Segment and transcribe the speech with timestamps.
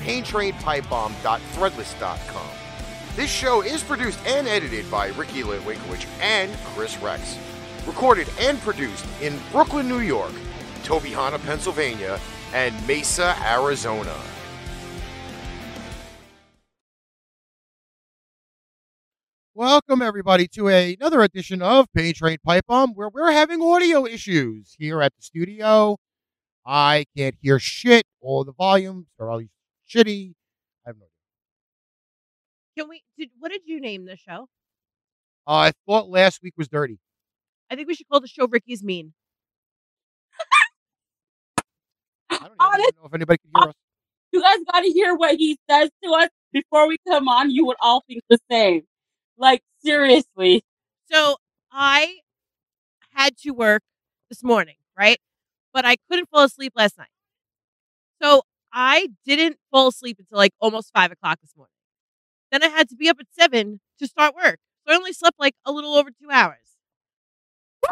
[0.00, 2.48] paintrainpipebomb.threadless.com.
[3.16, 7.38] This show is produced and edited by Ricky Litwinkowich and Chris Rex.
[7.86, 10.32] Recorded and produced in Brooklyn, New York,
[10.82, 12.18] Tobyhanna, Pennsylvania,
[12.52, 14.14] and Mesa, Arizona.
[19.56, 24.04] Welcome, everybody, to a, another edition of Pain Train Pipe Bomb, where we're having audio
[24.04, 25.96] issues here at the studio.
[26.66, 28.04] I can't hear shit.
[28.20, 29.40] All the volumes are all
[29.88, 30.32] shitty.
[30.84, 31.08] I have no idea.
[32.76, 33.02] Can we?
[33.16, 34.48] Did what did you name the show?
[35.46, 36.98] Uh, I thought last week was dirty.
[37.70, 39.12] I think we should call the show Ricky's Mean.
[42.28, 43.74] I don't even Honest- know if anybody can hear us.
[44.32, 47.52] You guys got to hear what he says to us before we come on.
[47.52, 48.82] You would all think the same.
[49.36, 50.64] Like, seriously.
[51.10, 51.36] So
[51.72, 52.18] I
[53.10, 53.82] had to work
[54.28, 55.18] this morning, right?
[55.72, 57.08] But I couldn't fall asleep last night.
[58.22, 58.42] So
[58.72, 61.70] I didn't fall asleep until like almost five o'clock this morning.
[62.50, 64.58] Then I had to be up at seven to start work.
[64.86, 66.58] So I only slept like a little over two hours.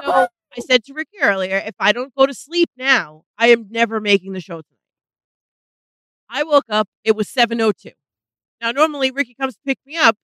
[0.01, 3.67] So I said to Ricky earlier, if I don't go to sleep now, I am
[3.71, 4.79] never making the show tonight.
[6.29, 7.93] I woke up, it was 7.02.
[8.61, 10.17] Now, normally Ricky comes to pick me up,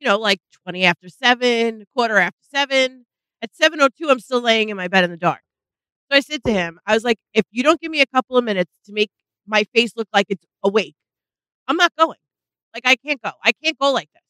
[0.00, 3.04] you know, like 20 after 7, quarter after 7.
[3.42, 5.40] At 7.02, I'm still laying in my bed in the dark.
[6.10, 8.36] So I said to him, I was like, if you don't give me a couple
[8.36, 9.10] of minutes to make
[9.46, 10.94] my face look like it's awake,
[11.68, 12.18] I'm not going.
[12.74, 13.30] Like, I can't go.
[13.44, 14.22] I can't go like this.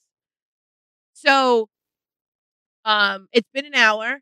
[1.14, 1.69] So
[2.84, 4.20] um, it's been an hour.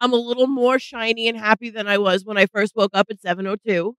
[0.00, 3.06] I'm a little more shiny and happy than I was when I first woke up
[3.10, 3.94] at 7:02.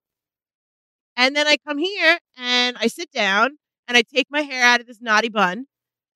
[1.17, 3.57] And then I come here and I sit down
[3.87, 5.67] and I take my hair out of this knotty bun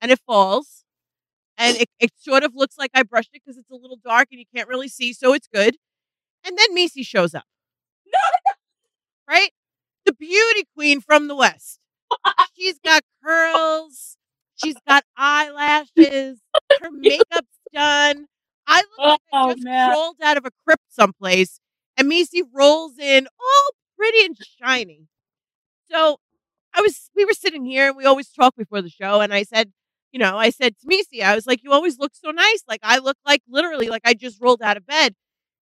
[0.01, 0.83] and it falls.
[1.57, 4.29] And it, it sort of looks like I brushed it because it's a little dark
[4.31, 5.77] and you can't really see, so it's good.
[6.45, 7.45] And then Missy shows up.
[9.29, 9.51] Right?
[10.05, 11.79] The beauty queen from the West.
[12.57, 14.17] She's got curls.
[14.55, 16.39] She's got eyelashes.
[16.81, 18.25] Her makeup's done.
[18.67, 19.91] I look like I Oh, just man.
[19.91, 21.59] rolled out of a crypt someplace,
[21.97, 25.07] and Missy rolls in all pretty and shiny.
[25.91, 26.17] So
[26.73, 29.43] I was, we were sitting here, and we always talk before the show, and I
[29.43, 29.71] said,
[30.11, 32.63] you know, I said to Missy, I was like, you always look so nice.
[32.67, 35.13] Like I look like literally like I just rolled out of bed.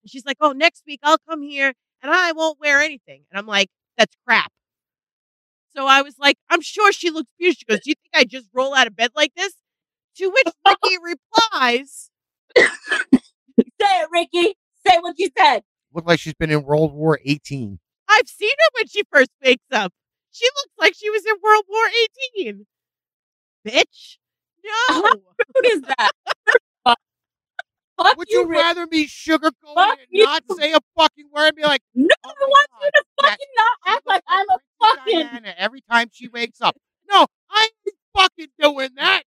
[0.04, 3.24] And she's like, oh, next week I'll come here and I won't wear anything.
[3.32, 4.52] And I'm like, that's crap.
[5.76, 7.60] So I was like, I'm sure she looks beautiful.
[7.60, 9.54] She goes, do you think I just roll out of bed like this?
[10.18, 12.10] To which Ricky replies,
[13.80, 14.56] Say it, Ricky.
[14.86, 15.62] Say what you said.
[15.94, 17.80] Looked like she's been in World War 18.
[18.10, 19.94] I've seen her when she first wakes up.
[20.32, 21.86] She looks like she was in World War
[22.38, 22.66] 18.
[23.68, 24.18] Bitch.
[24.68, 25.12] No.
[25.56, 26.12] Who is that?
[27.98, 28.60] Fuck Would you, Rick.
[28.60, 30.26] rather me sugarcoat Fuck it and you.
[30.26, 32.92] not say a fucking word and be like, No, oh I my want God, you
[32.92, 35.30] to fucking not act like I'm a fucking.
[35.30, 36.76] Diana every time she wakes up.
[37.10, 39.24] No, I ain't fucking doing that.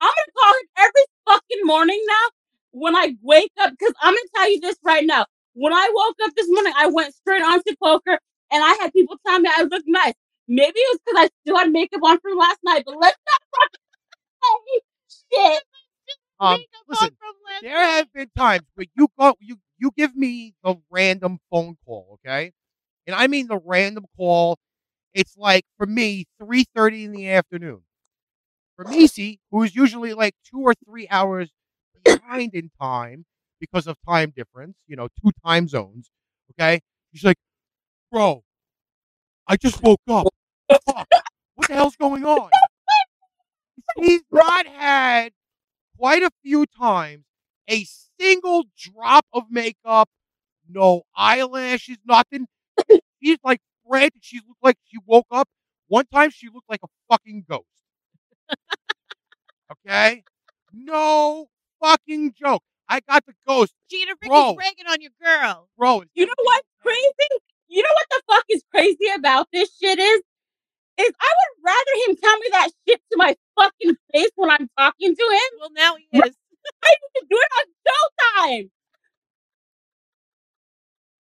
[0.00, 2.30] I'm gonna call him every fucking morning now
[2.72, 3.72] when I wake up.
[3.78, 5.26] Because I'm gonna tell you this right now.
[5.54, 8.18] When I woke up this morning, I went straight onto poker,
[8.52, 10.14] and I had people tell me I looked nice.
[10.48, 13.42] Maybe it was because I still had makeup on from last night, but let's not
[14.42, 14.80] fucking
[15.32, 15.62] say shit.
[16.40, 17.10] Um, listen,
[17.60, 22.18] there have been times where you go, you you give me the random phone call,
[22.26, 22.52] okay,
[23.06, 24.58] and I mean the random call.
[25.14, 27.82] It's like for me, three thirty in the afternoon.
[28.76, 31.50] For Missy, who's usually like two or three hours
[32.04, 33.26] behind in time
[33.60, 36.10] because of time difference, you know, two time zones.
[36.52, 36.80] Okay,
[37.12, 37.38] she's like,
[38.12, 38.44] "Bro,
[39.46, 40.26] I just woke up.
[40.68, 41.08] Fuck,
[41.54, 42.50] what the hell's going on?"
[43.98, 45.32] She's not had
[45.98, 47.24] quite a few times
[47.68, 47.84] a
[48.20, 50.08] single drop of makeup,
[50.68, 52.46] no eyelashes, nothing.
[53.22, 54.22] She's like frantic.
[54.22, 55.48] She looked like she woke up.
[55.88, 57.64] One time she looked like a fucking ghost.
[59.70, 60.24] okay?
[60.72, 61.46] No
[61.80, 62.62] fucking joke.
[62.88, 63.72] I got the ghost.
[63.90, 64.56] Gina Ricky's Bro.
[64.58, 65.68] ragging on your girl.
[65.78, 67.42] Bro, You know what's crazy?
[67.68, 70.22] You know what the fuck is crazy about this shit is?
[70.96, 74.68] Is I would rather him tell me that shit to my fucking face when I'm
[74.78, 76.22] talking to him Well, now he is.
[76.82, 78.70] than do it on Showtime.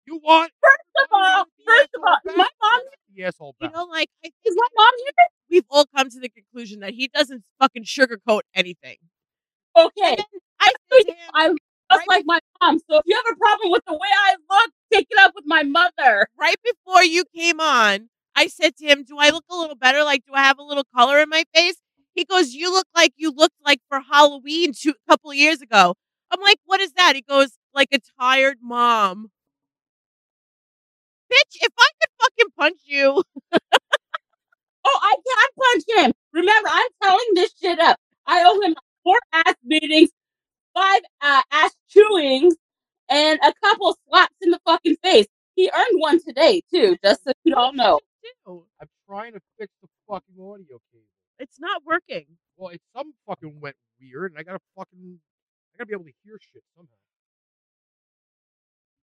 [0.06, 2.80] You want First of all, first of all, my mom
[3.14, 5.12] the asshole You know, like is my mom here.
[5.50, 8.96] we've all come to the conclusion that he doesn't fucking sugarcoat anything.
[9.76, 10.16] Okay,
[10.60, 11.60] I to him, I'm just
[11.90, 12.08] Right.
[12.08, 12.78] like my mom.
[12.90, 15.44] So if you have a problem with the way I look, take it up with
[15.46, 16.28] my mother.
[16.38, 20.04] right before you came on, I said to him, "Do I look a little better?
[20.04, 21.76] Like, do I have a little color in my face?"
[22.14, 25.94] He goes, "You look like you looked like for Halloween two a couple years ago."
[26.32, 29.30] I'm like, "What is that?" He goes, "Like a tired mom."
[31.32, 33.22] Bitch, if I could fucking punch you,
[34.84, 36.12] Oh, I can't punch him.
[36.34, 37.98] Remember, I'm telling this shit up.
[38.26, 38.74] I owe him
[39.04, 40.10] four ass beatings,
[40.74, 42.54] five uh, ass chewings,
[43.10, 45.26] and a couple slaps in the fucking face.
[45.56, 48.00] He earned one today too, just so you all know.
[48.48, 51.04] Ew, I'm trying to fix the fucking audio cable.
[51.38, 52.24] it's not working.
[52.56, 55.20] Well, it's some fucking went weird, and I gotta fucking,
[55.74, 56.94] I gotta be able to hear shit somehow.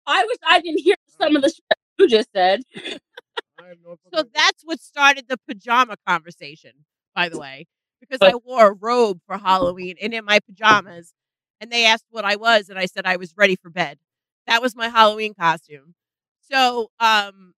[0.08, 1.64] I wish I didn't hear some of the shit
[2.00, 2.62] you just said.
[2.76, 6.72] I have no So that's what started the pajama conversation,
[7.16, 7.66] by the way,
[8.00, 11.14] because I wore a robe for Halloween and in my pajamas,
[11.60, 14.00] and they asked what I was, and I said I was ready for bed.
[14.46, 15.96] That was my Halloween costume.
[16.42, 17.54] So, um,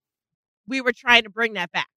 [0.70, 1.88] we were trying to bring that back.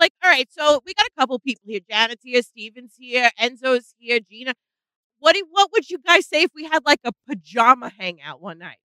[0.00, 1.80] Like, all right, so we got a couple people here.
[1.88, 4.54] Janet's here, Steven's here, Enzo's here, Gina.
[5.18, 8.58] What do, what would you guys say if we had like a pajama hangout one
[8.58, 8.78] night?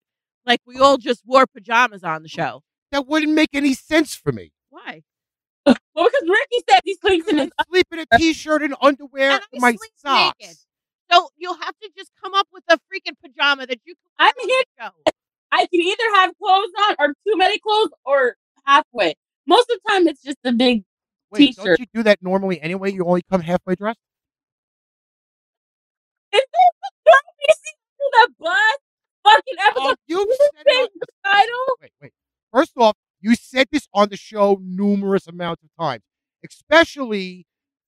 [0.46, 2.62] Like we all just wore pajamas on the show.
[2.92, 4.52] that wouldn't make any sense for me.
[4.70, 5.02] Why?
[5.96, 7.52] Well, because Ricky said he sleeps in I his.
[7.70, 10.36] sleep in a t-shirt and underwear And I and my sleep socks.
[10.42, 10.58] naked.
[11.10, 14.34] So you'll have to just come up with a freaking pajama that you can I'm
[14.48, 14.64] here.
[14.80, 14.90] show.
[15.54, 18.36] I can either have clothes on or too many clothes or
[18.66, 19.16] halfway.
[19.48, 20.84] Most of the time, it's just a big.
[21.32, 21.66] Wait, T-shirt.
[21.66, 22.92] don't you do that normally anyway?
[22.92, 24.00] You only come halfway dressed.
[26.34, 28.78] Is this the girl you see through the bus?
[29.24, 31.76] Fucking episode um, Oh, you said it say on- the title.
[31.82, 32.12] Wait, wait.
[32.54, 36.04] First off, you said this on the show numerous amounts of times,
[36.48, 37.48] especially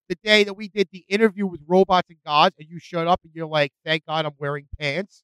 [0.09, 3.19] the day that we did the interview with Robots and Gods, and you showed up
[3.23, 5.23] and you're like, "Thank God I'm wearing pants."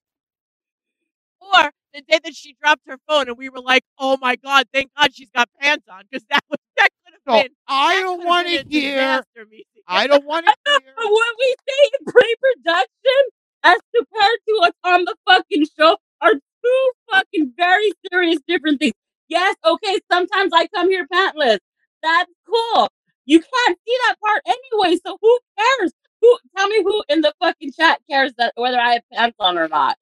[1.40, 4.66] Or the day that she dropped her phone and we were like, oh my God,
[4.74, 7.50] thank God she's got pants on because that was that could have So been.
[7.68, 9.22] I don't want to hear.
[9.88, 10.94] I don't want to hear.
[10.96, 13.22] What we say in pre-production
[13.64, 18.94] as compared to what's on the fucking show are two fucking very serious different things.
[19.28, 21.58] Yes, okay, sometimes I come here pantless.
[22.02, 22.88] That's cool.
[23.26, 25.92] You can't see that part anyway, so who cares?
[26.22, 29.58] Who tell me who in the fucking chat cares that whether I have pants on
[29.58, 29.96] or not?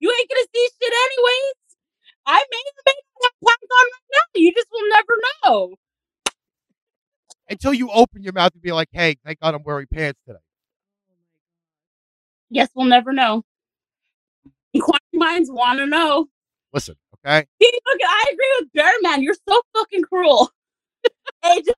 [0.00, 1.54] You ain't gonna see shit anyways.
[2.26, 4.40] I may have pants on right now.
[4.40, 5.12] You just will never
[5.44, 5.74] know.
[7.48, 10.38] Until you open your mouth and be like, "Hey, thank God I'm wearing pants today."
[12.50, 13.44] Yes, we'll never know.
[14.72, 16.28] Inquiring minds want to know.
[16.72, 17.46] Listen, okay.
[17.60, 19.22] See, look, I agree with Bear Man.
[19.22, 20.50] You're so fucking cruel.
[21.42, 21.76] hey, just.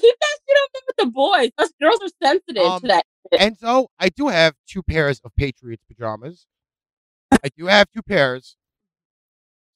[0.00, 1.50] Keep that shit up there with the boys.
[1.58, 3.04] Us girls are sensitive Um, to that.
[3.34, 6.46] Enzo, I do have two pairs of Patriots pajamas.
[7.32, 8.56] I do have two pairs.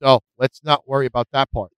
[0.02, 1.70] So let's not worry about that part.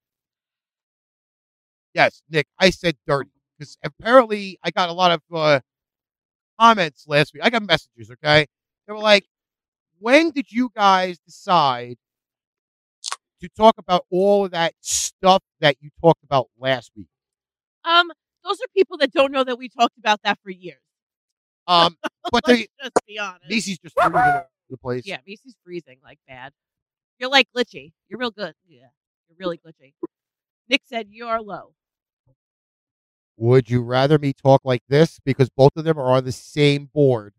[1.95, 5.61] Yes, Nick, I said dirty because apparently I got a lot of uh,
[6.61, 7.43] comments last week.
[7.45, 8.47] I got messages, okay?
[8.87, 9.25] They were like,
[9.99, 11.97] when did you guys decide
[13.41, 17.09] to talk about all of that stuff that you talked about last week?
[17.85, 18.11] Um,
[18.45, 20.81] those are people that don't know that we talked about that for years.
[21.67, 21.97] Um,
[22.31, 23.45] but Let's the, just be honest.
[23.49, 25.07] Macy's just freezing all over the place.
[25.07, 26.53] Yeah, Macy's freezing like bad.
[27.19, 27.93] You're like glitchy.
[28.09, 28.55] You're real good.
[28.67, 28.87] Yeah,
[29.29, 29.95] you're really glitchy.
[30.69, 31.73] Nick said you're low.
[33.39, 36.87] Would you rather me talk like this because both of them are on the same
[36.93, 37.35] board?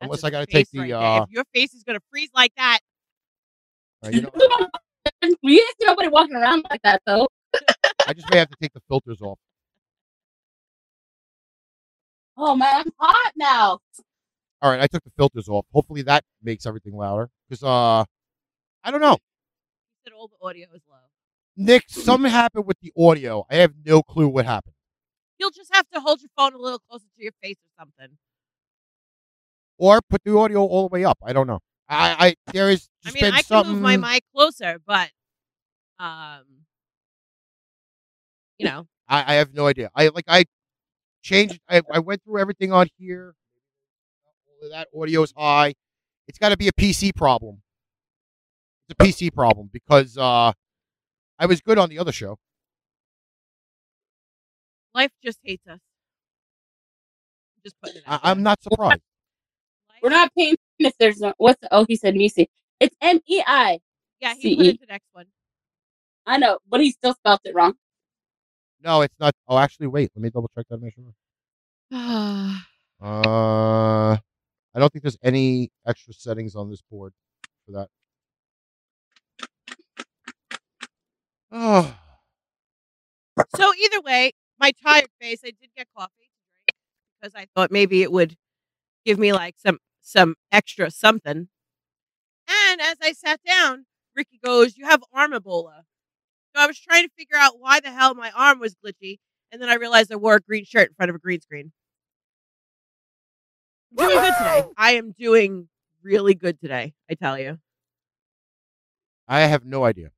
[0.00, 2.30] That's Unless I gotta face take the, right uh, If your face is gonna freeze
[2.34, 2.78] like that,
[4.04, 4.30] Uh, you know,
[5.42, 7.26] we see nobody walking around like that though.
[8.06, 9.38] I just may have to take the filters off.
[12.40, 13.80] Oh man, I'm hot now.
[14.60, 15.66] All right, I took the filters off.
[15.72, 17.30] Hopefully that makes everything louder.
[17.48, 18.04] Because uh,
[18.84, 19.18] I don't know,
[20.04, 20.96] said all the audio is low.
[21.56, 21.84] Nick.
[21.88, 23.44] Something happened with the audio.
[23.50, 24.74] I have no clue what happened.
[25.38, 28.16] You'll just have to hold your phone a little closer to your face or something.
[29.76, 31.18] Or put the audio all the way up.
[31.24, 31.60] I don't know.
[31.88, 33.72] I, I there is I mean, I can something.
[33.74, 35.10] move my mic closer, but
[35.98, 36.44] um,
[38.58, 39.90] you know, I, I have no idea.
[39.94, 40.44] I like I
[41.22, 41.60] changed.
[41.68, 43.34] I, I went through everything on here.
[44.60, 45.74] All of that audio is high.
[46.26, 47.62] It's got to be a PC problem.
[48.88, 50.52] It's a PC problem because uh,
[51.38, 52.38] I was good on the other show.
[54.94, 55.78] life just hates us.
[57.64, 58.30] Just putting it I, out there.
[58.32, 59.02] I'm not surprised.
[60.02, 62.48] We're not paying if there's no what's the, oh he said Misi.
[62.80, 63.78] It's M E I.
[64.20, 64.68] Yeah, he put CE.
[64.70, 65.26] it the next one.
[66.26, 67.74] I know, but he still spelled it wrong.
[68.82, 69.34] No, it's not.
[69.48, 70.10] Oh, actually, wait.
[70.14, 70.76] Let me double check that.
[70.76, 72.54] to Make sure.
[73.00, 74.16] Uh,
[74.78, 77.12] I don't think there's any extra settings on this board
[77.66, 77.88] for that.
[81.50, 81.98] Oh,
[83.56, 84.30] so either way,
[84.60, 86.30] my tired face, I did get coffee
[87.20, 88.36] because I thought maybe it would
[89.04, 91.48] give me like some some extra something.
[92.48, 95.82] And as I sat down, Ricky goes, "You have arm Ebola."
[96.54, 99.18] So I was trying to figure out why the hell my arm was glitchy,
[99.50, 101.72] and then I realized I wore a green shirt in front of a green screen.
[103.96, 104.64] Doing good today.
[104.76, 105.68] I am doing
[106.02, 106.94] really good today.
[107.10, 107.58] I tell you.
[109.26, 110.10] I have no idea.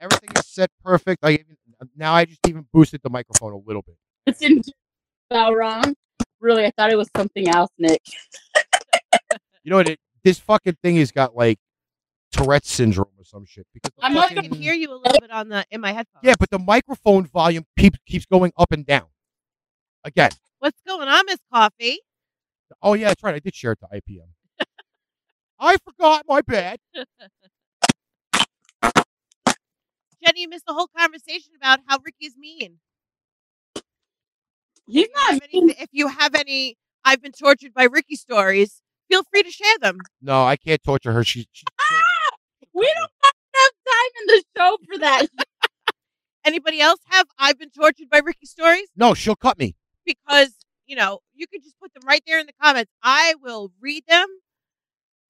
[0.00, 1.20] Everything is set perfect.
[1.24, 1.56] I even
[1.96, 3.96] now I just even boosted the microphone a little bit.
[4.26, 4.62] It's in
[5.30, 5.94] spell wrong.
[6.40, 8.02] Really, I thought it was something else, Nick.
[9.62, 9.88] You know what?
[9.88, 11.58] It, this fucking thing has got like
[12.32, 13.66] Tourette's syndrome or some shit.
[13.72, 15.92] Because I'm I not fucking- can hear you a little bit on the in my
[15.92, 16.22] headphones.
[16.22, 19.06] Yeah, but the microphone volume keeps keeps going up and down.
[20.04, 20.30] Again.
[20.66, 22.00] What's going on, Miss Coffee?
[22.82, 23.36] Oh yeah, that's right.
[23.36, 24.26] I did share it to IPM.
[25.60, 26.24] I forgot.
[26.28, 26.78] My bad.
[30.24, 32.78] Jenny, you missed the whole conversation about how Ricky's mean.
[34.86, 35.42] He's if, you have not.
[35.52, 38.82] any, if you have any, I've been tortured by Ricky stories.
[39.08, 39.98] Feel free to share them.
[40.20, 41.22] No, I can't torture her.
[41.22, 42.36] She's, she's ah!
[42.74, 45.26] We don't have enough time in the show for that.
[46.44, 48.88] Anybody else have I've been tortured by Ricky stories?
[48.96, 49.14] no.
[49.14, 49.76] She'll cut me.
[50.06, 50.54] Because
[50.86, 52.92] you know you can just put them right there in the comments.
[53.02, 54.26] I will read them,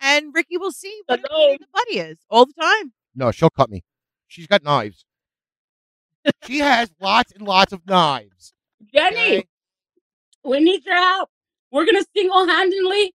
[0.01, 1.53] and Ricky will see what a pain Hello.
[1.53, 2.93] in the butt he is all the time.
[3.15, 3.83] No, she'll cut me.
[4.29, 5.05] She's got knives.
[6.47, 8.53] she has lots and lots of knives.
[8.95, 9.45] Jenny, okay?
[10.45, 11.31] we need your help.
[11.73, 13.13] We're gonna single-handedly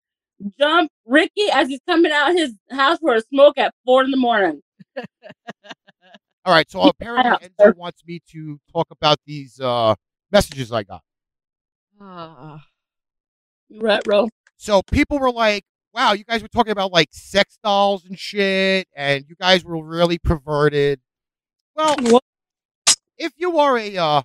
[0.60, 4.18] jump Ricky as he's coming out his house for a smoke at four in the
[4.18, 4.62] morning.
[6.46, 6.70] All right.
[6.70, 7.66] So apparently, Yeah.
[7.68, 9.96] Enzo wants me to talk about these uh,
[10.32, 11.02] messages I got.
[12.00, 12.68] Ah.
[13.70, 14.30] Right, bro.
[14.58, 15.64] So people were like,
[15.94, 19.82] "Wow, you guys were talking about like sex dolls and shit, and you guys were
[19.84, 21.02] really perverted."
[21.76, 22.24] Well, What?
[23.18, 24.22] if you are a uh,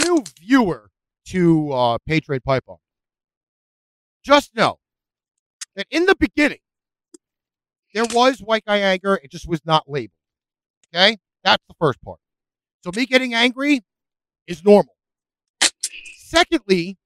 [0.00, 0.90] new viewer
[1.26, 2.78] to uh, Patriot Pipeline,
[4.24, 4.78] just know
[5.76, 6.60] that in the beginning
[7.94, 10.12] there was white guy anger; it just was not labeled.
[10.94, 12.20] Okay, that's the first part.
[12.84, 13.82] So me getting angry
[14.48, 14.95] is normal.
[16.26, 16.98] Secondly,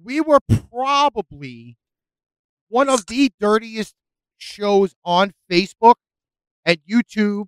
[0.00, 0.38] we were
[0.70, 1.76] probably
[2.68, 3.96] one of the dirtiest
[4.38, 5.96] shows on Facebook
[6.64, 7.46] and YouTube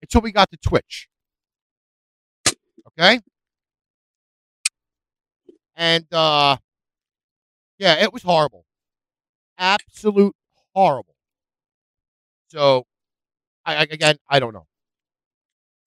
[0.00, 1.10] until we got to Twitch.
[2.88, 3.20] Okay?
[5.76, 6.56] And uh
[7.78, 8.64] yeah, it was horrible.
[9.58, 10.34] Absolute
[10.74, 11.16] horrible.
[12.48, 12.86] So
[13.66, 14.66] I, I again, I don't know.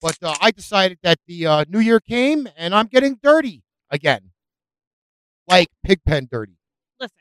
[0.00, 4.30] But uh, I decided that the uh, new year came and I'm getting dirty again.
[5.48, 6.56] Like pigpen dirty.
[7.00, 7.16] Listen,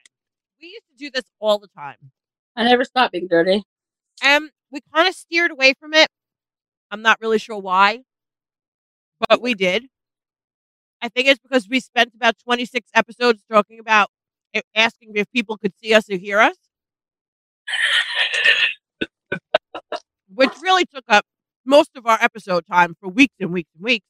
[0.61, 2.11] we used to do this all the time.
[2.55, 3.63] I never stopped being dirty.
[4.23, 6.07] And we kind of steered away from it.
[6.91, 8.03] I'm not really sure why,
[9.29, 9.87] but we did.
[11.01, 14.09] I think it's because we spent about 26 episodes talking about
[14.55, 16.55] a- asking if people could see us or hear us,
[20.33, 21.25] which really took up
[21.65, 24.05] most of our episode time for weeks and weeks and weeks.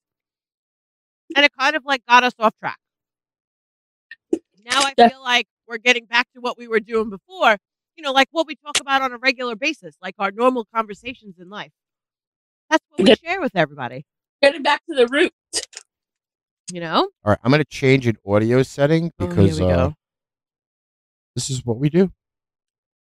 [1.35, 2.79] And it kind of like got us off track.
[4.65, 7.57] Now I feel like we're getting back to what we were doing before,
[7.95, 11.35] you know, like what we talk about on a regular basis, like our normal conversations
[11.39, 11.71] in life.
[12.69, 13.19] That's what we Good.
[13.19, 14.05] share with everybody,
[14.41, 15.31] Getting back to the root.
[16.71, 17.09] you know?
[17.23, 19.91] All right, I'm going to change an audio setting Oh, because here we uh,
[21.35, 22.11] this is what we do.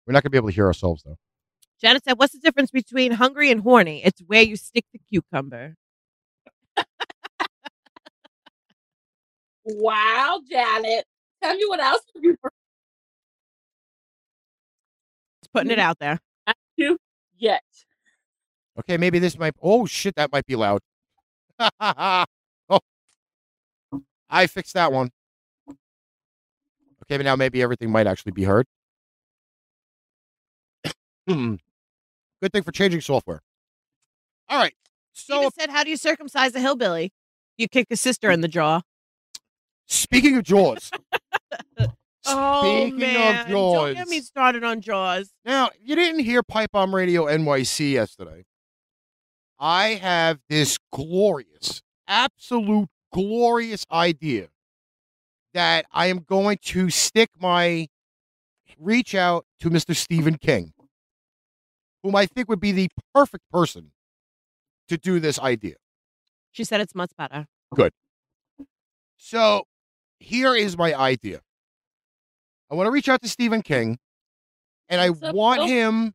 [0.07, 1.17] We're not going to be able to hear ourselves though.
[1.81, 4.03] Janet said, What's the difference between hungry and horny?
[4.05, 5.75] It's where you stick the cucumber.
[9.67, 11.07] Wow, Janet.
[11.45, 12.39] Tell me what else you
[15.43, 16.19] Just putting it out there.
[16.79, 16.97] to
[17.37, 17.63] yet.
[18.79, 19.53] Okay, maybe this might.
[19.61, 20.81] Oh shit, that might be loud.
[21.61, 22.25] oh,
[24.31, 25.11] I fixed that one.
[25.69, 28.67] Okay, but now maybe everything might actually be heard.
[31.29, 31.57] Hmm.
[32.43, 33.41] Good thing for changing software.
[34.49, 34.75] All right.
[35.13, 37.13] So Steven said, "How do you circumcise a hillbilly?
[37.59, 38.81] You kick a sister in the jaw."
[39.87, 40.91] speaking of Jaws,
[42.27, 43.51] Oh Speaking of man!
[43.51, 45.35] Don't get me started on Jaws.
[45.45, 48.47] now you didn't hear Pipe Bomb Radio NYC yesterday.
[49.59, 54.49] I have this glorious, absolute glorious idea
[55.53, 57.89] that I am going to stick my
[58.79, 59.95] reach out to Mr.
[59.95, 60.73] Stephen King,
[62.03, 63.93] whom I think would be the perfect person
[64.89, 65.75] to do this idea.
[66.53, 67.47] She said it's much better.
[67.75, 67.93] Good.
[69.17, 69.65] So
[70.25, 71.41] here is my idea.
[72.71, 73.99] I want to reach out to Stephen King
[74.89, 75.69] and I What's want Phil?
[75.69, 76.15] him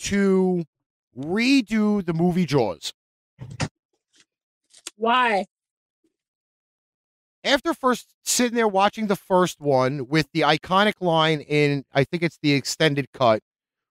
[0.00, 0.64] to
[1.16, 2.92] redo the movie Jaws.
[4.96, 5.46] Why?
[7.44, 12.22] After first sitting there watching the first one with the iconic line in I think
[12.22, 13.42] it's the extended cut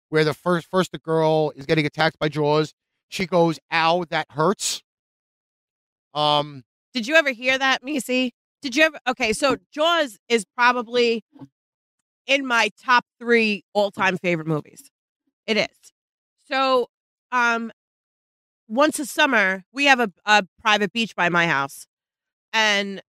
[0.10, 2.74] where the first first the girl is getting attacked by Jaws,
[3.10, 4.82] she goes, "Ow, that hurts."
[6.14, 8.34] Um Did you ever hear that, Missy?
[8.64, 8.98] Did you ever?
[9.10, 11.22] Okay, so Jaws is probably
[12.26, 14.90] in my top three all-time favorite movies.
[15.46, 15.92] It is.
[16.48, 16.88] So,
[17.34, 17.74] um,
[18.70, 21.88] once a summer we have a, a private beach by my house,
[22.54, 23.02] and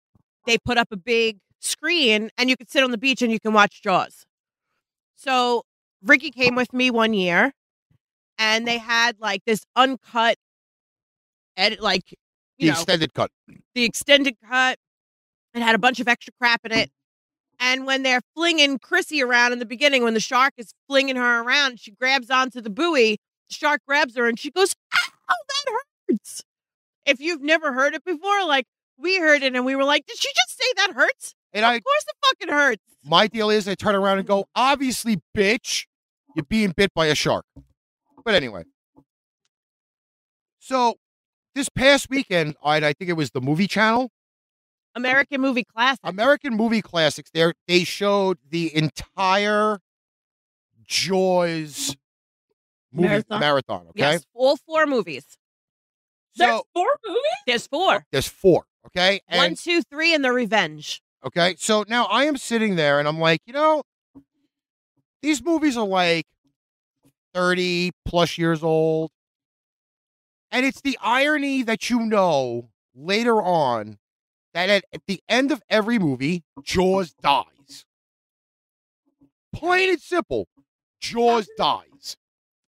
[0.46, 3.38] they put up a big screen, and you can sit on the beach and you
[3.38, 4.24] can watch Jaws.
[5.16, 5.64] So
[6.02, 7.52] Ricky came with me one year,
[8.38, 10.36] and they had like this uncut
[11.58, 12.04] edit, like
[12.58, 13.30] the you know, extended cut.
[13.74, 14.78] the extended cut.
[15.54, 16.90] It had a bunch of extra crap in it.
[17.60, 21.42] And when they're flinging Chrissie around in the beginning, when the shark is flinging her
[21.42, 23.18] around, she grabs onto the buoy.
[23.48, 25.72] The shark grabs her and she goes, Ow, that
[26.08, 26.42] hurts.
[27.06, 28.66] If you've never heard it before, like
[28.98, 31.34] we heard it and we were like, Did she just say that hurts?
[31.52, 32.82] And I Of course it fucking hurts.
[33.04, 35.86] My deal is I turn around and go, obviously, bitch,
[36.34, 37.44] you're being bit by a shark.
[38.24, 38.64] But anyway.
[40.60, 40.94] So
[41.54, 44.10] this past weekend, I, I think it was the movie channel,
[44.94, 46.00] American movie Classics.
[46.04, 49.78] American Movie Classics, there they showed the entire
[50.84, 51.96] Jaws
[52.92, 53.40] movie Marathon?
[53.40, 53.80] marathon.
[53.90, 54.00] okay?
[54.00, 55.24] Yes, all four movies.
[56.36, 57.22] There's four movies.
[57.46, 57.94] There's four.
[57.94, 58.64] Oh, there's four.
[58.86, 59.20] Okay.
[59.28, 61.02] One, And two, three, and the revenge.
[61.24, 61.54] Okay.
[61.58, 63.82] So now I am sitting there and I'm like, you know,
[65.22, 66.26] these movies are like
[67.34, 69.10] 30 plus years old.
[70.50, 73.98] And it's the irony that you know later on
[74.54, 77.84] that at, at the end of every movie, Jaws dies.
[79.52, 80.48] Plain and simple,
[81.00, 82.16] Jaws dies.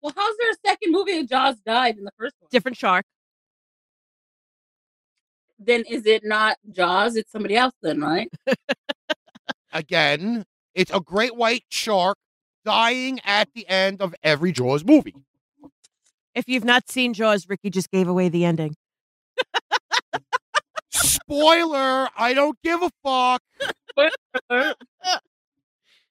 [0.02, 2.48] Well, how's there a second movie and Jaws died in the first one?
[2.50, 3.04] Different shark.
[5.58, 7.16] Then is it not Jaws?
[7.16, 8.30] It's somebody else then, right?
[9.72, 12.16] Again, it's a great white shark
[12.64, 15.14] dying at the end of every Jaws movie.
[16.34, 18.76] If you've not seen Jaws, Ricky just gave away the ending.
[21.02, 23.42] Spoiler, I don't give a fuck.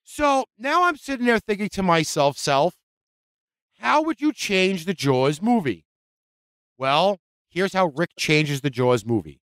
[0.04, 2.74] So now I'm sitting there thinking to myself, self,
[3.78, 5.84] how would you change the Jaws movie?
[6.76, 7.18] Well,
[7.50, 9.40] here's how Rick changes the Jaws movie.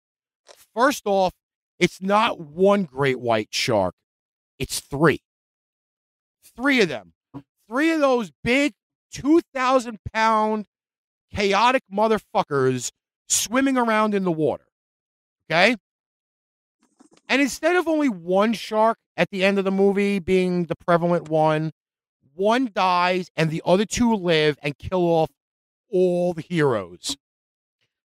[0.75, 1.33] First off,
[1.79, 3.95] it's not one great white shark,
[4.59, 5.23] it's three.
[6.57, 7.15] Three of them.
[7.69, 8.75] Three of those big
[9.13, 10.67] 2,000 pound
[11.35, 12.91] chaotic motherfuckers
[13.29, 14.65] swimming around in the water.
[15.51, 15.77] Okay?
[17.29, 21.29] And instead of only one shark at the end of the movie being the prevalent
[21.29, 21.73] one,
[22.35, 25.31] one dies and the other two live and kill off
[25.93, 27.17] all the heroes,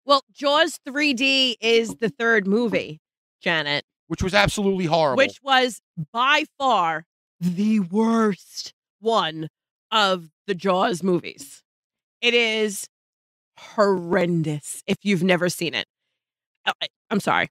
[0.04, 3.00] Well, Jaws 3D is the third movie,
[3.40, 5.18] Janet, which was absolutely horrible.
[5.18, 5.80] which was
[6.12, 7.04] by far
[7.40, 9.48] the worst one
[9.90, 11.62] of the Jaws movies.
[12.20, 12.86] It is
[13.58, 15.86] horrendous if you've never seen it.
[16.64, 16.72] Uh,
[17.12, 17.48] I'm sorry.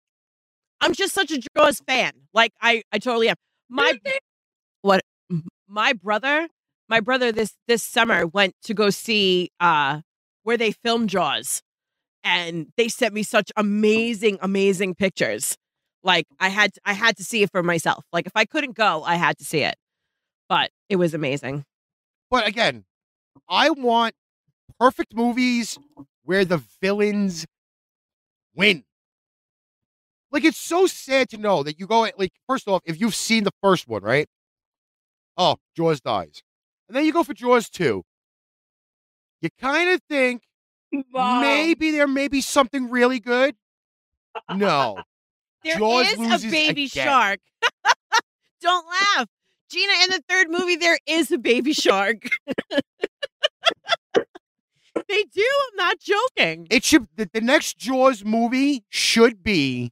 [0.82, 2.12] I'm just such a Jaws fan.
[2.34, 3.36] Like I, I totally am.
[3.70, 3.98] My
[4.82, 5.02] what
[5.68, 6.48] my brother
[6.90, 10.02] my brother this this summer went to go see uh
[10.44, 11.62] where they filmed jaws
[12.24, 15.56] and they sent me such amazing amazing pictures
[16.04, 19.04] like i had i had to see it for myself like if i couldn't go
[19.04, 19.76] i had to see it
[20.50, 21.64] but it was amazing
[22.30, 22.86] But again,
[23.50, 24.16] I want
[24.80, 25.78] perfect movies
[26.24, 27.46] where the villains
[28.56, 28.84] win.
[30.32, 33.44] Like it's so sad to know that you go like first off, if you've seen
[33.44, 34.28] the first one, right?
[35.38, 36.44] Oh, Jaws dies.
[36.88, 38.04] And then you go for Jaws 2.
[39.42, 40.44] You kind of think
[41.14, 41.40] Wow.
[41.42, 43.56] maybe there may be something really good.
[44.54, 45.02] No.
[45.64, 47.06] There Jaws is a baby again.
[47.06, 47.40] shark.
[48.62, 49.28] Don't laugh.
[49.72, 52.28] Gina, in the third movie, there is a baby shark.
[55.08, 55.48] they do.
[55.72, 56.68] I'm not joking.
[56.70, 59.92] It should the, the next Jaws movie should be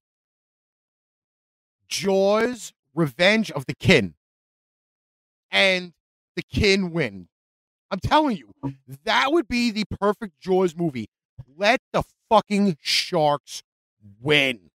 [1.89, 4.13] Jaws Revenge of the Kin.
[5.52, 5.93] And
[6.36, 7.28] the kin win.
[7.91, 8.54] I'm telling you,
[9.04, 11.10] that would be the perfect Jaws movie.
[11.58, 13.63] Let the fucking sharks
[14.21, 14.69] win.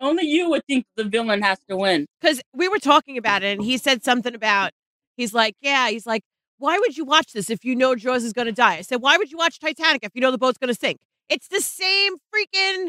[0.00, 2.06] Only you would think the villain has to win.
[2.20, 4.72] Because we were talking about it, and he said something about,
[5.16, 6.22] he's like, yeah, he's like,
[6.58, 8.78] why would you watch this if you know Jaws is going to die?
[8.78, 10.98] I said, why would you watch Titanic if you know the boat's going to sink?
[11.28, 12.88] It's the same freaking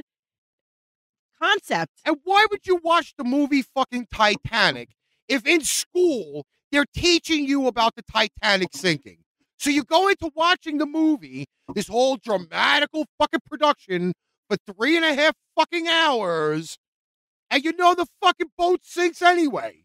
[1.41, 1.91] concept.
[2.06, 4.89] And why would you watch the movie fucking Titanic
[5.28, 9.19] if in school they're teaching you about the Titanic sinking?
[9.60, 14.13] So you go into watching the movie, this whole dramatical fucking production
[14.50, 16.78] for three and a half fucking hours,
[17.50, 19.84] and you know the fucking boat sinks anyway.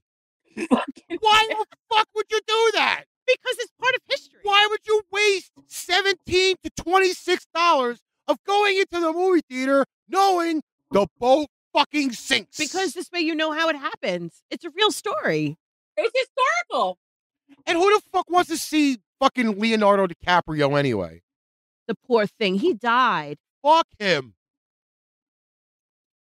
[0.55, 3.05] Why the fuck would you do that?
[3.27, 4.41] Because it's part of history.
[4.43, 9.85] Why would you waste seventeen to twenty six dollars of going into the movie theater
[10.09, 12.57] knowing the boat fucking sinks?
[12.59, 14.43] Because this way you know how it happens.
[14.51, 15.57] It's a real story.
[15.97, 16.99] It's historical.
[17.67, 21.23] and who the fuck wants to see fucking Leonardo DiCaprio anyway?
[21.89, 22.57] The poor thing.
[22.57, 23.39] He died.
[23.63, 24.35] Fuck him.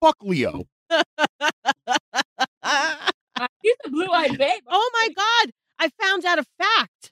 [0.02, 0.64] Fuck Leo.
[2.64, 4.62] Uh, He's a blue-eyed babe.
[4.68, 5.52] Oh my God.
[5.80, 7.12] I found out a fact.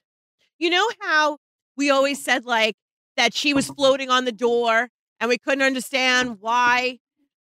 [0.60, 1.38] You know how
[1.76, 2.76] we always said, like,
[3.16, 6.98] that she was floating on the door and we couldn't understand why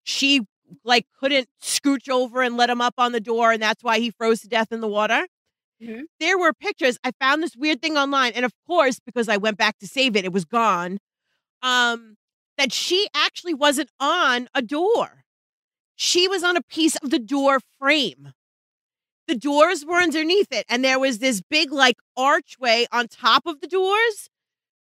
[0.04, 0.42] she,
[0.84, 4.10] like, couldn't scooch over and let him up on the door and that's why he
[4.10, 5.26] froze to death in the water?
[5.82, 6.04] Mhm.
[6.20, 6.98] There were pictures.
[7.04, 8.32] I found this weird thing online.
[8.34, 10.98] And of course, because I went back to save it, it was gone.
[11.62, 12.16] Um,
[12.58, 15.24] that she actually wasn't on a door.
[15.96, 18.32] She was on a piece of the door frame
[19.26, 23.60] the doors were underneath it and there was this big like archway on top of
[23.60, 24.28] the doors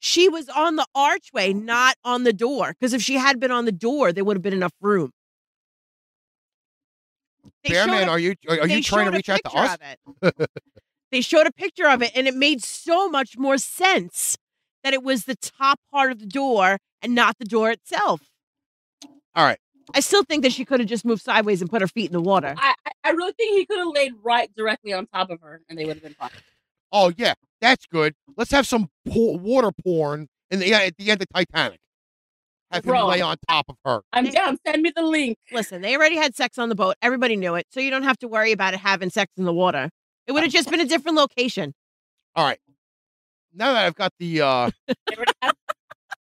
[0.05, 3.65] she was on the archway not on the door because if she had been on
[3.65, 5.11] the door there would have been enough room
[7.65, 9.37] They showed Bearman, a- are you are, are you trying to showed a reach out
[9.37, 9.79] to picture us?
[10.23, 10.51] of it.
[11.13, 14.37] they showed a picture of it and it made so much more sense
[14.83, 18.21] that it was the top part of the door and not the door itself
[19.37, 19.59] All right.
[19.95, 22.13] i still think that she could have just moved sideways and put her feet in
[22.13, 25.29] the water I, I- I really think he could have laid right directly on top
[25.31, 26.31] of her, and they would have been fine.
[26.93, 28.15] Oh yeah, that's good.
[28.37, 31.79] Let's have some por- water porn in the at the end of Titanic.
[32.71, 33.07] Have him Bro.
[33.07, 34.01] lay on top of her.
[34.13, 34.59] I'm down.
[34.67, 35.39] Send me the link.
[35.53, 36.97] Listen, they already had sex on the boat.
[37.01, 37.67] Everybody knew it.
[37.71, 39.89] So you don't have to worry about it having sex in the water.
[40.27, 41.73] It would have just been a different location.
[42.35, 42.59] All right.
[43.55, 44.95] Now that I've got the uh They
[45.43, 45.53] had-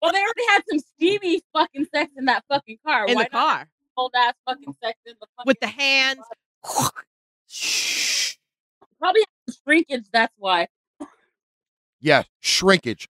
[0.01, 3.05] well, they already had some steamy fucking sex in that fucking car.
[3.07, 3.67] In Why the not car.
[3.97, 6.21] Old ass fucking sex in the fucking With the hands.
[8.99, 10.05] Probably has shrinkage.
[10.11, 10.67] That's why.
[12.01, 13.07] Yeah, shrinkage.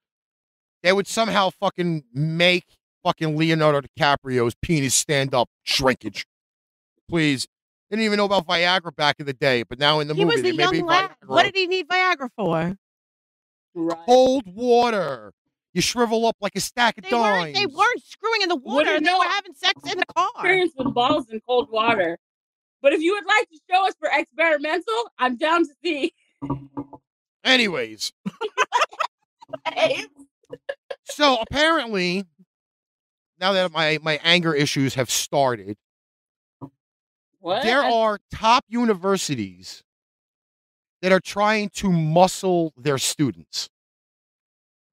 [0.83, 2.65] They would somehow fucking make
[3.03, 6.25] fucking Leonardo DiCaprio's penis stand up shrinkage.
[7.09, 7.47] Please.
[7.89, 10.35] Didn't even know about Viagra back in the day, but now in the he movie
[10.35, 11.11] was they a may be young lad.
[11.25, 12.77] What did he need Viagra for?
[13.73, 13.97] Right.
[14.05, 15.33] Cold water.
[15.73, 17.41] You shrivel up like a stack of They dimes.
[17.45, 18.93] weren't, they weren't screwing in the water.
[18.93, 19.17] you They know?
[19.17, 20.29] were having sex in the car.
[20.35, 22.19] Experience with balls in cold water.
[22.83, 26.13] But if you would like to show us for experimental, I'm down to see.
[27.49, 28.13] Anyways,
[31.05, 32.25] so apparently,
[33.39, 35.75] now that my my anger issues have started,
[37.39, 37.63] What?
[37.63, 39.81] there are top universities
[41.01, 43.67] that are trying to muscle their students.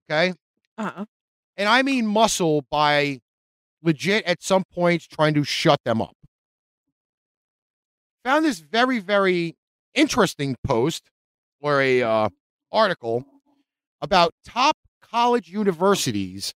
[0.08, 0.32] Okay?
[0.78, 1.04] Uh-uh.
[1.58, 3.20] And I mean muscle by
[3.82, 6.16] legit at some points trying to shut them up.
[8.24, 9.56] Found this very, very
[9.94, 11.10] interesting post
[11.60, 12.28] or a uh,
[12.76, 13.24] article
[14.02, 16.52] about top college universities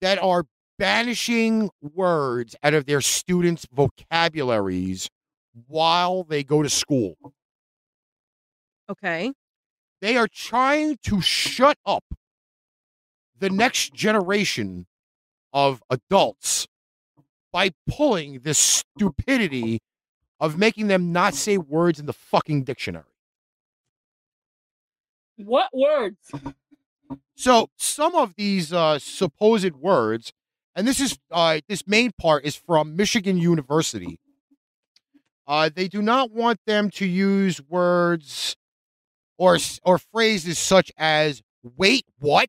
[0.00, 0.44] that are
[0.78, 5.08] banishing words out of their students' vocabularies
[5.68, 7.16] while they go to school.
[8.90, 9.32] Okay.
[10.02, 12.04] They are trying to shut up
[13.38, 14.86] the next generation
[15.52, 16.66] of adults
[17.52, 19.80] by pulling this stupidity
[20.38, 23.15] of making them not say words in the fucking dictionary.
[25.36, 26.16] What words?
[27.34, 30.32] So some of these uh, supposed words,
[30.74, 34.18] and this is uh, this main part is from Michigan University.
[35.46, 38.56] Uh, they do not want them to use words
[39.38, 42.48] or or phrases such as "wait, what,"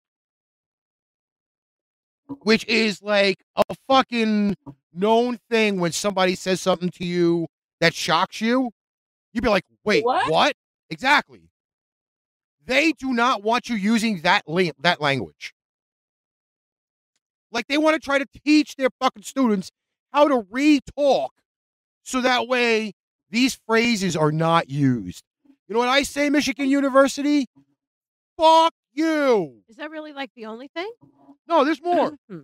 [2.43, 4.55] which is like a fucking
[4.93, 7.47] known thing when somebody says something to you
[7.79, 8.71] that shocks you.
[9.33, 10.31] You'd be like, wait, What?
[10.31, 10.55] what?
[10.89, 11.46] Exactly.
[12.67, 15.53] They do not want you using that la- that language.
[17.51, 19.71] Like they want to try to teach their fucking students
[20.11, 21.31] how to re-talk
[22.03, 22.91] so that way
[23.29, 25.23] these phrases are not used.
[25.67, 27.47] You know what I say, Michigan University?
[28.37, 29.63] Fuck you.
[29.69, 30.91] Is that really like the only thing?
[31.47, 32.17] No, there's more.
[32.29, 32.41] Hmm.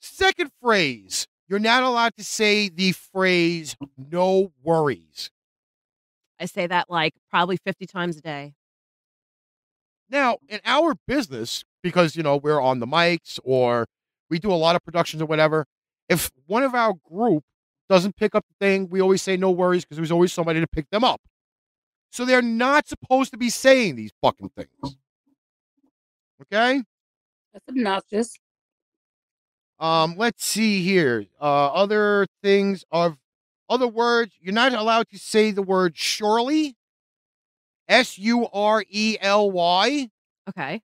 [0.00, 5.30] Second phrase, you're not allowed to say the phrase no worries.
[6.40, 8.54] I say that like probably 50 times a day.
[10.10, 13.86] Now, in our business, because you know we're on the mics or
[14.28, 15.66] we do a lot of productions or whatever,
[16.08, 17.44] if one of our group
[17.88, 20.66] doesn't pick up the thing, we always say no worries because there's always somebody to
[20.66, 21.20] pick them up.
[22.10, 24.96] So they're not supposed to be saying these fucking things.
[26.42, 26.82] Okay?
[27.52, 28.36] That's obnoxious.
[29.78, 31.26] Um, let's see here.
[31.40, 33.16] Uh, other things of
[33.68, 34.34] other words.
[34.40, 36.76] You're not allowed to say the word surely.
[37.90, 40.08] S U R E L Y.
[40.48, 40.80] Okay.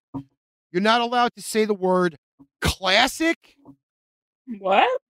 [0.73, 2.17] You're not allowed to say the word
[2.61, 3.55] classic.
[4.59, 5.01] What?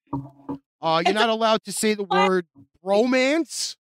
[0.81, 2.47] Uh, you're not allowed to say the word
[2.83, 3.77] romance.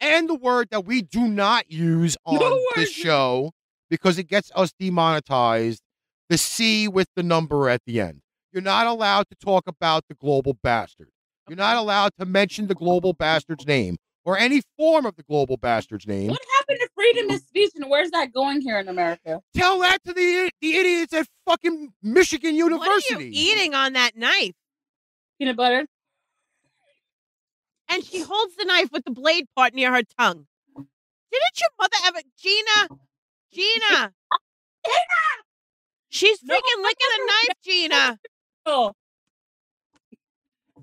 [0.00, 3.52] and the word that we do not use on No this show
[3.88, 5.82] because it gets us demonetized
[6.28, 8.20] the C with the number at the end.
[8.52, 11.10] You're not allowed to talk about the global bastard.
[11.48, 15.56] You're not allowed to mention the global bastard's name or any form of the global
[15.56, 16.28] bastard's name.
[16.28, 19.40] What happened to freedom of speech and where's that going here in America?
[19.54, 23.14] Tell that to the the idiots at fucking Michigan University.
[23.14, 24.52] What are you eating on that knife?
[25.38, 25.86] Peanut butter?
[27.88, 30.46] And she holds the knife with the blade part near her tongue.
[30.76, 33.00] Didn't your mother ever, Gina?
[33.52, 34.12] Gina.
[34.84, 35.24] Gina!
[36.10, 38.18] She's No, freaking licking a knife, Gina.
[38.70, 38.92] Oh,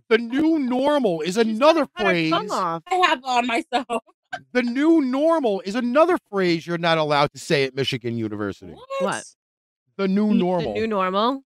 [0.10, 2.32] The new normal is She's another phrase.
[2.34, 4.04] I have on myself.
[4.52, 8.76] The new normal is another phrase you're not allowed to say at Michigan University.
[9.00, 9.24] What?
[9.98, 10.74] The new normal.
[10.74, 11.44] The new normal.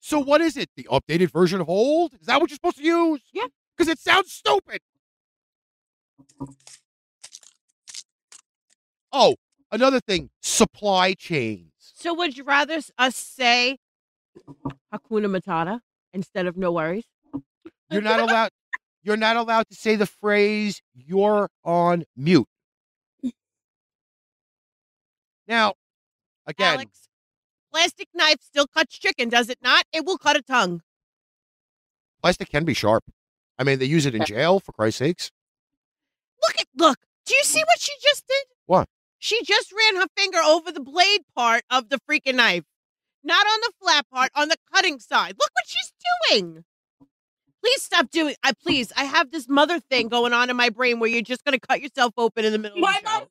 [0.00, 0.70] so what is it?
[0.76, 2.14] The updated version of old?
[2.14, 3.20] Is that what you're supposed to use?
[3.32, 3.46] Yeah.
[3.76, 4.80] Because it sounds stupid.
[9.12, 9.36] Oh,
[9.72, 11.72] another thing, supply chains.
[11.78, 13.78] So would you rather us say
[14.92, 15.80] Hakuna Matata
[16.12, 17.04] instead of no worries?
[17.90, 18.50] You're not allowed
[19.02, 22.48] you're not allowed to say the phrase you're on mute.
[25.46, 25.74] Now,
[26.46, 27.08] again, Alex,
[27.72, 29.84] plastic knife still cuts chicken, does it not?
[29.92, 30.82] It will cut a tongue.
[32.20, 33.04] plastic can be sharp.
[33.58, 35.30] I mean, they use it in jail for Christ's sakes.
[36.42, 36.98] Look at look.
[37.24, 38.44] Do you see what she just did?
[38.66, 38.88] What?
[39.18, 42.64] She just ran her finger over the blade part of the freaking knife.
[43.26, 45.34] Not on the flat part, on the cutting side.
[45.38, 45.92] Look what she's
[46.30, 46.64] doing.
[47.60, 48.92] Please stop doing I please.
[48.96, 51.80] I have this mother thing going on in my brain where you're just gonna cut
[51.80, 53.26] yourself open in the middle My of the mom's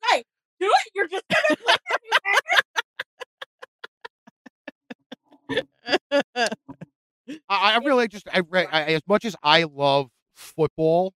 [0.60, 0.90] do it.
[0.94, 2.00] You're just gonna look at
[5.48, 5.62] me.
[6.28, 6.46] show.
[7.48, 11.14] I, I really just I, re- I as much as I love football,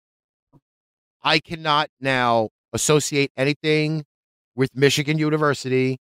[1.23, 4.07] I cannot now associate anything
[4.57, 5.99] with Michigan University.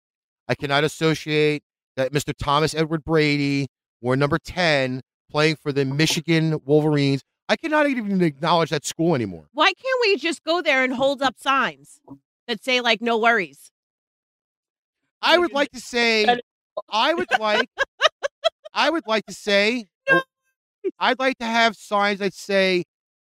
[0.47, 1.61] I cannot associate
[1.99, 2.33] that Mr.
[2.37, 3.67] Thomas Edward Brady
[4.01, 7.21] wore number 10 playing for the Michigan Wolverines.
[7.47, 9.45] I cannot even acknowledge that school anymore.
[9.53, 11.99] Why can't we just go there and hold up signs
[12.47, 13.71] that say like no worries?
[15.21, 16.25] I would like to say
[16.89, 17.69] I would like
[18.73, 20.19] I would like to say No.
[20.19, 22.83] Oh, I'd like to have signs that say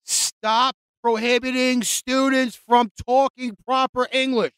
[0.03, 4.53] stop prohibiting students from talking proper English.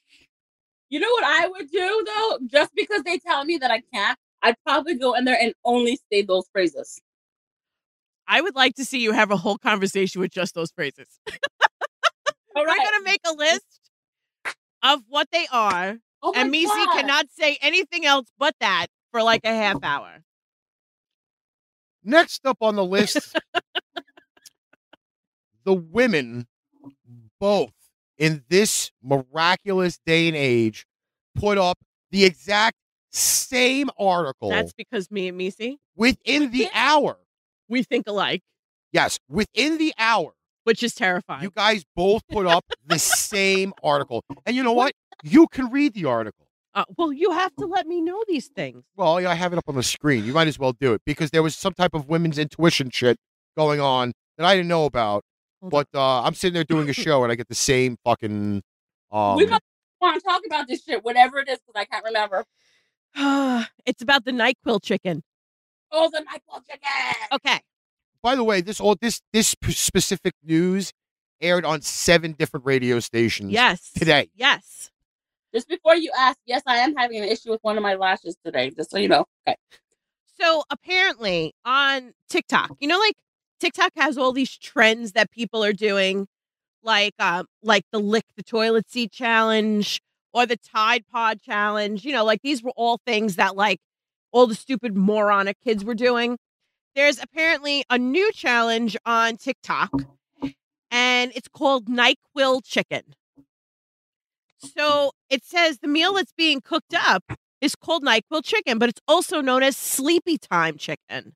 [0.90, 2.40] You know what I would do though?
[2.48, 6.00] Just because they tell me that I can't, I'd probably go in there and only
[6.12, 7.02] say those phrases.
[8.28, 11.08] I would like to see you have a whole conversation with just those phrases.
[12.56, 13.66] All We're gonna make a list
[14.84, 16.98] of what they are, Oh and Misi God.
[16.98, 20.24] cannot say anything else but that for like a half hour.
[22.04, 23.36] Next up on the list,
[25.64, 26.48] the women,
[27.40, 27.72] both
[28.18, 30.86] in this miraculous day and age,
[31.36, 31.78] put up
[32.12, 32.76] the exact
[33.12, 37.18] same article That's because me and Misi, within the hour.
[37.70, 38.42] we think alike,
[38.92, 40.34] Yes, within the hour.
[40.64, 41.44] which is terrifying.
[41.44, 44.24] You guys both put up the same article.
[44.46, 44.94] And you know what?
[45.24, 46.46] You can read the article.
[46.74, 48.84] Uh, well, you have to let me know these things.
[48.96, 50.24] Well, yeah, I have it up on the screen.
[50.26, 53.18] You might as well do it because there was some type of women's intuition shit
[53.58, 55.24] going on that I didn't know about.
[55.62, 58.62] Hold But uh, I'm sitting there doing a show and I get the same fucking.
[59.12, 59.64] Um, we must
[60.02, 62.46] want to talk about this shit, whatever it is, because I can't remember.
[63.86, 65.24] it's about the NyQuil chicken.
[65.92, 66.90] Oh, the NyQuil chicken.
[67.34, 67.60] Okay.
[68.22, 70.92] By the way, this all this this specific news
[71.42, 73.92] aired on seven different radio stations Yes.
[73.94, 74.30] today.
[74.36, 74.90] Yes.
[75.54, 78.36] Just before you ask, yes, I am having an issue with one of my lashes
[78.44, 78.70] today.
[78.72, 79.26] Just so you know.
[79.48, 79.56] Okay.
[80.40, 83.16] So apparently on TikTok, you know, like
[83.60, 86.28] TikTok has all these trends that people are doing,
[86.84, 90.02] like um, like the lick the toilet seat challenge
[90.34, 92.06] or the Tide Pod challenge.
[92.06, 93.80] You know, like these were all things that like
[94.32, 96.38] all the stupid moronic kids were doing.
[96.96, 99.92] There's apparently a new challenge on TikTok,
[100.92, 103.04] and it's called NyQuil chicken.
[104.60, 107.24] So it says the meal that's being cooked up
[107.62, 111.34] is called NyQuil chicken, but it's also known as sleepy time chicken.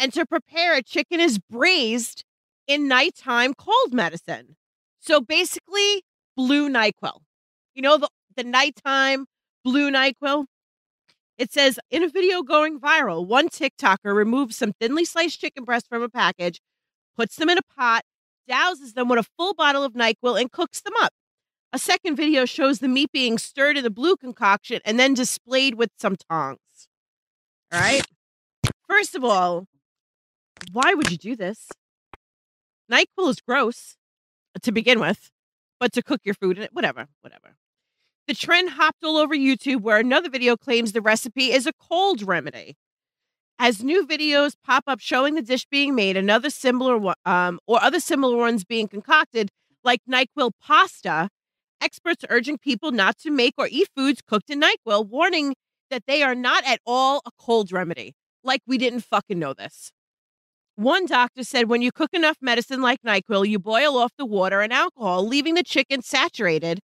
[0.00, 2.24] And to prepare a chicken is braised
[2.66, 4.56] in nighttime cold medicine.
[4.98, 7.20] So basically, blue NyQuil.
[7.74, 9.26] You know, the, the nighttime
[9.62, 10.46] blue NyQuil?
[11.36, 15.88] It says in a video going viral, one TikToker removes some thinly sliced chicken breasts
[15.88, 16.62] from a package,
[17.14, 18.02] puts them in a pot,
[18.50, 21.12] douses them with a full bottle of NyQuil, and cooks them up.
[21.74, 25.74] A second video shows the meat being stirred in the blue concoction and then displayed
[25.74, 26.88] with some tongs.
[27.70, 28.02] All right.
[28.88, 29.66] First of all,
[30.72, 31.68] why would you do this?
[32.90, 33.96] NyQuil is gross
[34.62, 35.30] to begin with,
[35.78, 37.56] but to cook your food in it, whatever, whatever.
[38.26, 42.22] The trend hopped all over YouTube where another video claims the recipe is a cold
[42.22, 42.76] remedy.
[43.58, 48.00] As new videos pop up showing the dish being made, another similar um, or other
[48.00, 49.50] similar ones being concocted,
[49.84, 51.28] like NyQuil pasta,
[51.80, 55.54] experts are urging people not to make or eat foods cooked in NyQuil, warning
[55.90, 58.14] that they are not at all a cold remedy.
[58.42, 59.92] Like we didn't fucking know this.
[60.76, 64.60] One doctor said when you cook enough medicine like NyQuil, you boil off the water
[64.60, 66.80] and alcohol, leaving the chicken saturated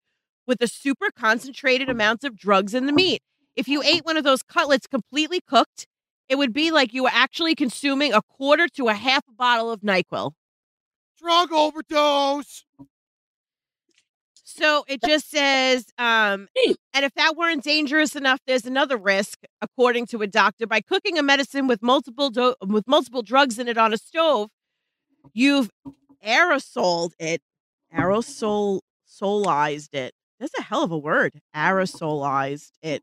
[0.47, 1.91] with a super concentrated oh.
[1.91, 3.21] amounts of drugs in the meat.
[3.55, 5.87] If you ate one of those cutlets completely cooked,
[6.27, 9.71] it would be like you were actually consuming a quarter to a half a bottle
[9.71, 10.31] of NyQuil.
[11.19, 12.65] Drug overdose.
[14.57, 16.47] So it just says, um,
[16.93, 20.65] and if that weren't dangerous enough, there's another risk, according to a doctor.
[20.65, 24.49] By cooking a medicine with multiple do- with multiple drugs in it on a stove,
[25.33, 25.69] you've
[26.25, 27.41] aerosoled it,
[27.93, 30.13] aerosol solized it.
[30.39, 31.33] That's a hell of a word.
[31.53, 33.01] Aerosolized it.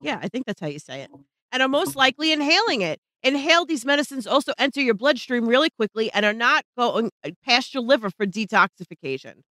[0.00, 1.10] Yeah, I think that's how you say it.
[1.52, 2.98] And are most likely inhaling it.
[3.22, 7.74] Inhale these medicines also enter your bloodstream really quickly and are not going uh, past
[7.74, 9.42] your liver for detoxification.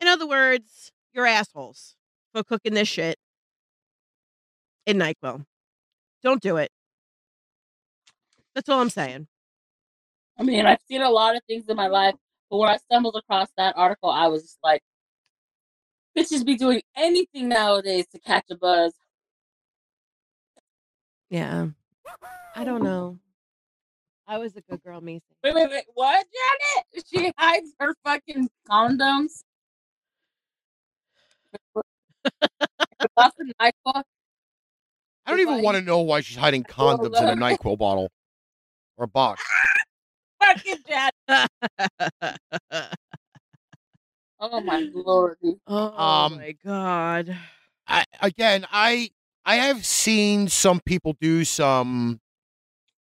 [0.00, 1.94] In other words, you're assholes
[2.32, 3.18] for cooking this shit
[4.86, 5.44] in NyQuil.
[6.22, 6.70] Don't do it.
[8.54, 9.26] That's all I'm saying.
[10.38, 12.14] I mean, I've seen a lot of things in my life,
[12.50, 14.82] but when I stumbled across that article, I was just like,
[16.16, 18.94] bitches be doing anything nowadays to catch a buzz.
[21.28, 21.68] Yeah.
[22.56, 23.18] I don't know.
[24.26, 25.22] I was a good girl, Mason.
[25.44, 25.84] Wait, wait, wait.
[25.94, 27.04] What, Janet?
[27.12, 29.42] She hides her fucking condoms.
[33.16, 34.02] That's a NyQuil.
[35.26, 38.10] I don't even want to know why she's hiding condoms in a NyQuil bottle
[38.96, 39.42] or a box.
[40.42, 42.38] Fucking Janet.
[44.40, 45.36] Oh my lord.
[45.66, 47.36] oh Um, my god.
[47.86, 49.10] I, again, I
[49.44, 52.20] I have seen some people do some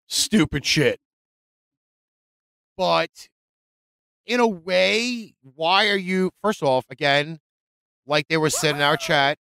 [0.08, 1.00] stupid shit,
[2.78, 3.30] but
[4.26, 6.32] in a way, why are you?
[6.42, 7.40] First off, again,
[8.10, 9.38] like they were said in our chat,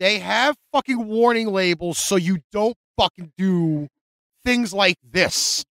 [0.00, 3.88] they have fucking warning labels so you don't fucking do
[4.44, 5.64] things like this.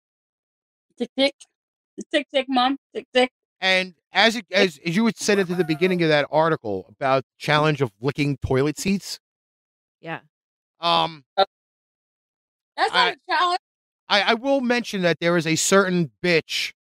[0.97, 1.35] Tick tick.
[2.13, 2.79] Tick tick, mom.
[2.95, 3.31] Tick tick.
[3.61, 7.25] And as it, as as you had said at the beginning of that article about
[7.39, 9.19] challenge of licking toilet seats,
[10.01, 10.21] Yeah.
[10.81, 11.51] um, That's
[12.79, 13.61] not I- a challenge.
[14.09, 16.73] I, I will mention that there is a certain bitch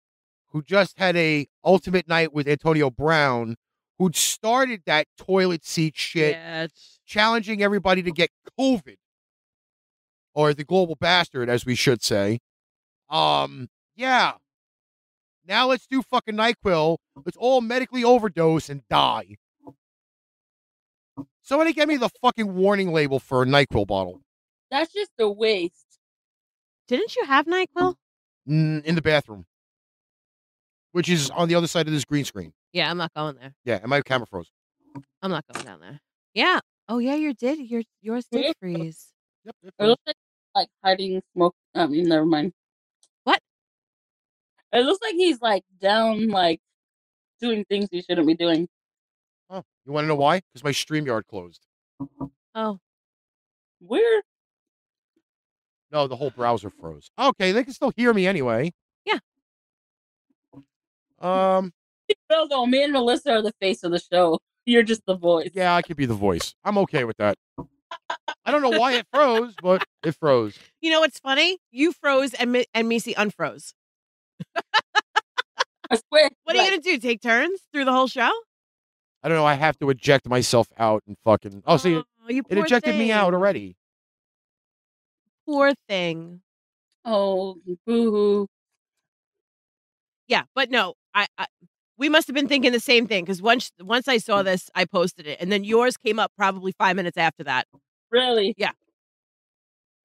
[0.53, 3.57] who just had a ultimate night with Antonio Brown
[3.99, 6.67] who'd started that toilet seat shit, Yeah.
[7.07, 8.96] challenging everybody to get COVID
[10.35, 12.38] or the global bastard, as we should say.
[13.09, 14.35] Um, yeah.
[15.46, 16.99] Now let's do fucking NyQuil.
[17.25, 19.37] Let's all medically overdose and die.
[21.42, 24.21] Somebody get me the fucking warning label for a NyQuil bottle
[24.71, 25.99] That's just a waste.
[26.87, 27.94] Didn't you have NyQuil?
[28.49, 29.46] mm, in the bathroom,
[30.99, 32.53] which is on the other side of this green screen.
[32.73, 33.55] Yeah, I'm not going there.
[33.65, 34.51] Yeah, and my camera froze.
[35.23, 36.01] I'm not going down there.
[36.35, 36.59] Yeah.
[36.88, 37.61] Oh yeah, you did.
[37.71, 38.53] Your yours did Yeah.
[38.59, 39.13] freeze.
[39.44, 39.55] Yep.
[39.63, 40.17] it It looks like,
[40.57, 41.55] like hiding smoke.
[41.73, 42.53] I mean, never mind.
[43.23, 43.38] What?
[44.73, 46.59] It looks like he's like down, like
[47.40, 48.67] doing things he shouldn't be doing.
[49.49, 50.40] Oh, you want to know why?
[50.53, 51.65] Because my StreamYard closed.
[52.57, 52.81] Oh.
[53.79, 54.23] Where?
[55.92, 57.09] No, the whole browser froze.
[57.17, 58.73] Okay, they can still hear me anyway.
[61.23, 61.56] Yeah.
[61.58, 61.73] Um.
[62.31, 64.38] No, no, me and Melissa are the face of the show.
[64.64, 65.50] You're just the voice.
[65.54, 66.54] Yeah, I could be the voice.
[66.64, 67.37] I'm okay with that.
[68.44, 70.58] I don't know why it froze, but it froze.
[70.81, 71.58] You know what's funny?
[71.71, 73.73] You froze and Mi- and Missy unfroze.
[75.90, 76.31] I swear.
[76.44, 76.98] What are you gonna do?
[76.98, 78.31] Take turns through the whole show?
[79.23, 79.46] I don't know.
[79.46, 81.62] I have to eject myself out and fucking.
[81.66, 83.75] Oh, see, it, Oh, you it poor ejected me out already.
[85.46, 86.42] Poor thing.
[87.06, 87.56] Oh,
[87.87, 88.46] boo hoo.
[90.27, 91.46] Yeah, but no, I, I
[91.96, 94.85] we must have been thinking the same thing because once once I saw this, I
[94.85, 97.66] posted it, and then yours came up probably five minutes after that.
[98.10, 98.54] Really?
[98.56, 98.71] Yeah.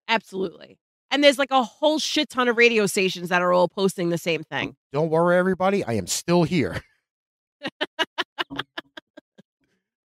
[0.07, 0.78] Absolutely.
[1.11, 4.18] And there's like a whole shit ton of radio stations that are all posting the
[4.18, 4.76] same thing.
[4.91, 5.84] Don't worry, everybody.
[5.84, 6.82] I am still here.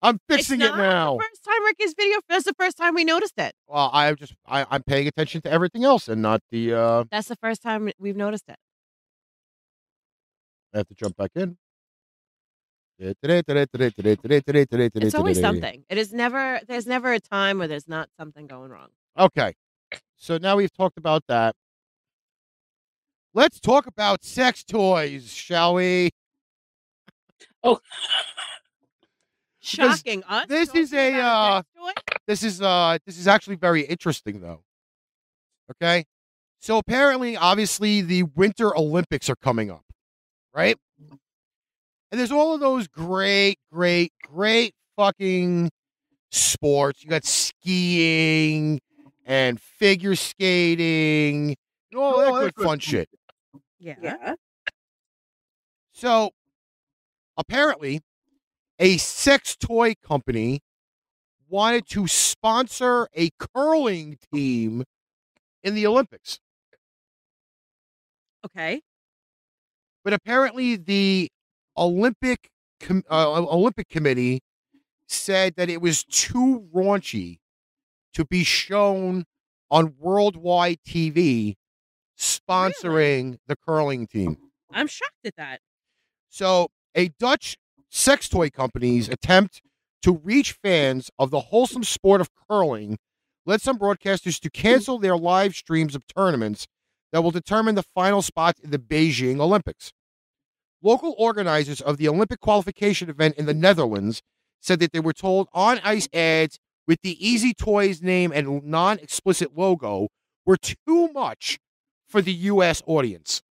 [0.00, 1.16] I'm fixing it now.
[1.16, 2.18] The first time Ricky's video.
[2.28, 3.52] That's the first time we noticed it.
[3.68, 6.72] Well, I'm just I, I'm paying attention to everything else and not the.
[6.74, 8.57] uh That's the first time we've noticed it.
[10.75, 11.57] I have to jump back in.
[12.99, 13.20] It's
[15.09, 15.85] It's always something.
[15.89, 16.61] It is never.
[16.66, 18.89] There's never a time where there's not something going wrong.
[19.18, 19.55] Okay.
[20.16, 21.55] So now we've talked about that.
[23.35, 26.11] Let's talk about sex toys, shall we?
[27.62, 27.81] Because
[29.61, 30.47] Shocking us.
[30.47, 31.93] this talking is a, about sex toy?
[32.27, 34.62] This is uh this is actually very interesting though.
[35.70, 36.05] Okay?
[36.61, 39.85] So apparently obviously the Winter Olympics are coming up,
[40.55, 40.76] right?
[41.02, 41.18] Mm.
[42.11, 45.70] And there's all of those great great great fucking
[46.30, 47.02] sports.
[47.02, 48.80] You got skiing
[49.24, 51.57] and figure skating
[51.90, 53.09] and all that oh, good fun shit.
[53.78, 54.34] Yeah.
[55.92, 56.30] So
[57.36, 58.00] apparently,
[58.78, 60.61] a sex toy company
[61.48, 64.84] wanted to sponsor a curling team
[65.62, 66.40] in the Olympics.
[68.44, 68.82] Okay.
[70.05, 71.30] But apparently, the
[71.76, 72.50] Olympic
[72.80, 74.40] com- uh, Olympic Committee
[75.09, 77.38] said that it was too raunchy
[78.12, 79.24] to be shown
[79.70, 81.55] on worldwide TV
[82.18, 84.36] sponsoring the curling team.
[84.70, 85.61] I'm shocked at that.
[86.28, 87.57] So, a Dutch
[87.90, 89.62] sex toy company's attempt
[90.02, 92.98] to reach fans of the wholesome sport of curling
[93.46, 96.66] led some broadcasters to cancel their live streams of tournaments
[97.14, 99.92] that will determine the final spot in the Beijing Olympics.
[100.82, 104.20] Local organizers of the Olympic qualification event in the Netherlands
[104.60, 106.58] said that they were told on ice ads
[106.88, 110.08] with the Easy Toys name and non explicit logo
[110.44, 111.60] were too much
[112.08, 112.82] for the U.S.
[112.84, 113.42] audience.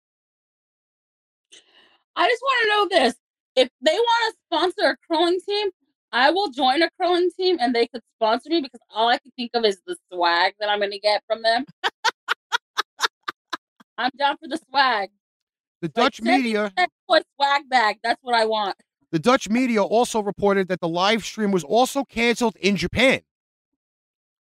[2.18, 3.16] I just want to know this.
[3.56, 5.70] If they want to sponsor a curling team,
[6.12, 9.32] I will join a curling team and they could sponsor me because all I can
[9.38, 11.64] think of is the swag that I'm going to get from them.
[13.98, 15.10] I'm down for the swag.
[15.82, 16.74] The Dutch me media
[17.36, 17.98] swag bag.
[18.04, 18.76] That's what I want.
[19.12, 23.22] The Dutch media also reported that the live stream was also canceled in Japan.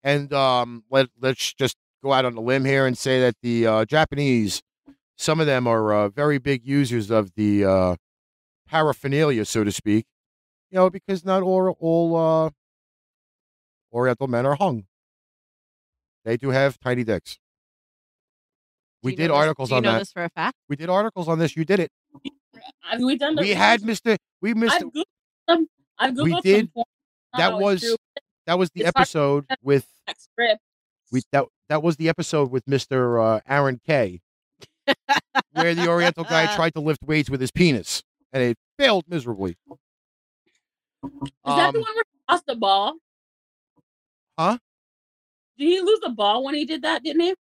[0.03, 3.67] And um, let, let's just go out on a limb here and say that the
[3.67, 4.63] uh, Japanese,
[5.17, 7.97] some of them are uh, very big users of the uh,
[8.69, 10.07] paraphernalia, so to speak.
[10.71, 12.51] You know, because not all, all uh,
[13.93, 14.87] Oriental men are hung.
[16.25, 17.39] They do have tiny dicks.
[19.03, 19.99] We did articles on know that.
[20.01, 20.57] this for a fact.
[20.69, 21.57] We did articles on this.
[21.57, 21.91] You did it.
[22.99, 23.83] We done the We had?
[23.83, 24.17] Mr.
[24.43, 24.75] We missed.
[24.77, 25.05] I've googled
[25.49, 25.69] them.
[25.99, 26.73] I've googled We some did.
[26.75, 26.85] porn.
[27.37, 27.97] That was
[28.47, 30.61] that was the It's hard- episode with That script.
[31.13, 33.23] we that that was the episode with Mr.
[33.37, 34.21] Uh, Aaron K,
[35.53, 39.57] where the Oriental guy tried to lift weights with his penis, and it failed miserably.
[41.05, 41.09] Is
[41.45, 42.95] that the Um, one where he lost the ball?
[44.39, 44.59] Huh?
[45.59, 47.03] Did he lose the ball when he did that?
[47.05, 47.35] Didn't he?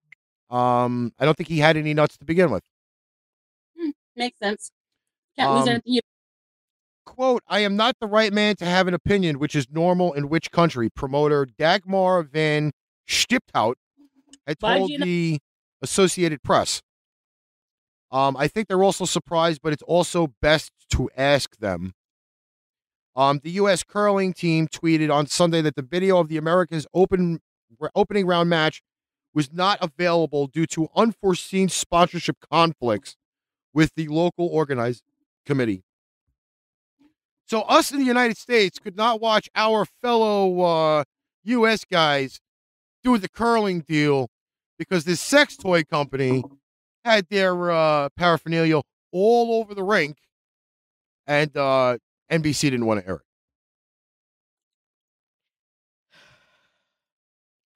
[0.53, 2.62] Um, I don't think he had any nuts to begin with.
[4.14, 4.70] Makes sense.
[5.38, 5.82] Can't lose Um, anything.
[5.94, 6.00] You-
[7.05, 10.28] Quote: I am not the right man to have an opinion, which is normal in
[10.28, 10.88] which country.
[10.90, 12.72] Promoter Dagmar van
[13.09, 13.74] Stiphout
[14.46, 15.38] had told do you not- the
[15.82, 16.80] Associated Press.
[18.12, 21.94] Um, I think they're also surprised, but it's also best to ask them.
[23.16, 23.82] Um, the U.S.
[23.82, 27.40] curling team tweeted on Sunday that the video of the Americans' open
[27.94, 28.80] opening round match
[29.35, 33.16] was not available due to unforeseen sponsorship conflicts
[33.72, 35.03] with the local organized
[35.47, 35.83] committee.
[37.47, 41.05] So us in the United States could not watch our fellow uh,
[41.45, 41.85] U.S.
[41.85, 42.41] guys
[43.03, 44.28] do the curling deal
[44.78, 46.45] because this sex toy company
[47.05, 48.80] had their uh, paraphernalia
[49.12, 50.16] all over the rink,
[51.26, 51.99] and uh,
[52.30, 53.32] NBC didn't want to air it.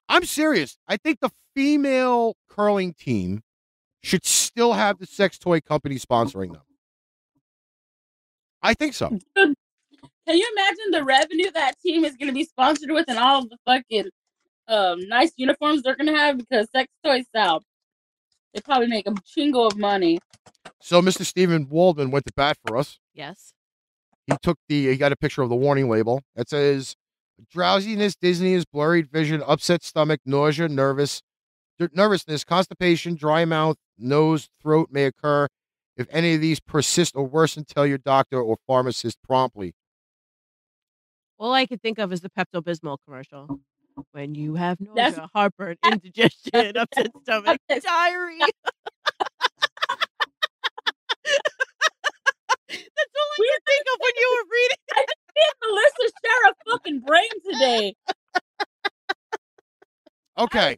[0.09, 0.77] I'm serious.
[0.87, 3.41] I think the female curling team
[4.03, 6.61] should still have the sex toy company sponsoring them.
[8.61, 9.09] I think so.
[9.09, 9.21] Dude,
[10.27, 13.43] can you imagine the revenue that team is going to be sponsored with and all
[13.43, 14.09] of the fucking
[14.67, 17.63] um, nice uniforms they're going to have because sex toys sell?
[18.53, 20.19] They probably make a chingo of money.
[20.81, 21.25] So Mr.
[21.25, 22.99] Stephen Waldman went to bat for us.
[23.13, 23.53] Yes.
[24.25, 26.95] He took the he got a picture of the warning label that says
[27.51, 31.21] drowsiness, dizziness, blurred vision, upset stomach, nausea, nervous,
[31.93, 35.47] nervousness, constipation, dry mouth, nose, throat may occur.
[35.95, 39.73] If any of these persist or worsen, tell your doctor or pharmacist promptly.
[41.39, 43.59] All I could think of is the Pepto Bismol commercial.
[44.11, 48.45] When you have That's- nausea, heartburn, indigestion, upset stomach, diarrhea.
[52.69, 54.77] That's all I could think of when you were reading.
[54.95, 57.95] I Did Melissa share a fucking brain today?
[60.37, 60.77] Okay,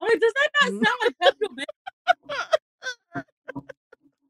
[0.00, 1.46] Wait, does that not sound like Pepto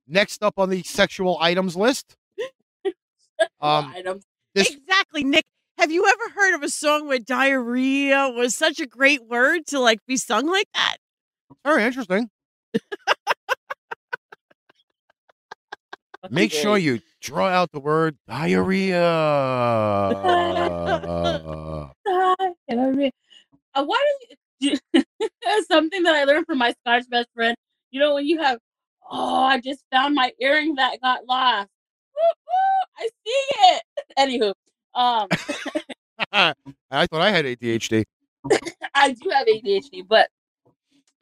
[0.08, 2.16] next up on the sexual items list.
[3.60, 4.24] Um, items?
[4.54, 5.44] this Exactly, Nick.
[5.78, 9.78] Have you ever heard of a song where diarrhea was such a great word to
[9.78, 10.98] like be sung like that?
[11.64, 12.28] very interesting.
[16.28, 19.00] Make sure you draw out the word diarrhea.
[22.68, 23.10] Diarrhea.
[23.74, 24.04] Uh, why
[24.60, 24.78] do you,
[25.70, 27.56] something that I learned from my Scottish best friend?
[27.90, 28.58] You know, when you have,
[29.10, 31.68] oh, I just found my earring that got lost.
[32.98, 33.82] I see it.
[34.18, 34.52] Anywho,
[34.94, 35.28] um,
[36.90, 38.04] I thought I had ADHD.
[38.94, 40.28] I do have ADHD, but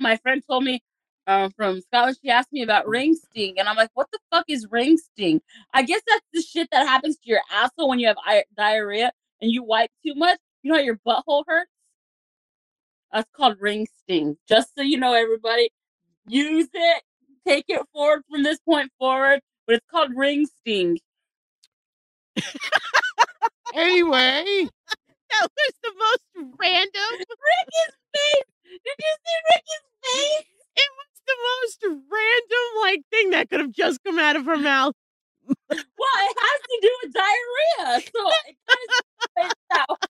[0.01, 0.83] my friend told me
[1.29, 4.47] um, from Scotland, she asked me about ring sting, and I'm like, what the fuck
[4.49, 5.43] is ring sting?
[5.75, 9.13] I guess that's the shit that happens to your asshole when you have i- diarrhea
[9.43, 10.41] and you wipe too much.
[10.65, 11.71] You know how your butthole hurts?
[13.13, 14.39] That's called ring sting.
[14.49, 15.71] Just so you know, everybody,
[16.29, 17.05] use it,
[17.47, 20.99] take it forward from this point forward, but it's called ring sting.
[23.75, 24.45] Anyway,
[25.31, 27.13] That was the most random.
[27.21, 28.51] Ricky's face!
[28.65, 30.47] Did you see Ricky's face?
[30.79, 34.57] It was the most random like thing that could have just come out of her
[34.57, 34.95] mouth.
[35.47, 38.57] Well, it has to do with diarrhea, so it
[39.39, 40.09] kind of out.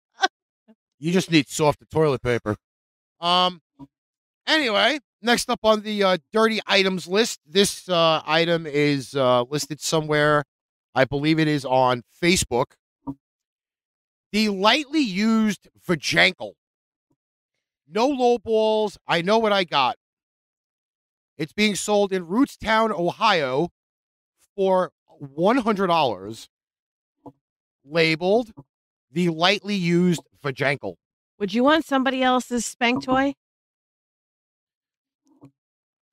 [0.99, 2.57] you just need softer toilet paper.
[3.21, 3.61] Um.
[4.47, 9.79] Anyway, next up on the uh, dirty items list, this uh, item is uh, listed
[9.81, 10.45] somewhere.
[10.95, 12.73] I believe it is on Facebook.
[14.33, 16.53] The lightly used vajankle.
[17.87, 18.99] No low balls.
[19.07, 19.97] I know what I got.
[21.39, 23.69] It's being sold in Rootstown, Ohio,
[24.57, 26.49] for one hundred dollars.
[27.85, 28.53] Labeled
[29.11, 30.97] the lightly used vajankle.
[31.39, 33.35] Would you want somebody else's spank toy?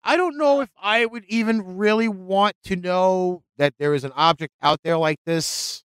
[0.04, 4.12] I don't know if I would even really want to know that there is an
[4.16, 5.84] object out there like this.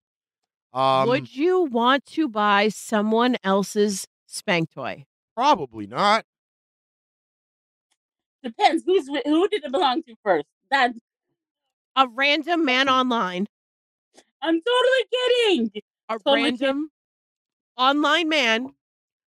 [0.73, 5.05] Um, Would you want to buy someone else's spank toy?
[5.37, 6.25] probably not.
[8.47, 10.47] Depends who's who did it belong to first.
[10.71, 10.93] That
[11.97, 13.49] A random man online,
[14.41, 15.71] I'm totally kidding.
[16.09, 16.91] a Totally random
[17.77, 18.75] online man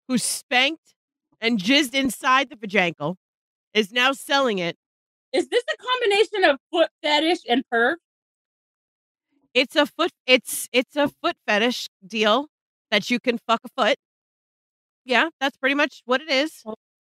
[0.08, 0.94] who spanked
[1.42, 3.16] and jizzed inside the vajankle
[3.74, 4.78] is now selling it.
[5.34, 7.96] Is this a combination of foot fetish and perv?
[9.56, 12.50] It's a foot it's it's a foot fetish deal
[12.92, 13.98] that you can fuck a foot.
[15.04, 16.62] Yeah, that's pretty much what it is.
[16.64, 16.76] Oh,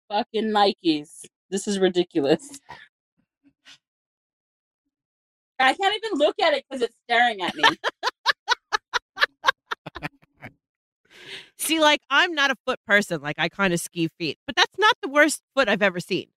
[0.09, 1.24] fucking Nikes.
[1.53, 2.61] This is ridiculous.
[5.61, 7.64] I can't even look at it because it's staring at me.
[11.59, 14.78] See, like I'm not a foot person, like I kind of ski feet, but that's
[14.78, 16.28] not the worst foot I've ever seen.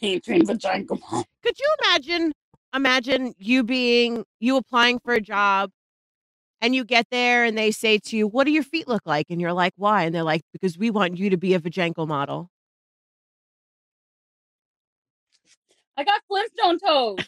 [0.00, 0.86] Patron vagina.
[0.86, 2.32] Could you imagine
[2.72, 5.70] imagine you being you applying for a job
[6.60, 9.26] and you get there and they say to you, "What do your feet look like?"
[9.30, 12.06] and you're like, "Why?" and they're like, "Because we want you to be a vajankle
[12.06, 12.50] model."
[15.96, 17.18] I got Flintstone toes.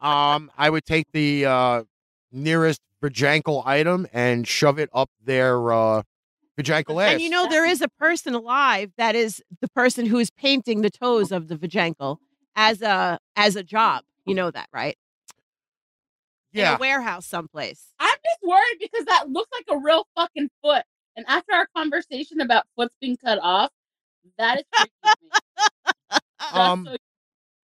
[0.00, 1.82] Um, I would take the uh,
[2.32, 6.02] nearest vajankle item and shove it up their uh,
[6.58, 7.12] vajankle ass.
[7.12, 10.82] And you know there is a person alive that is the person who is painting
[10.82, 12.16] the toes of the vajankle
[12.56, 14.02] as a as a job.
[14.26, 14.96] You know that, right?
[16.52, 16.76] In yeah.
[16.76, 17.86] a warehouse someplace.
[17.98, 20.82] I'm just worried because that looks like a real fucking foot.
[21.16, 23.70] And after our conversation about foots being cut off,
[24.38, 24.92] that is freaky
[25.22, 26.18] me.
[26.52, 26.96] Um, so- I-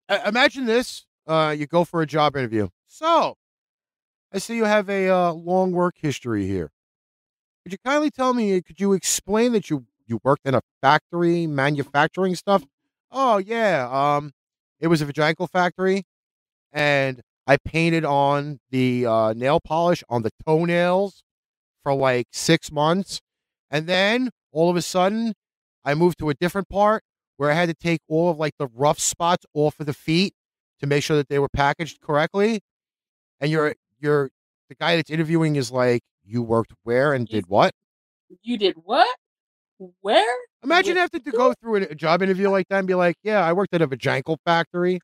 [0.09, 1.04] imagine this.
[1.26, 2.68] Uh, you go for a job interview.
[2.86, 3.36] So,
[4.32, 6.70] I see you have a uh, long work history here.
[7.64, 8.61] Could you kindly tell me?
[8.62, 12.64] Could you explain that you you worked in a factory manufacturing stuff?
[13.11, 14.32] Oh yeah, um,
[14.80, 16.04] it was a vaginal factory,
[16.72, 21.22] and I painted on the uh, nail polish on the toenails
[21.82, 23.20] for like six months,
[23.70, 25.34] and then all of a sudden,
[25.84, 27.04] I moved to a different part
[27.39, 30.34] where I had to take all of like the rough spots off of the feet
[30.80, 32.61] to make sure that they were packaged correctly.
[33.41, 34.30] And you're you're
[34.68, 37.72] the guy that's interviewing is like, you worked where and did what?
[38.43, 39.09] You did what?
[40.01, 40.36] Where?
[40.64, 43.16] Imagine Wh- having to go through a a job interview like that and be like,
[43.22, 45.01] yeah, I worked at a vaginal factory.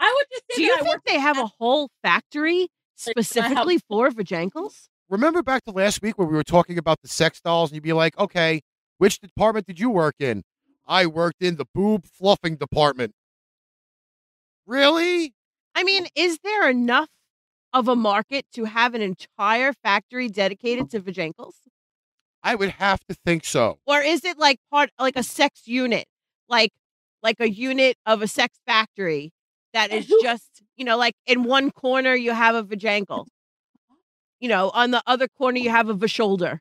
[0.00, 3.78] I would just say Do you I think they have a whole factory Like, specifically
[3.88, 4.88] for vajankles?
[5.08, 7.84] Remember back to last week where we were talking about the sex dolls and you'd
[7.84, 8.62] be like, okay,
[8.98, 10.42] which department did you work in?
[10.86, 13.14] I worked in the boob fluffing department.
[14.66, 15.34] Really?
[15.74, 17.08] I mean, is there enough
[17.72, 21.54] of a market to have an entire factory dedicated to vajankles?
[22.42, 23.78] I would have to think so.
[23.86, 26.06] Or is it like part like a sex unit?
[26.48, 26.70] Like
[27.22, 29.32] like a unit of a sex factory
[29.72, 33.26] that is just, you know, like in one corner you have a vajankle.
[34.40, 36.60] You know, on the other corner you have a shoulder.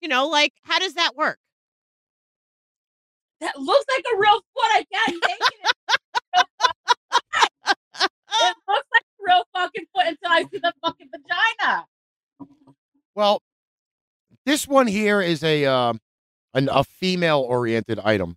[0.00, 1.38] You know, like how does that work?
[3.40, 4.70] That looks like a real foot.
[4.72, 6.46] I can't take it.
[8.32, 11.86] it looks like a real fucking foot until I see the fucking vagina.
[13.14, 13.42] Well,
[14.46, 16.00] this one here is a um
[16.54, 18.36] an, a female oriented item.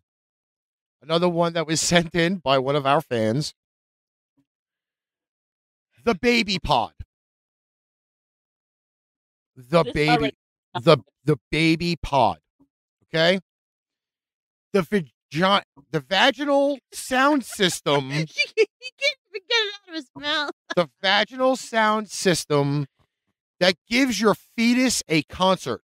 [1.02, 3.54] Another one that was sent in by one of our fans.
[6.06, 6.94] The baby pod.
[9.56, 10.34] The baby
[10.74, 12.40] the the baby pod.
[13.06, 13.40] Okay?
[14.74, 20.52] The vagi- the vaginal sound system, he can't even get it out of his mouth.
[20.76, 22.88] the vaginal sound system
[23.60, 25.82] that gives your fetus a concert.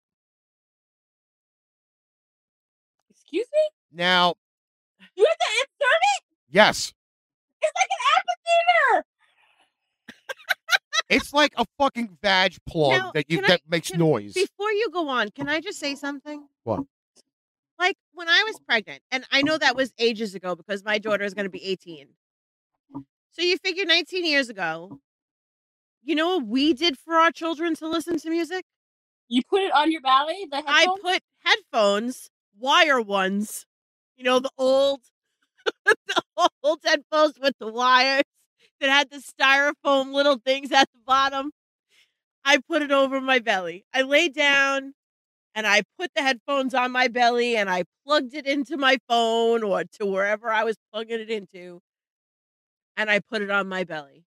[3.11, 3.59] Excuse me?
[3.93, 4.35] Now,
[5.17, 6.25] You have to insert it?
[6.51, 6.93] yes,
[7.63, 9.07] It's like an amphitheater.
[11.11, 14.35] it's like a fucking vag plug Now, that you can I- that makes can- noise.
[14.35, 16.47] Before you go on, can I just say something?
[16.65, 16.81] What?
[18.17, 21.35] When I was pregnant, and I know that was ages ago because my daughter is
[21.35, 22.09] going to be 18.
[23.33, 25.01] So you figure 19 years ago,
[26.03, 28.65] you know what we did for our children to listen to music?
[29.29, 30.47] You put it on your belly?
[30.51, 33.67] The I put headphones, wire ones,
[34.17, 35.03] you know, the old,
[35.85, 36.23] the
[36.63, 38.23] old headphones with the wires
[38.81, 41.51] that had the styrofoam little things at the bottom.
[42.47, 43.85] I put it over my belly.
[43.93, 44.95] I lay down
[45.57, 49.65] and I put the headphones on my belly and I plugged it into my phone
[49.65, 51.81] or to wherever I was plugging it into.
[52.99, 54.25] And I put it on my belly.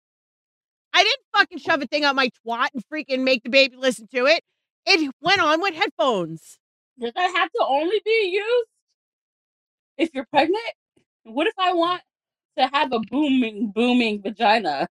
[0.93, 4.09] I didn't fucking shove a thing up my twat and freaking make the baby listen
[4.15, 4.43] to it.
[4.85, 6.59] It went on with headphones.
[7.01, 8.69] Does that have to only be used
[9.97, 10.61] if you're pregnant?
[11.23, 12.03] What if I want
[12.59, 14.89] to have a booming, booming vagina?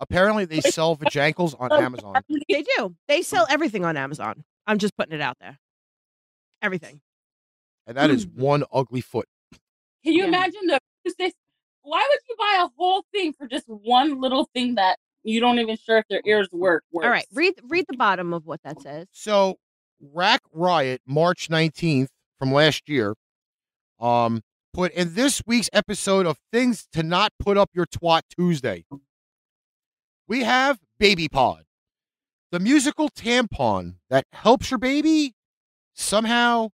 [0.00, 2.14] Apparently, they sell vajankles on Amazon.
[2.48, 2.96] They do.
[3.06, 4.44] They sell everything on Amazon.
[4.70, 5.58] I'm just putting it out there.
[6.62, 7.00] Everything.
[7.88, 9.26] And that is one ugly foot.
[10.04, 10.28] Can you Yeah.
[10.28, 10.78] imagine the
[11.18, 11.32] this?
[11.82, 15.58] Why would you buy a whole thing for just one little thing that you don't
[15.58, 16.84] even sure if their ears work?
[16.92, 17.04] Works?
[17.04, 17.26] All right.
[17.32, 19.06] Read read the bottom of what that says.
[19.12, 19.56] So,
[20.00, 22.08] Rack Riot, March 19th
[22.38, 23.14] from last year,
[23.98, 24.42] um,
[24.72, 28.84] put in this week's episode of Things to Not Put Up Your Twat Tuesday.
[30.28, 31.64] We have Baby Pod,
[32.50, 35.34] the musical tampon that helps your baby.
[35.94, 36.68] Somehow,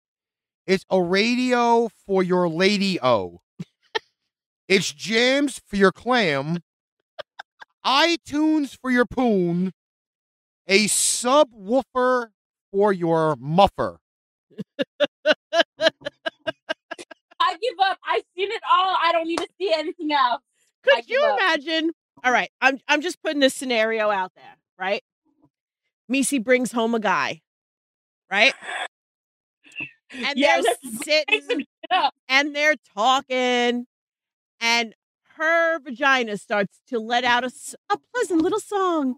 [0.67, 3.41] it's a radio for your lady O.
[4.69, 6.59] it's jams for your clam,
[7.85, 9.73] iTunes for your poon,
[10.67, 12.29] a subwoofer
[12.73, 13.99] for your muffer.
[17.39, 17.99] I give up.
[18.09, 18.97] I've seen it all.
[19.03, 20.43] I don't need to see anything else.
[20.83, 21.39] Could you up.
[21.39, 21.93] imagine?
[22.25, 22.51] All right.
[22.61, 25.03] I'm I'm just putting this scenario out there, right?
[26.09, 27.41] Misi brings home a guy,
[28.31, 28.55] right?
[30.13, 31.67] And Yeah, they're sitting
[32.29, 33.87] and they're talking,
[34.61, 34.95] and
[35.37, 37.51] her vagina starts to let out a,
[37.91, 39.17] a pleasant little song.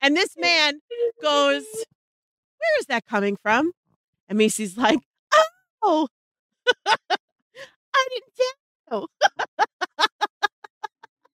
[0.00, 0.80] And this man
[1.22, 3.72] goes, Where is that coming from?
[4.28, 5.00] And Macy's like,
[5.82, 6.08] Oh,
[6.86, 8.52] I didn't
[8.88, 9.08] tell.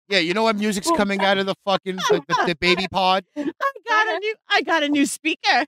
[0.09, 3.25] Yeah, you know what music's coming out of the fucking the, the, the baby pod?
[3.37, 3.43] I
[3.89, 5.65] got a new I got a new speaker.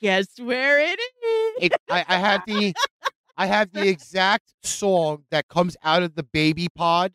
[0.00, 1.54] Guess where it is?
[1.60, 2.74] It, I, I have the
[3.36, 7.12] I have the exact song that comes out of the baby pod.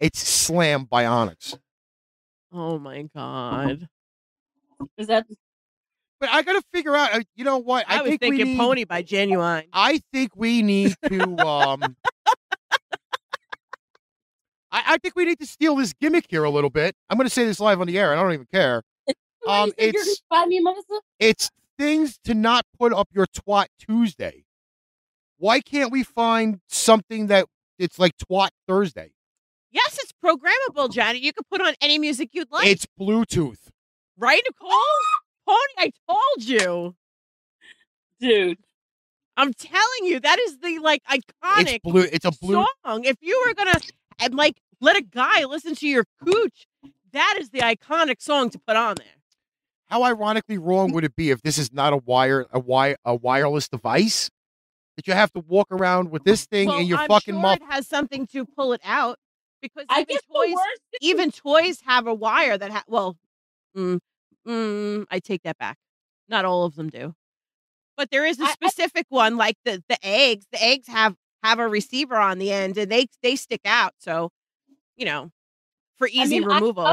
[0.00, 1.56] It's Slam by Onyx.
[2.52, 3.88] Oh my god.
[4.96, 5.26] Is that
[6.20, 7.14] but I got to figure out.
[7.14, 7.86] uh, You know what?
[7.88, 9.64] I, was think thinking need, Pony by Ginuwine.
[9.72, 11.38] I think we need to.
[11.38, 11.96] um
[14.72, 16.94] I, I think we need to steal this gimmick here a little bit.
[17.08, 18.12] I'm going to say this live on the air.
[18.12, 18.82] and I don't even care.
[19.48, 20.60] Um, you think you're it's- me,
[21.18, 24.44] It's things to not put up your twat Tuesday.
[25.38, 27.46] Why can't we find something that
[27.78, 29.12] it's like twat Thursday?
[29.72, 31.22] Yes, it's programmable, Janet.
[31.22, 32.66] You can put on any music you'd like.
[32.66, 33.68] It's Bluetooth.
[34.18, 34.70] right, Nicole?
[35.48, 36.94] Pony, I told you.
[38.20, 38.58] Dude.
[39.38, 42.06] I'm telling you, that is the like iconic It's blue.
[42.12, 42.66] It's a blue.
[42.84, 43.04] song.
[43.04, 43.80] If you were gonna
[44.20, 46.66] and like let a guy listen to your cooch,
[47.12, 49.06] that is the iconic song to put on there.
[49.86, 53.14] How ironically wrong would it be if this is not a wire a wire a
[53.14, 54.30] wireless device
[54.96, 57.42] that you have to walk around with this thing well, in your I'm fucking sure
[57.42, 57.56] muff?
[57.56, 59.18] it has something to pull it out
[59.60, 60.54] because I even guess toys,
[61.00, 63.16] even toys have a wire that ha- well,
[63.76, 63.98] mm,
[64.46, 65.76] mm, I take that back.
[66.28, 67.14] Not all of them do,
[67.96, 70.46] but there is a specific one like the the eggs.
[70.52, 73.94] The eggs have have a receiver on the end and they they stick out.
[73.98, 74.30] So,
[74.96, 75.30] you know,
[75.96, 76.86] for easy mean, removal.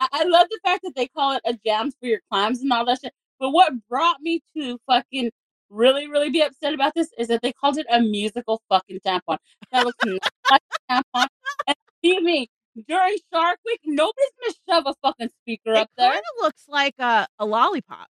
[0.00, 2.72] I, I love the fact that they call it a jams for your climbs and
[2.72, 3.12] all that shit.
[3.38, 5.30] But what brought me to fucking
[5.70, 9.38] really, really be upset about this is that they called it a musical fucking tampon.
[9.72, 10.20] That looks not
[10.50, 11.26] like a tampon.
[11.66, 12.50] And believe me,
[12.88, 16.10] during Shark Week, nobody's gonna shove a fucking speaker it up there.
[16.10, 18.08] It kind of looks like a, a lollipop.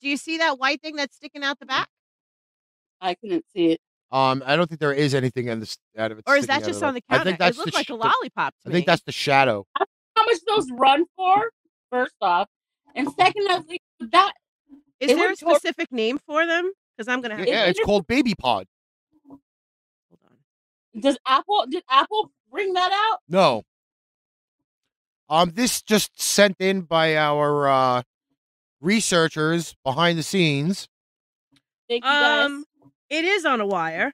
[0.00, 1.68] Do you see that white thing that's sticking out the mm.
[1.68, 1.88] back?
[3.00, 3.80] I couldn't see it.
[4.12, 6.24] Um, I don't think there is anything in this out of it.
[6.26, 7.04] Or is that just on the it.
[7.10, 8.72] I think that's it looked the like sh- a lollipop to I me.
[8.74, 9.66] think that's the shadow.
[9.78, 11.50] How much those run for?
[11.90, 12.48] First off,
[12.94, 14.32] and secondly, that
[15.00, 16.70] Is it there a would tot- specific name for them?
[16.96, 18.66] Because I'm gonna have Yeah, to it's called Baby Pod.
[19.28, 19.40] hold
[20.24, 21.00] on.
[21.00, 23.20] does Apple did Apple bring that out?
[23.28, 23.62] No.
[25.28, 28.02] Um, this just sent in by our uh,
[28.80, 30.88] researchers behind the scenes.
[31.88, 32.46] Thank you guys.
[32.46, 32.64] Um,
[33.10, 34.12] it is on a wire.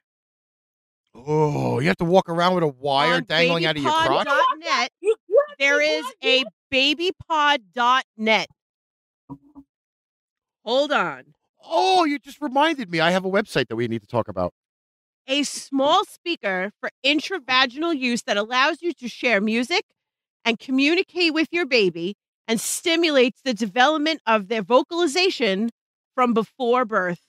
[1.15, 4.27] Oh, you have to walk around with a wire on dangling out of your crotch.
[4.27, 8.47] babypod.net, You- you have there to is watch a babypod.net.
[10.63, 11.33] Hold on.
[11.63, 12.99] Oh, you just reminded me.
[12.99, 14.53] I have a website that we need to talk about.
[15.27, 19.83] A small speaker for intravaginal use that allows you to share music
[20.45, 22.15] and communicate with your baby
[22.47, 25.69] and stimulates the development of their vocalization
[26.15, 27.19] from before birth.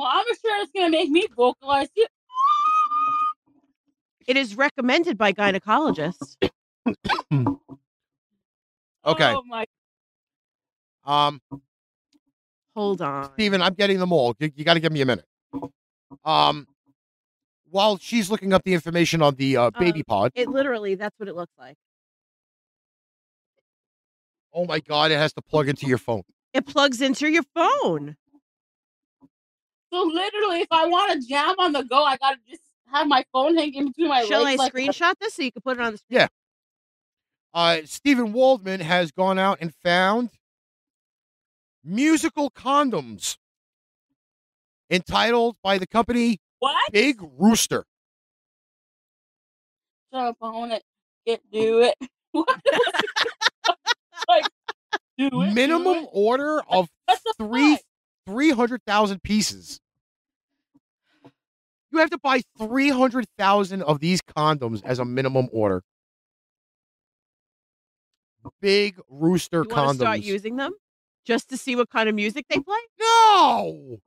[0.00, 2.06] Well, I'm sure it's gonna make me vocalize too.
[4.26, 6.36] It is recommended by gynecologists.
[9.02, 9.34] Okay.
[9.34, 9.64] Oh my
[11.04, 11.40] Um,
[12.76, 13.32] Hold on.
[13.32, 14.34] Steven, I'm getting them all.
[14.38, 15.24] You, got to give me a minute.
[16.22, 16.66] Um,
[17.70, 20.32] while she's looking up the information on the uh, baby Um, pod.
[20.34, 21.76] It literally, that's what it looks like.
[24.52, 26.22] Oh my God, it has to plug into your phone.
[26.52, 28.16] It plugs into your phone.
[29.92, 32.62] So literally, if I want to jam on the go, I gotta just
[32.92, 35.78] have my phone hanging between my Shall I like- screenshot this so you can put
[35.78, 36.20] it on the screen?
[36.20, 36.28] Yeah.
[37.52, 40.30] Uh, Stephen Waldman has gone out and found
[41.82, 43.36] musical condoms
[44.90, 46.92] entitled by the company what?
[46.92, 47.84] Big Rooster.
[50.12, 50.82] Shut up, on it.
[51.26, 51.94] Get do it.
[54.28, 54.44] Like
[55.18, 55.30] do it.
[55.30, 56.08] do Minimum it.
[56.12, 57.78] order of What three
[58.30, 58.34] fuck?
[58.36, 59.80] three hundred thousand pieces.
[61.92, 65.82] You have to buy three hundred thousand of these condoms as a minimum order.
[68.60, 70.24] Big Rooster You to start condoms.
[70.24, 70.72] using them
[71.26, 72.78] just to see what kind of music they play?
[72.98, 73.98] no,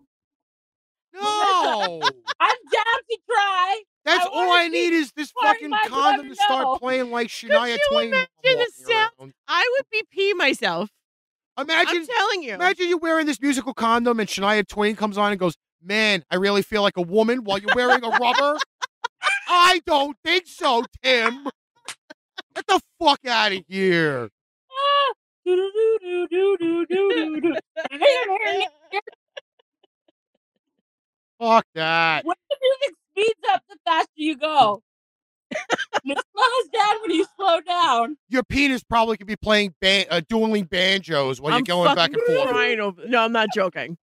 [1.14, 2.02] no.
[2.40, 3.82] I'm down to try.
[4.06, 6.78] That's I all I need is this fucking condom to start know.
[6.80, 8.08] playing like Shania you Twain.
[8.08, 9.34] imagine the sound?
[9.48, 10.90] I would be pee myself.
[11.58, 12.54] Imagine, I'm telling you.
[12.56, 16.36] imagine you wearing this musical condom and Shania Twain comes on and goes, "Man, I
[16.38, 18.58] really feel like a woman while you're wearing a rubber."
[19.48, 21.48] I don't think so, Tim.
[22.56, 24.30] Get the fuck out of here.
[31.40, 32.26] Fuck that.
[32.26, 34.82] When the music speeds up, the faster you go.
[36.06, 38.18] And it slows down when you slow down.
[38.30, 42.12] Your penis probably could be playing ban- uh, dueling banjos while I'm you're going back
[42.14, 42.54] and forth.
[42.80, 43.98] over- No, I'm not joking.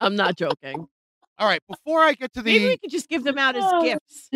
[0.00, 0.86] I'm not joking.
[1.38, 3.64] All right, before I get to the Maybe we could just give them out as
[3.66, 3.82] Oh.
[3.82, 4.30] gifts.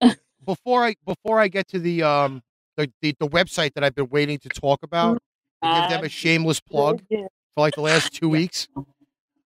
[0.44, 2.42] before I before I get to the um
[2.76, 5.22] the, the, the website that I've been waiting to talk about,
[5.62, 7.28] to give them a shameless plug for
[7.60, 8.66] like the last two weeks.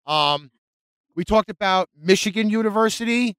[0.08, 0.50] Um,
[1.16, 3.36] we talked about Michigan University.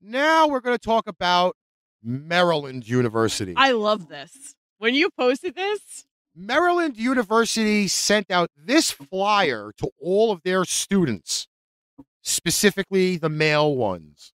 [0.00, 1.56] Now we're going to talk about
[2.02, 3.54] Maryland University.
[3.56, 4.54] I love this.
[4.78, 11.48] When you posted this, Maryland University sent out this flyer to all of their students,
[12.22, 14.32] specifically the male ones.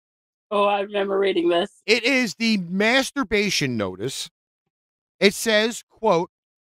[0.52, 1.82] Oh, I remember reading this.
[1.88, 4.30] It is the masturbation notice.
[5.20, 6.30] It says, quote,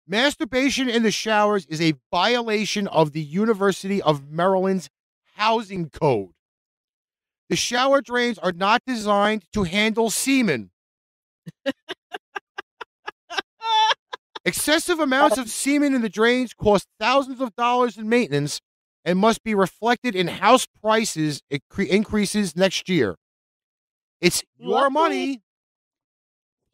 [0.07, 4.89] masturbation in the showers is a violation of the University of Maryland's
[5.34, 6.30] housing code.
[7.49, 10.71] The shower drains are not designed to handle semen.
[14.45, 18.61] Excessive amounts of semen in the drains cost thousands of dollars in maintenance
[19.05, 21.43] and must be reflected in house prices
[21.79, 23.17] increases next year.
[24.21, 25.43] It's your money.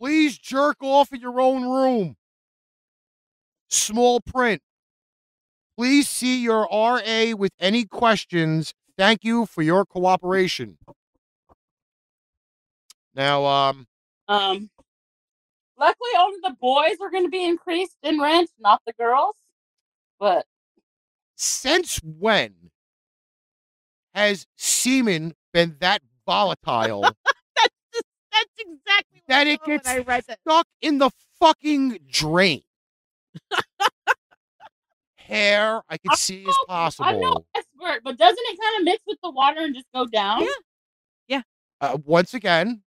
[0.00, 2.16] Please jerk off in your own room.
[3.70, 4.60] Small print.
[5.76, 8.72] Please see your RA with any questions.
[8.96, 10.78] Thank you for your cooperation.
[13.14, 13.86] Now, um,
[14.28, 14.70] Um,
[15.76, 19.34] luckily, only the boys are going to be increased in rent, not the girls.
[20.18, 20.46] But
[21.36, 22.70] since when
[24.14, 27.02] has semen been that volatile
[27.56, 27.68] That's
[28.32, 30.38] that's exactly what that it gets I read that.
[30.40, 32.62] stuck in the fucking drain?
[35.26, 37.08] Hair, I can I see is possible.
[37.08, 40.06] I'm no expert, but doesn't it kind of mix with the water and just go
[40.06, 40.46] down?
[41.28, 41.40] Yeah.
[41.80, 42.82] uh, once again,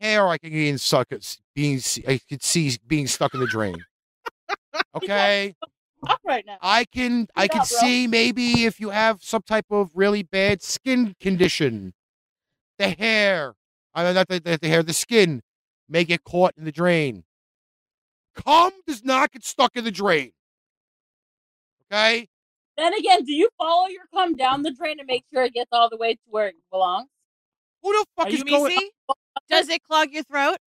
[0.00, 1.08] hair I can being stuck
[1.54, 3.76] being I could see being stuck in the drain.
[4.94, 5.54] Okay,
[6.24, 6.58] right now.
[6.60, 11.14] I can I can see maybe if you have some type of really bad skin
[11.20, 11.94] condition,
[12.78, 13.54] the hair,
[13.94, 15.42] I mean not the, the, the hair, the skin
[15.88, 17.24] may get caught in the drain.
[18.34, 20.32] Cum does not get stuck in the drain.
[21.90, 22.28] Okay,
[22.76, 25.70] Then again, do you follow your cum down the drain to make sure it gets
[25.72, 27.08] all the way to where it belongs?
[27.82, 28.90] who the fuck Are is going?
[29.48, 30.58] Does it clog your throat?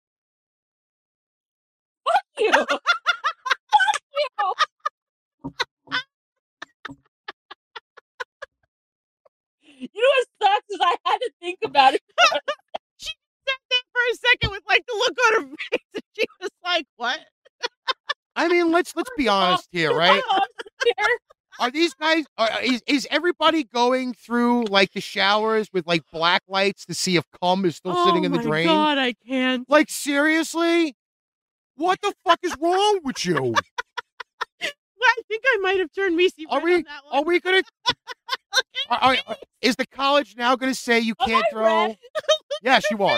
[2.05, 2.51] Fuck You.
[2.53, 2.77] Fuck
[4.13, 4.53] you.
[9.63, 12.01] You know what sucks is I had to think about it.
[12.97, 13.09] She
[13.47, 16.51] sat there for a second with like the look on her face, and she was
[16.63, 17.19] like, "What?"
[18.35, 20.21] I mean, let's let's be honest here, right?
[20.31, 20.39] Oh,
[20.85, 21.17] here.
[21.59, 22.25] Are these guys?
[22.37, 27.17] Are, is is everybody going through like the showers with like black lights to see
[27.17, 28.67] if cum is still sitting oh in the drain?
[28.67, 28.95] Oh my?
[28.95, 29.69] God, I can't.
[29.69, 30.95] Like seriously,
[31.75, 33.53] what the fuck is wrong with you?
[34.63, 36.85] I think I might have turned Missy Are we- on.
[37.11, 37.61] Are we gonna?
[38.89, 41.95] Are, are- is the college now gonna say you can't I throw?
[42.63, 43.17] Yes, you are.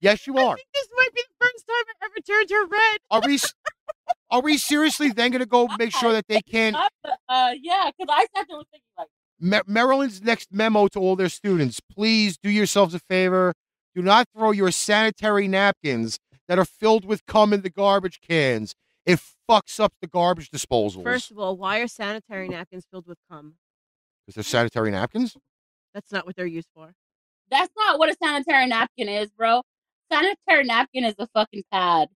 [0.00, 0.56] Yes, you I are.
[0.56, 2.98] think this might be the first time I ever turned her red.
[3.10, 3.38] Are we?
[4.32, 6.74] S- Are we seriously then gonna go make sure that they can?
[6.74, 6.92] Up,
[7.28, 9.08] uh, yeah, because I sat there was thinking like,
[9.40, 13.52] Ma- Maryland's next memo to all their students: Please do yourselves a favor.
[13.94, 16.18] Do not throw your sanitary napkins
[16.48, 18.74] that are filled with cum in the garbage cans.
[19.04, 19.20] It
[19.50, 21.02] fucks up the garbage disposals.
[21.02, 23.54] First of all, why are sanitary napkins filled with cum?
[24.28, 25.36] Is there sanitary napkins?
[25.92, 26.94] That's not what they're used for.
[27.50, 29.62] that's not what a sanitary napkin is, bro.
[30.10, 32.08] Sanitary napkin is a fucking pad.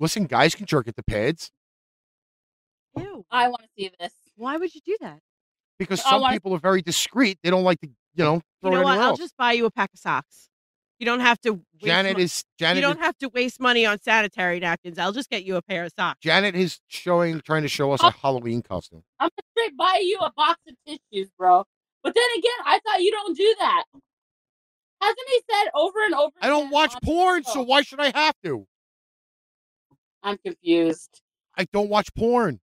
[0.00, 1.52] Listen, guys can jerk at the pads
[2.96, 3.24] Ew.
[3.30, 4.12] I want to see this.
[4.36, 5.20] Why would you do that?
[5.78, 7.38] because I some want- people are very discreet.
[7.42, 8.90] They don't like to, you know, throw You know it what?
[8.90, 9.18] anywhere I'll else.
[9.18, 10.48] just buy you a pack of socks.
[10.98, 11.52] You don't have to.
[11.52, 12.82] Waste Janet mo- is Janet.
[12.82, 14.98] You is, don't have to waste money on sanitary napkins.
[14.98, 16.18] I'll just get you a pair of socks.
[16.20, 17.94] Janet is showing, trying to show Oh.
[17.94, 18.10] us a oh.
[18.10, 19.02] Halloween costume.
[19.18, 21.64] I'm gonna straight buy you a box of tissues, bro.
[22.02, 23.84] But then again, I thought you don't do that.
[25.00, 26.32] Hasn't he said over and over?
[26.42, 27.62] I don't again watch on- porn, so Oh.
[27.62, 28.66] why should I have to?
[30.22, 31.22] I'm confused.
[31.56, 32.60] I don't watch porn.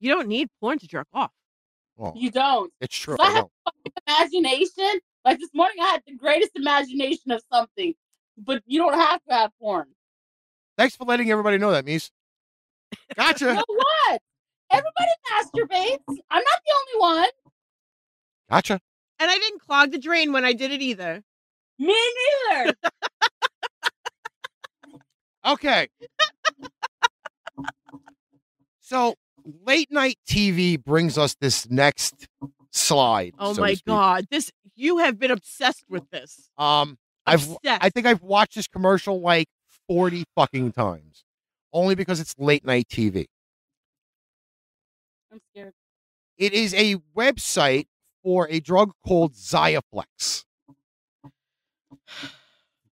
[0.00, 1.30] You don't need porn to jerk off.
[1.98, 2.72] Oh, You don't.
[2.80, 3.16] it's true.
[3.20, 3.94] I I have don't.
[4.08, 5.00] imagination.
[5.24, 7.94] Like this morning, I had the greatest imagination of something,
[8.38, 9.86] but you don't have to have porn.
[10.78, 12.10] Thanks for letting everybody know that, Meice.
[13.16, 13.54] Gotcha.
[13.56, 14.22] So what?
[14.70, 16.16] Everybody masturbates.
[16.30, 17.28] I'm not the only one.
[18.50, 18.80] Gotcha.
[19.18, 21.22] And I didn't clog the drain when I did it either.
[21.78, 21.94] Me
[22.50, 22.74] neither.
[25.44, 25.88] Okay.
[28.90, 29.14] So
[29.64, 32.26] late night TV brings us this next
[32.72, 33.34] slide.
[33.38, 36.50] Oh so my god, this you have been obsessed with this.
[36.58, 37.84] Um, I've Obsessed.
[37.84, 39.46] I think I've watched this commercial like
[39.86, 41.24] forty fucking times,
[41.72, 43.26] only because it's late night TV.
[45.32, 45.74] I'm scared.
[46.36, 47.86] It is a website
[48.24, 50.44] for a drug called Xiaflex.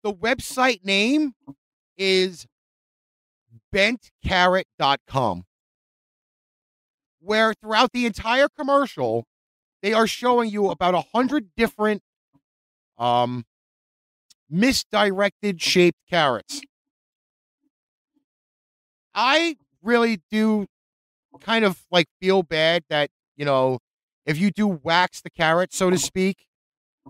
[0.02, 1.32] The website name
[1.96, 2.46] is
[3.74, 5.44] bentcarrot.com,
[7.26, 9.26] where throughout the entire commercial,
[9.82, 12.02] they are showing you about a hundred different
[12.98, 13.44] um,
[14.48, 16.62] misdirected shaped carrots.
[19.14, 20.66] I really do
[21.40, 23.78] kind of like feel bad that you know
[24.24, 26.46] if you do wax the carrot, so to speak,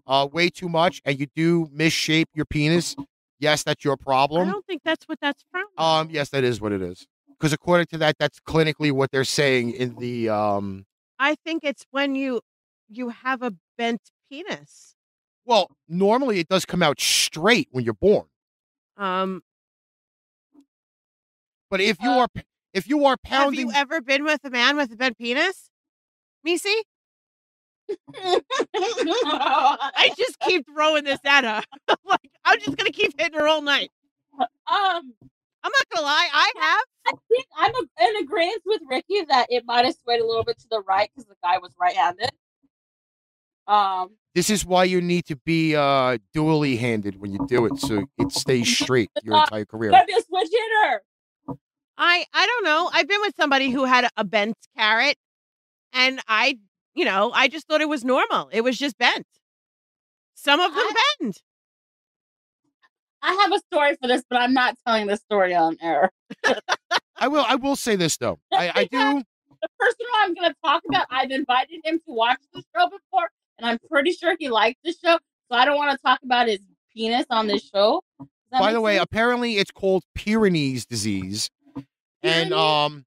[0.07, 2.97] uh, way too much, and you do misshape your penis.
[3.39, 4.49] Yes, that's your problem.
[4.49, 5.67] I don't think that's what that's from.
[5.77, 7.07] Um, yes, that is what it is.
[7.39, 10.87] Because according to that, that's clinically what they're saying in the um.
[11.19, 12.41] I think it's when you
[12.89, 14.95] you have a bent penis.
[15.45, 18.27] Well, normally it does come out straight when you're born,
[18.97, 19.43] Um,
[21.71, 22.29] but if you Uh, are
[22.73, 25.71] if you are have you ever been with a man with a bent penis?
[26.43, 26.83] Missy?
[28.15, 31.63] I just keep throwing this at her.
[32.05, 33.91] like I'm just gonna keep hitting her all night.
[34.67, 35.15] um,
[35.67, 36.85] I'm not gonna lie, I have.
[37.09, 40.45] I think I'm a, in agreement with Ricky that it might have swayed a little
[40.45, 42.31] bit to the right because the guy was right-handed.
[43.67, 47.81] Um, this is why you need to be uh dually handed when you do it,
[47.81, 49.91] so it stays straight your entire career.
[49.91, 51.03] gotta be a switch hitter.
[51.99, 52.89] I I don't know.
[52.93, 55.17] I've been with somebody who had a bent carrot,
[55.93, 56.59] and I,
[56.95, 58.51] you know, I just thought it was normal.
[58.53, 59.27] It was just bent.
[60.37, 60.87] Some of them
[61.21, 61.39] bend.
[63.27, 66.11] I have a story for this, but I'm not telling this story on air.
[67.17, 67.45] I will.
[67.47, 68.39] I will say this though.
[68.53, 69.23] I, I do.
[69.63, 72.85] The person who I'm going to talk about, I've invited him to watch the show
[72.85, 75.19] before, and I'm pretty sure he liked the show.
[75.51, 76.61] So I don't want to talk about his
[76.95, 78.03] penis on this show.
[78.53, 79.05] By the way, sense?
[79.11, 81.51] apparently it's called Peyronie's disease,
[82.23, 83.07] and um,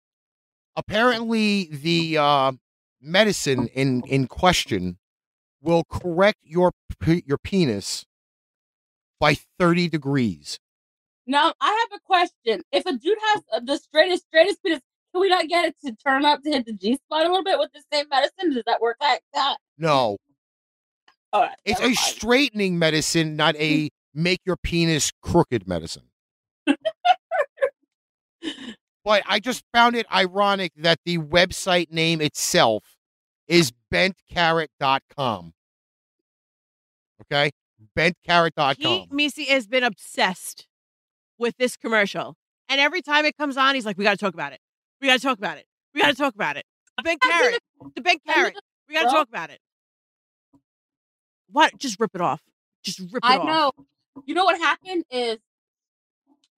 [0.75, 2.51] apparently the uh,
[2.99, 4.97] medicine in in question
[5.61, 6.73] will correct your
[7.05, 8.05] your penis
[9.19, 10.59] by thirty degrees.
[11.27, 12.63] now I have a question.
[12.71, 14.79] If a dude has uh, the straightest, straightest penis,
[15.13, 17.43] can we not get it to turn up to hit the G spot a little
[17.43, 18.53] bit with the same medicine?
[18.53, 19.57] Does that work like that?
[19.77, 20.17] No,
[21.33, 21.55] All right.
[21.65, 21.97] it's a mind.
[21.97, 26.03] straightening medicine, not a make your penis crooked medicine.
[29.05, 32.83] but I just found it ironic that the website name itself
[33.47, 35.53] is bentcarrot.com.
[37.23, 37.51] Okay?
[37.99, 39.07] He, Bentcarrot.com.
[39.11, 40.67] Missy has been obsessed
[41.37, 42.35] with this commercial,
[42.67, 44.59] and every time it comes on, he's like, "We got to talk about it.
[45.01, 45.65] We got to talk about it.
[45.93, 46.65] We got to talk about it.
[46.97, 47.59] The bent carrot.
[47.95, 48.55] The bent carrot.
[48.87, 49.59] We got to Well- talk about it."
[51.51, 51.77] What?
[51.79, 52.41] Just rip it off.
[52.83, 53.43] Just rip it I off.
[53.43, 53.71] I know.
[54.25, 55.37] You know what happened is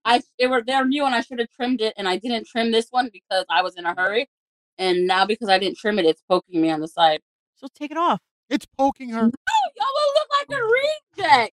[0.06, 2.72] I they were they're new and I should have trimmed it and I didn't trim
[2.72, 4.30] this one because I was in a hurry.
[4.78, 7.20] And now because I didn't trim it, it's poking me on the side.
[7.56, 8.20] So take it off.
[8.50, 9.20] It's poking her.
[9.20, 11.54] Oh, y'all will look like a reject.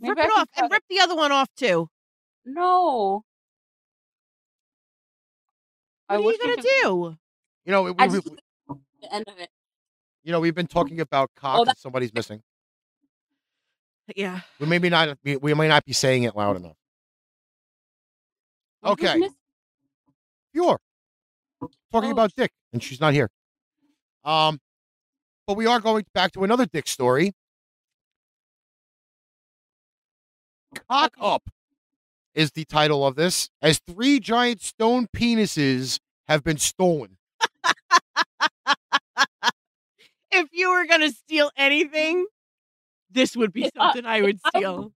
[0.00, 0.72] Maybe Rip I it off and it.
[0.74, 1.88] rip the other one off too.
[2.44, 3.22] No.
[6.08, 7.16] What are you gonna could- do?
[7.64, 8.28] You know, we, I we, just
[9.00, 9.48] the end of it.
[10.22, 12.42] you know, we've been talking about cock Oh, and somebody's missing.
[14.14, 14.40] Yeah.
[14.60, 16.76] We maybe not we, we may not be saying it loud enough.
[18.82, 19.16] Who's Okay.
[19.18, 19.32] miss-
[20.52, 20.78] Pure.
[21.92, 23.28] Talking Oh, about Dick, and she's not here.
[24.24, 24.60] Um,
[25.46, 27.32] but we are going back to another Dick story.
[30.88, 31.48] Cock up
[32.34, 35.98] is the title of this, as three giant stone penises
[36.28, 37.16] have been stolen.
[40.30, 42.26] If you were gonna steal anything,
[43.10, 44.92] this would be I- uh, something I would steal.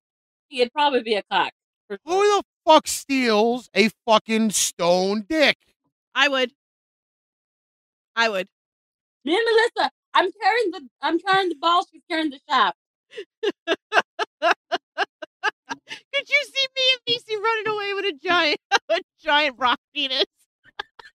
[0.50, 1.52] It'd probably be a cock.
[1.88, 5.56] Who the fuck steals a fucking stone dick?
[6.14, 6.52] I would.
[8.16, 8.48] I would.
[9.24, 12.76] Me and Melissa, I'm carrying the I'm carrying the ball, she's carrying the shaft.
[16.20, 18.60] Could you see me and Nisi running away with a giant,
[18.90, 20.26] a giant rock penis?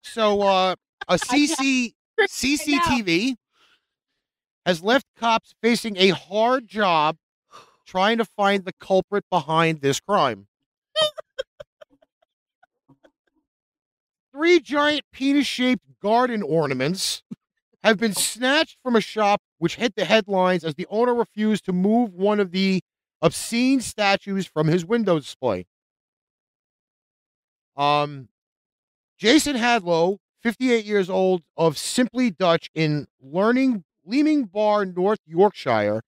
[0.01, 0.75] So, uh,
[1.07, 1.93] a CC.
[2.19, 3.35] CCTV
[4.65, 7.17] has left cops facing a hard job
[7.85, 10.47] trying to find the culprit behind this crime.
[14.33, 17.21] Three giant penis shaped garden ornaments
[17.83, 21.73] have been snatched from a shop which hit the headlines as the owner refused to
[21.73, 22.81] move one of the
[23.21, 25.65] obscene statues from his window display.
[27.75, 28.29] Um,
[29.17, 36.01] Jason Hadlow, 58 years old, of Simply Dutch in Learning Leeming Bar, North Yorkshire,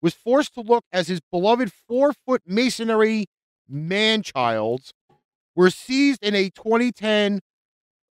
[0.00, 3.26] was forced to look as his beloved four foot masonry
[3.68, 4.92] man childs
[5.54, 7.40] were seized in a 2010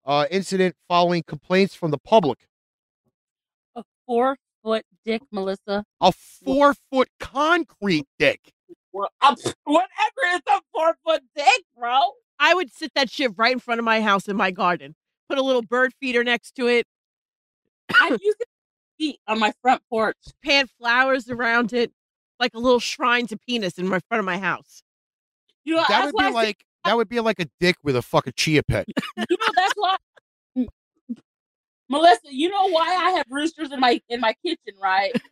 [0.06, 2.48] uh, incident following complaints from the public.
[3.76, 5.84] A four foot dick, Melissa.
[6.02, 8.54] A four foot concrete dick.
[8.94, 9.88] Well, whatever,
[10.26, 12.00] it's a four foot dick, bro.
[12.40, 14.96] I would sit that shit right in front of my house in my garden.
[15.30, 16.86] Put a little bird feeder next to it,
[18.00, 18.48] I use it
[18.98, 20.18] feet on my front porch.
[20.44, 21.92] plant flowers around it,
[22.40, 24.84] like a little shrine to penis in my front of my house.
[25.64, 28.34] You know, That would be like that would be like a dick with a fucking
[28.36, 28.88] chia pet.
[28.88, 29.96] You know that's why.
[31.92, 35.12] M- Melissa, you know why I have roosters in my in my kitchen, right?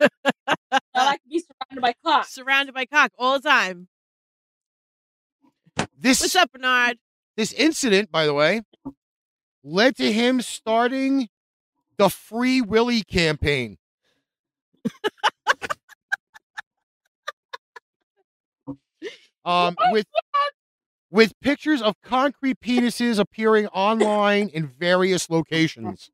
[0.72, 2.26] I like to be surrounded by cock.
[2.26, 3.88] Surrounded by cock all the time.
[5.98, 6.98] This What's up, Bernard?
[7.36, 8.62] this incident, by the way,
[9.64, 11.28] led to him starting
[11.96, 13.78] the Free Willy campaign.
[19.44, 20.06] um, with
[21.10, 26.10] with pictures of concrete penises appearing online in various locations.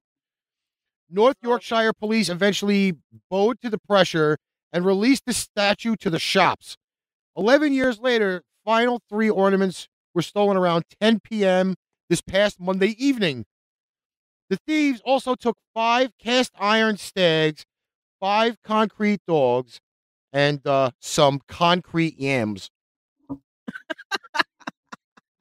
[1.10, 2.94] North Yorkshire police eventually
[3.30, 4.38] bowed to the pressure
[4.72, 6.76] and released the statue to the shops.
[7.36, 11.74] 11 years later, final three ornaments were stolen around 10 p.m.
[12.08, 13.44] this past Monday evening.
[14.48, 17.64] The thieves also took five cast iron stags,
[18.20, 19.80] five concrete dogs,
[20.32, 22.70] and uh, some concrete yams.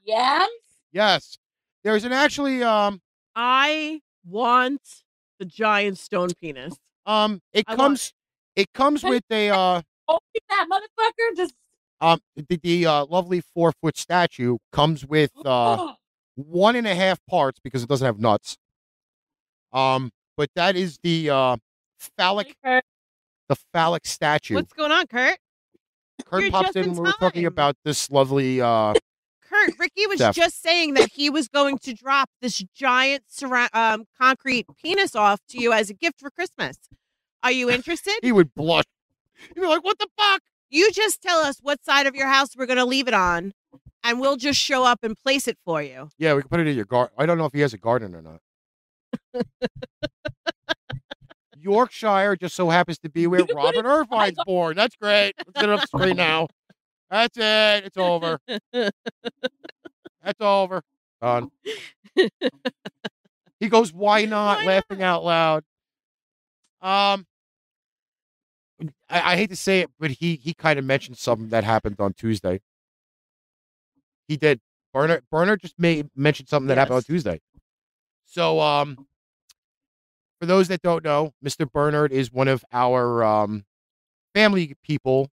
[0.05, 0.49] Yams?
[0.91, 1.37] Yes,
[1.83, 3.01] there's an actually um
[3.35, 5.03] I want
[5.39, 6.75] the giant stone penis.
[7.05, 8.13] um it I comes
[8.55, 10.19] it comes with a uh Oh,
[10.49, 11.53] that motherfucker just.
[12.01, 15.93] um the, the uh, lovely four foot statue comes with uh
[16.35, 18.57] one and a half parts because it doesn't have nuts.
[19.73, 21.57] Um, but that is the uh
[22.17, 24.55] phallic the phallic statue.
[24.55, 25.37] What's going on, Kurt?
[26.25, 26.85] Kurt you're pops in.
[26.85, 28.93] in We're talking about this lovely uh
[29.65, 30.35] Kurt, Ricky was Steph.
[30.35, 35.39] just saying that he was going to drop this giant surra- um, concrete penis off
[35.49, 36.77] to you as a gift for Christmas.
[37.43, 38.15] Are you interested?
[38.21, 38.85] he would blush.
[39.53, 42.55] He'd be like, "What the fuck?" you just tell us what side of your house
[42.57, 43.53] we're going to leave it on,
[44.03, 46.09] and we'll just show up and place it for you.
[46.17, 47.13] Yeah, we can put it in your garden.
[47.17, 48.39] I don't know if he has a garden or not.
[51.57, 54.75] Yorkshire just so happens to be where You can put Robert Irvine's born.
[54.75, 55.33] That's great.
[55.39, 56.47] Let's get it up screen now.
[57.09, 57.85] That's it.
[57.85, 58.39] It's over.
[58.71, 60.81] That's over.
[61.21, 61.51] Done.
[63.59, 65.63] He goes, "Why not?" Why laughing out loud.
[66.81, 67.25] Um,
[69.09, 71.95] I, I hate to say it, but he he kind of mentioned something that happened
[71.99, 72.61] on Tuesday.
[74.27, 74.59] He did.
[74.93, 77.41] Bernard Bernard just made mentioned something that happened on Tuesday.
[78.25, 79.07] So, um,
[80.39, 81.65] for those that don't know, Mr.
[81.65, 83.65] Bernard is one of our um
[84.33, 85.29] family people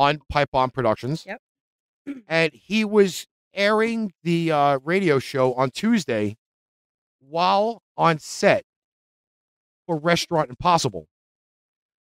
[0.00, 1.24] on Pipe Bomb Productions.
[1.26, 1.40] Yep.
[2.26, 6.36] And he was airing the uh, radio show on Tuesday
[7.20, 8.64] while on set
[9.86, 11.06] for Restaurant Impossible,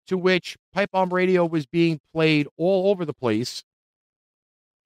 [0.06, 3.62] to which Pipe Bomb Radio was being played all over the place.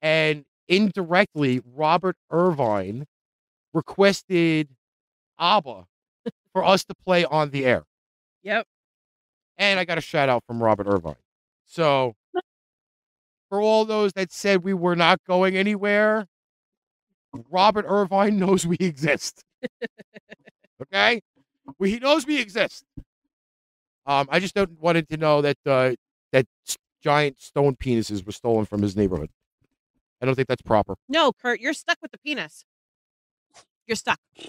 [0.02, 3.07] And indirectly, Robert Irvine
[3.72, 4.68] requested
[5.38, 5.86] ABBA
[6.52, 7.84] for us to play on the air.
[8.42, 8.66] Yep.
[9.57, 11.16] And I got a shout out from Robert Irvine.
[11.64, 12.14] So,
[13.49, 16.26] for all those that said we were not going anywhere,
[17.51, 19.44] Robert Irvine knows we exist.
[20.82, 21.20] okay?
[21.78, 22.84] We, he knows we exist.
[24.07, 25.92] Um, I just don't wanted to know that uh,
[26.32, 26.47] that
[27.03, 29.30] giant stone penises were stolen from his neighborhood.
[30.22, 30.97] I don't think that's proper.
[31.09, 32.64] No, Kurt, you're stuck with the penis.
[33.86, 34.18] You're stuck.
[34.36, 34.49] You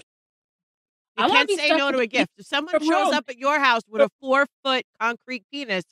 [1.16, 2.30] I can't say no to a gift.
[2.38, 3.14] If someone shows Rome.
[3.14, 5.84] up at your house with a four foot concrete penis,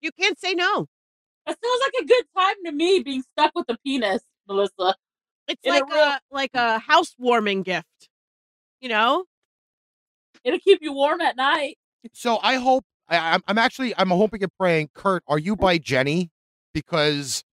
[0.00, 0.86] you can't say no.
[1.46, 4.94] That sounds like a good time to me being stuck with a penis, Melissa.
[5.48, 7.86] It's In a like a like a housewarming gift.
[8.80, 9.24] You know?
[10.44, 11.78] It'll keep you warm at night.
[12.12, 14.90] So I hope I, I'm, I'm actually I'm hoping and praying.
[14.94, 16.30] Kurt, are you by Jenny?
[16.74, 17.44] Because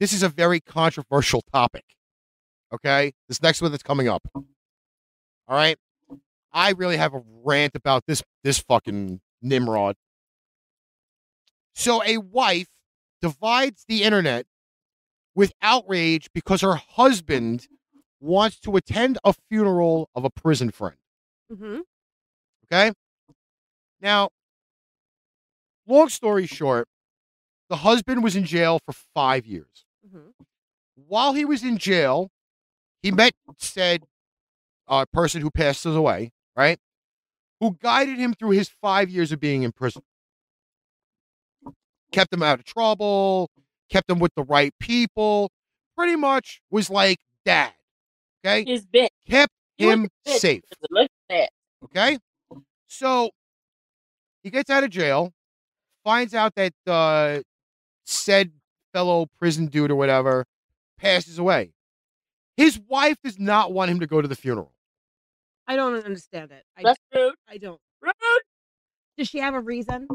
[0.00, 1.84] this is a very controversial topic.
[2.74, 4.22] Okay, this next one that's coming up.
[4.34, 4.44] All
[5.48, 5.76] right,
[6.52, 9.96] I really have a rant about this this fucking Nimrod.
[11.74, 12.68] So a wife
[13.22, 14.44] divides the internet
[15.34, 17.66] with outrage because her husband
[18.20, 20.96] wants to attend a funeral of a prison friend.
[21.50, 21.80] Mm-hmm.
[22.66, 22.92] Okay.
[24.00, 24.30] Now,
[25.86, 26.88] long story short,
[27.70, 29.86] the husband was in jail for five years.
[30.06, 30.30] Mm-hmm.
[30.94, 32.30] While he was in jail,
[33.02, 34.04] he met said
[34.88, 36.78] uh, person who passes away, right?
[37.60, 40.02] Who guided him through his five years of being in prison.
[42.12, 43.50] Kept him out of trouble,
[43.90, 45.50] kept him with the right people,
[45.96, 47.72] pretty much was like dad.
[48.44, 48.64] Okay.
[48.70, 50.62] His bit Kept You went him to safe.
[50.90, 51.50] Look at that.
[51.84, 52.18] Okay.
[52.88, 53.30] So
[54.42, 55.32] he gets out of jail,
[56.04, 57.40] finds out that uh,
[58.04, 58.52] said
[58.92, 60.44] fellow prison dude or whatever
[60.98, 61.72] passes away.
[62.56, 64.72] His wife does not want him to go to the funeral.
[65.66, 66.64] I don't understand it.
[66.76, 67.34] I, That's rude.
[67.48, 67.80] I don't.
[68.02, 68.12] Rude.
[69.16, 70.06] Does she have a reason?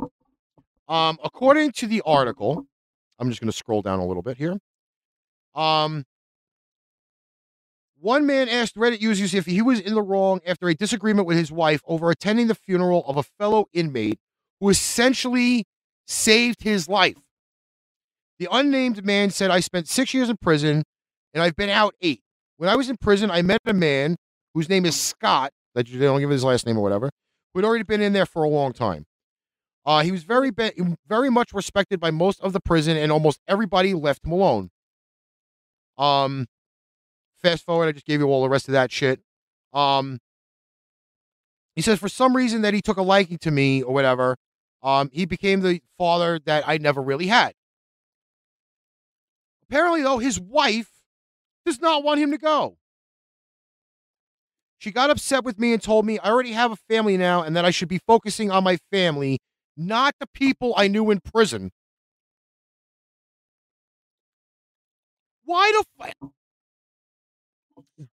[0.88, 2.66] Um, according to the article,
[3.20, 4.58] I'm just going to scroll down a little bit here.
[5.56, 6.06] Um,
[8.00, 11.36] One man asked Reddit users if he was in the wrong after a disagreement with
[11.36, 14.20] his wife over attending the funeral of a fellow inmate
[14.60, 15.66] who essentially
[16.06, 17.18] saved his life.
[18.40, 20.84] The unnamed man said, I spent six years in prison
[21.34, 22.22] and I've been out eight.
[22.58, 24.16] When I was in prison, I met a man
[24.54, 27.10] whose name is Scott, that they don't give his last name or whatever,
[27.54, 29.06] who had already been in there for a long time.
[29.88, 30.74] Uh, he was very, be-
[31.08, 34.70] very much respected by most of the prison, and almost everybody left him alone.
[35.98, 36.48] Um,
[37.42, 39.22] fast forward, I just gave you all the rest of that shit.
[39.74, 40.20] Um,
[41.78, 44.36] he says for some reason that he took a liking to me or whatever.
[44.84, 47.54] Um, he became the father that I never really had.
[49.64, 50.90] Apparently, though, his wife
[51.66, 52.78] does not want him to go.
[54.80, 57.56] She got upset with me and told me I already have a family now and
[57.56, 59.40] that I should be focusing on my family,
[59.78, 61.72] not the people I knew in prison.
[65.46, 66.32] Why the fuck?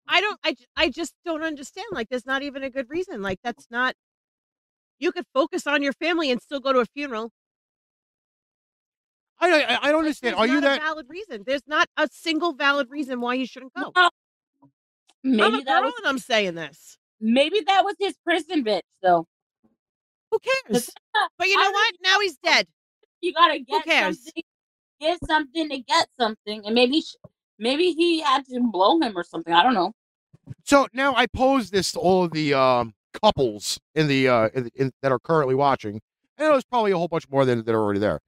[0.08, 0.38] I don't.
[0.44, 1.86] I, I just don't understand.
[1.92, 3.22] Like, there's not even a good reason.
[3.22, 3.94] Like, that's not.
[4.98, 7.30] You could focus on your family and still go to a funeral.
[9.38, 10.34] I, I, I don't understand.
[10.36, 10.80] there's Are you not a that?
[10.82, 11.44] valid reason?
[11.46, 13.92] There's not a single valid reason why you shouldn't go.
[13.94, 14.10] Well,
[15.24, 16.98] I'm maybe a that girl was and I'm saying this.
[17.20, 19.26] maybe that was his prison bitch though.
[20.30, 20.90] Who cares?
[21.38, 21.94] But you know don't what?
[22.02, 22.66] Now he's dead.
[23.20, 24.24] You gotta get Who cares?
[24.24, 24.42] something,
[25.00, 27.02] get something to get something, and maybe
[27.58, 29.52] maybe he had to blow him or something.
[29.52, 29.92] I don't know.
[30.64, 34.64] So now I pose this to all of the um, couples in the, uh, in,
[34.64, 36.00] the- in, that are currently watching,
[36.38, 38.20] I know there's probably a whole bunch more than that are already there.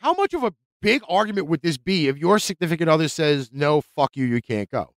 [0.00, 3.80] How much of a big argument would this be if your significant other says no,
[3.80, 4.92] fuck you, you can't go?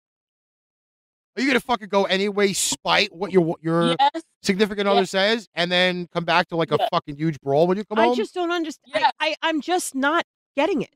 [1.39, 4.93] Are you gonna fucking go anyway, spite what your your Yes, significant Yeah.
[4.93, 7.99] other says, and then come back to like a fucking huge brawl when you come
[7.99, 8.13] I home?
[8.13, 8.93] I just don't understand.
[8.93, 9.13] Yes.
[9.21, 10.25] I, I, I'm just not
[10.57, 10.91] getting it.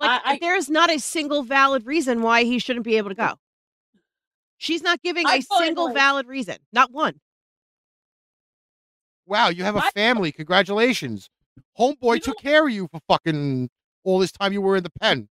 [0.00, 3.10] Like, I- I- there is not a single valid reason why he shouldn't be able
[3.10, 3.34] to go.
[4.56, 6.56] She's not giving I a single totally- valid reason.
[6.72, 7.20] Not one.
[9.26, 10.32] wow, you have a family.
[10.32, 11.28] Congratulations,
[11.78, 13.68] homeboy You took care of you for fucking
[14.04, 15.28] all this time you were in the pen.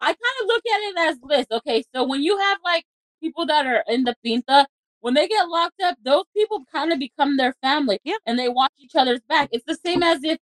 [0.00, 1.46] I kind of look at it as this.
[1.50, 2.84] Okay, so when you have like
[3.24, 4.66] people that are in the pinta,
[5.00, 7.98] when they get locked up, those people kind of become their family.
[8.04, 8.16] Yeah.
[8.26, 9.48] And they watch each other's back.
[9.52, 10.38] It's the same as if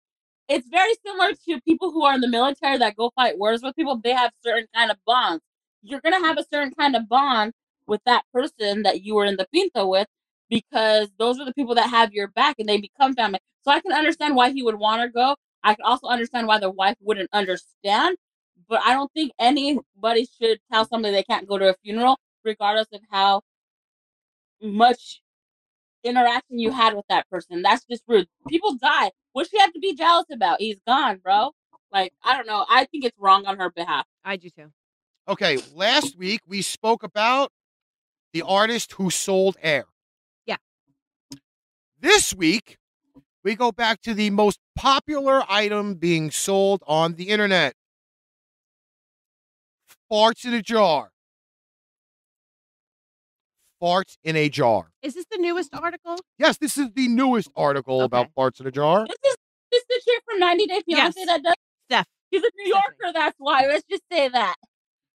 [0.48, 3.77] it's very similar to people who are in the military that go fight wars with
[3.77, 4.01] people.
[4.02, 5.43] They have certain kind of bonds.
[5.82, 7.52] You're gonna have a certain kind of bond
[7.86, 10.09] with that person that you were in the pinta with
[10.48, 13.40] because those are the people that have your back and they become family.
[13.62, 15.36] So I can understand why he would want to go.
[15.62, 18.16] I can also understand why the wife wouldn't understand
[18.70, 22.89] but I don't think anybody should tell somebody they can't go to a funeral, regardless
[22.93, 23.43] of how
[24.62, 25.23] much
[26.05, 27.62] interaction you had with that person.
[27.62, 28.29] That's just rude.
[28.49, 29.11] People die.
[29.33, 30.61] What she have to be jealous about?
[30.61, 31.53] He's gone, bro.
[31.93, 32.65] Like I don't know.
[32.69, 34.07] I think it's wrong on her behalf.
[34.25, 34.73] I do too.
[35.29, 37.53] Okay, last week we spoke about
[38.33, 39.87] the artist who sold air.
[40.47, 40.57] Yeah.
[41.99, 42.79] This week
[43.43, 47.75] we go back to the most popular item being sold on the internet.
[50.11, 51.10] Farts in a jar.
[53.81, 54.90] Farts in a jar.
[55.02, 56.16] Is this the newest article?
[56.39, 58.32] Yes, this is the newest article about Okay.
[58.36, 59.07] farts in a jar.
[59.07, 59.36] This is
[59.73, 61.27] this the chick from 90 Day Fiance Yes.
[61.27, 61.55] that does.
[61.89, 62.07] Steph.
[62.32, 63.12] She's a New Yorker.
[63.15, 63.66] That's why.
[63.66, 64.57] Let's just say that.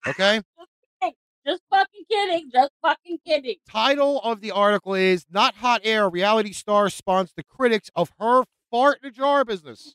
[0.07, 0.41] Okay?
[1.45, 2.49] Just fucking kidding.
[2.53, 3.55] Just fucking kidding.
[3.69, 8.43] Title of the article is Not Hot Air Reality Star Responds to Critics of Her
[8.71, 9.93] Fart in a Jar Business.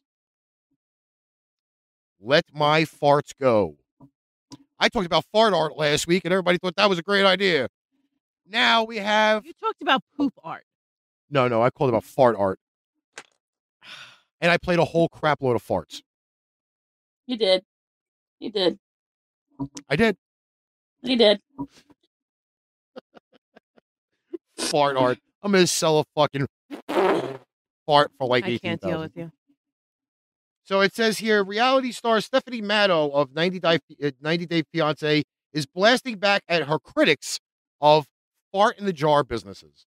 [2.21, 3.79] Let my farts go.
[4.79, 7.69] I talked about fart art last week and everybody thought that was a great idea.
[8.51, 10.65] Now we have You talked about poop art.
[11.31, 12.59] no, no, I called it about fart art.
[14.41, 16.01] And I played a whole crap load of farts.
[17.27, 17.63] You did.
[18.39, 18.79] You did.
[19.89, 20.17] I did
[21.03, 21.41] You did.
[24.57, 25.19] fart art.
[25.43, 26.47] I'm gonna sell a fucking
[27.87, 29.31] fart for like I can't deal with you.
[30.65, 35.23] So it says here, reality star Stephanie Matto of 90 Day, uh, 90 Day Fiance
[35.53, 37.41] is blasting back at her critics
[37.81, 38.07] of
[38.53, 39.87] fart in the jar businesses.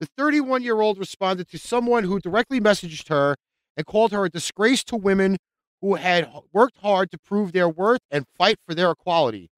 [0.00, 3.36] The 31 year old responded to someone who directly messaged her
[3.76, 5.36] and called her a disgrace to women
[5.80, 9.50] who had worked hard to prove their worth and fight for their equality.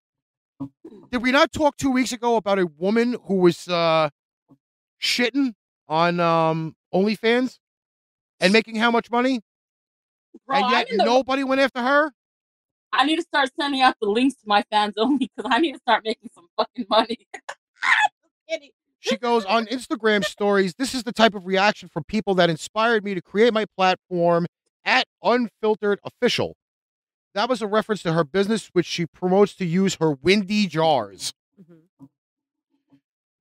[1.10, 4.10] Did we not talk two weeks ago about a woman who was uh,
[5.00, 5.54] shitting
[5.88, 7.58] on um, OnlyFans
[8.40, 9.40] and making how much money?
[10.46, 12.12] Bro, and yet need, to, nobody went after her.
[12.92, 15.72] I need to start sending out the links to my fans only because I need
[15.72, 17.26] to start making some fucking money.
[19.00, 20.74] She goes on Instagram stories.
[20.78, 24.46] This is the type of reaction from people that inspired me to create my platform
[24.84, 26.54] at Unfiltered Official.
[27.34, 31.32] That was a reference to her business, which she promotes to use her windy jars.
[31.60, 32.08] Mhm.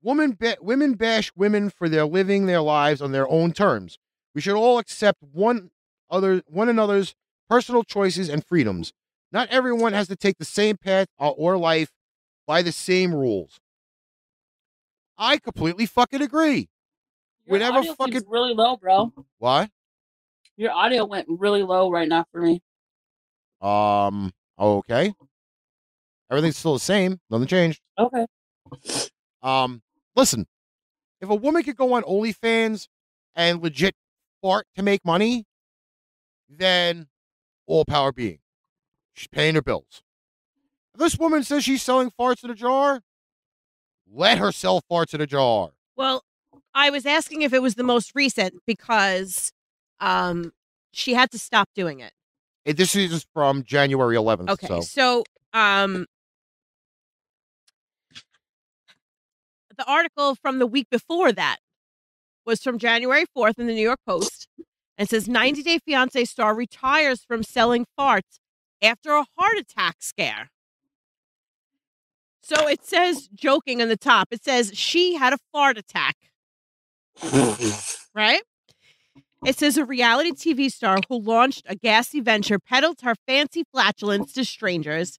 [0.02, 4.00] Woman ba- women bash women for their living their lives on their own terms.
[4.34, 5.70] We should all accept one
[6.10, 7.14] other one another's
[7.50, 8.94] personal choices and freedoms.
[9.32, 11.92] Not everyone has to take the same path or life
[12.48, 13.60] by the same rules.
[15.22, 16.68] I completely fucking agree.
[17.46, 19.14] Your Whatever audio fucking- seems really low, bro.
[19.38, 19.70] Why?
[20.58, 22.62] Your audio went really low right now for me.
[23.62, 24.34] Um.
[24.60, 25.14] Okay.
[26.32, 27.20] Everything's still the same.
[27.30, 27.82] Nothing changed.
[28.00, 28.26] Okay.
[29.44, 29.84] Um.
[30.16, 30.48] Listen,
[31.22, 32.88] if a woman could go on OnlyFans
[33.36, 33.96] and legit
[34.42, 35.46] fart to make money,
[36.50, 37.08] then
[37.68, 38.40] all power being.
[39.14, 40.02] She's paying her bills.
[40.94, 43.02] If this woman says she's selling farts in a jar,
[44.14, 45.70] let her sell farts in a jar.
[45.96, 46.24] Well,
[46.74, 49.52] I was asking if it was the most recent because
[50.00, 50.52] um
[50.94, 52.12] she had to stop doing it.
[52.66, 54.50] Eh, This is from January 11th.
[54.52, 54.68] Okay.
[54.68, 55.24] So So,
[55.54, 56.06] um
[59.78, 61.58] the article from the week before that
[62.46, 64.48] was from January 4th in the New York Post
[64.98, 68.40] and says 90 Day Fiance star retires from selling farts
[68.82, 70.50] after a heart attack scare.
[72.54, 74.28] So it says joking on the top.
[74.32, 76.18] It says she had a fart attack.
[78.16, 78.42] right?
[79.46, 84.34] It says a reality TV star who launched a gassy venture peddled her fancy flatulence
[84.34, 85.18] to strangers.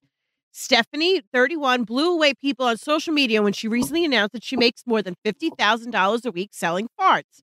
[0.51, 4.83] Stephanie, 31, blew away people on social media when she recently announced that she makes
[4.85, 7.41] more than $50,000 a week selling farts.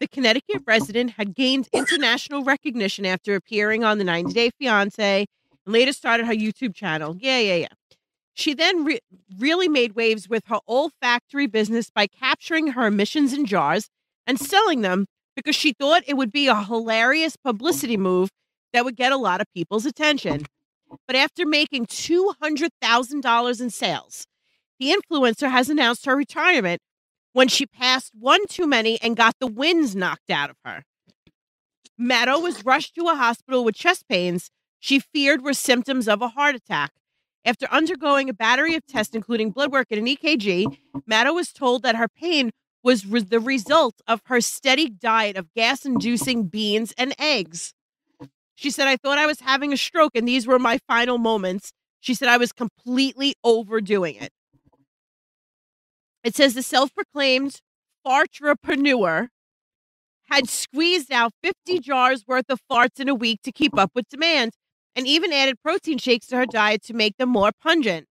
[0.00, 5.26] The Connecticut resident had gained international recognition after appearing on the 90 Day Fiancé
[5.66, 7.16] and later started her YouTube channel.
[7.20, 7.66] Yeah, yeah, yeah.
[8.40, 9.00] She then re-
[9.38, 13.90] really made waves with her olfactory business by capturing her emissions in jars
[14.26, 15.04] and selling them
[15.36, 18.30] because she thought it would be a hilarious publicity move
[18.72, 20.46] that would get a lot of people's attention.
[21.06, 24.26] But after making $200,000 in sales,
[24.78, 26.80] the influencer has announced her retirement
[27.34, 30.84] when she passed one too many and got the winds knocked out of her.
[31.98, 36.28] Matto was rushed to a hospital with chest pains she feared were symptoms of a
[36.28, 36.92] heart attack.
[37.44, 40.76] After undergoing a battery of tests, including blood work and an EKG,
[41.06, 42.50] Matto was told that her pain
[42.82, 47.72] was re- the result of her steady diet of gas inducing beans and eggs.
[48.54, 51.72] She said, I thought I was having a stroke and these were my final moments.
[52.00, 54.32] She said, I was completely overdoing it.
[56.22, 57.60] It says the self proclaimed
[58.06, 59.28] fartrepreneur
[60.30, 64.08] had squeezed out 50 jars worth of farts in a week to keep up with
[64.08, 64.52] demand
[64.96, 68.06] and even added protein shakes to her diet to make them more pungent.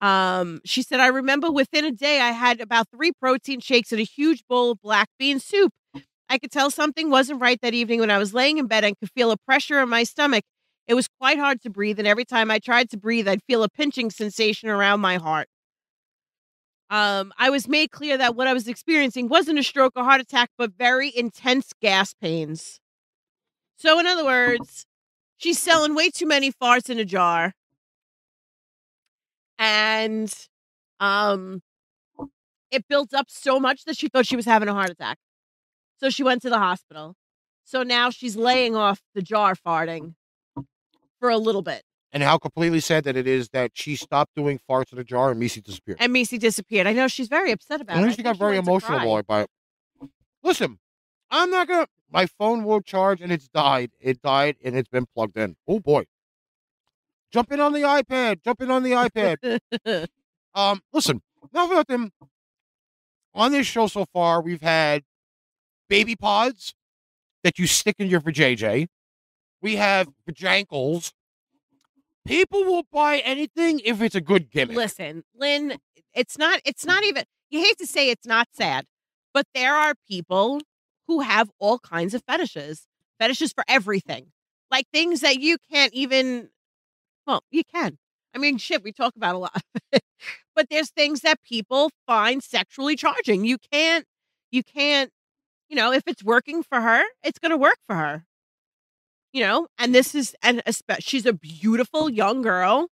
[0.00, 4.00] Um, she said, I remember within a day I had about three protein shakes and
[4.00, 5.72] a huge bowl of black bean soup.
[6.28, 8.98] I could tell something wasn't right that evening when I was laying in bed and
[8.98, 10.44] could feel a pressure in my stomach.
[10.86, 13.62] It was quite hard to breathe, and every time I tried to breathe, I'd feel
[13.62, 15.48] a pinching sensation around my heart.
[16.90, 20.22] Um, I was made clear that what I was experiencing wasn't a stroke or heart
[20.22, 22.80] attack, but very intense gas pains.
[23.76, 24.86] So, in other words,
[25.38, 27.54] she's selling way too many farts in a jar.
[29.58, 30.32] And
[31.00, 31.62] um
[32.70, 35.18] it built up so much that she thought she was having a heart attack.
[35.98, 37.14] So she went to the hospital.
[37.64, 40.14] So now she's laying off the jar farting
[41.18, 41.82] for a little bit.
[42.12, 45.30] And how completely sad that it is that she stopped doing farts in a jar
[45.30, 45.98] and Missy disappeared.
[46.00, 46.86] And Meice disappeared.
[46.86, 48.12] I know she's very upset about And it.
[48.12, 49.26] I she got very emotional about.
[49.26, 49.50] By it.
[50.42, 50.78] Listen,
[51.30, 51.86] I'm not gonna.
[52.10, 53.90] My phone won't charge and it's died.
[54.00, 55.56] It died and it's been plugged in.
[55.66, 56.04] Oh boy.
[57.30, 58.42] Jump in on the iPad.
[58.42, 60.08] Jump in on the iPad.
[60.54, 61.20] um, listen,
[61.52, 62.10] enough about them.
[63.34, 65.02] On this show so far, we've had
[65.88, 66.74] baby pods
[67.44, 68.86] that you stick in your vajayjay.
[69.60, 71.12] We have vajankles.
[72.26, 74.76] People will buy anything if it's a good gimmick.
[74.76, 75.76] Listen, Lynn,
[76.14, 78.86] it's not it's not even you hate to say it's not sad,
[79.32, 80.60] but there are people
[81.08, 82.86] who have all kinds of fetishes.
[83.18, 84.28] Fetishes for everything.
[84.70, 86.50] Like things that you can't even
[87.26, 87.98] well, you can.
[88.34, 89.62] I mean, shit, we talk about a lot.
[90.54, 93.44] but there's things that people find sexually charging.
[93.44, 94.04] You can't
[94.50, 95.10] you can't,
[95.68, 98.24] you know, if it's working for her, it's going to work for her.
[99.32, 100.62] You know, and this is and
[101.00, 102.88] she's a beautiful young girl.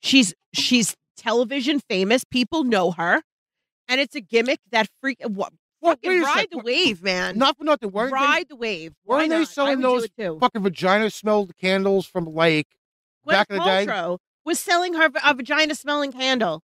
[0.00, 2.24] She's she's television famous.
[2.24, 3.22] People know her,
[3.88, 5.18] and it's a gimmick that freak.
[5.80, 7.38] Well, fucking ride the wave, man.
[7.38, 7.90] Not for nothing.
[7.90, 8.92] Weren't they ride the wave.
[9.04, 9.42] Why weren't they not?
[9.42, 12.68] I selling those fucking vagina smelled candles from like
[13.26, 13.86] Gwyneth back in the day?
[13.86, 16.62] Paltrow was selling her a vagina smelling candle.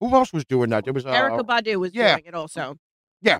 [0.00, 0.84] who else was doing that?
[0.84, 2.16] There was uh, Erykah Badu was yeah.
[2.16, 2.76] doing it also.
[3.20, 3.38] Yeah.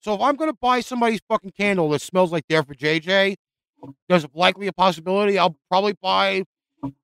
[0.00, 3.36] So if I'm gonna buy somebody's fucking candle that smells like their for JJ,
[4.08, 6.44] there's likely a possibility I'll probably buy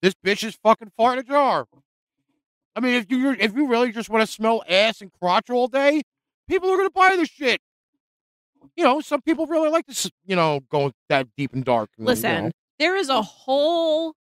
[0.01, 1.67] this bitch's fucking fart in a jar.
[2.75, 5.69] I mean, if you if you really just want to smell ass and crotch all
[5.69, 6.03] day,
[6.49, 7.61] people are gonna buy this shit.
[8.77, 10.11] You know, some people really like this.
[10.25, 11.91] you know, go that deep and dark.
[11.99, 12.11] you know.
[12.11, 14.15] Listen, there is a whole.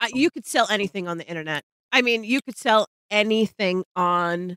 [0.00, 1.62] Uh, you could sell anything on the internet.
[1.92, 4.56] I mean, you could sell anything on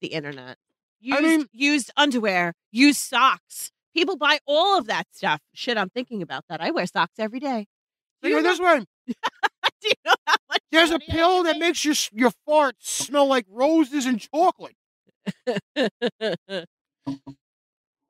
[0.00, 0.56] the internet.
[1.00, 3.70] Used, I mean- used underwear, used socks.
[3.94, 5.40] People buy all of that stuff.
[5.52, 6.60] Shit, I'm thinking about that.
[6.60, 7.66] I wear socks every day.
[8.22, 8.58] Do you this
[9.06, 13.44] Do you know how much there's a pill that makes your your farts smell like
[13.48, 14.74] roses and chocolate.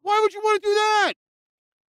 [0.03, 1.12] Why would you want to do that?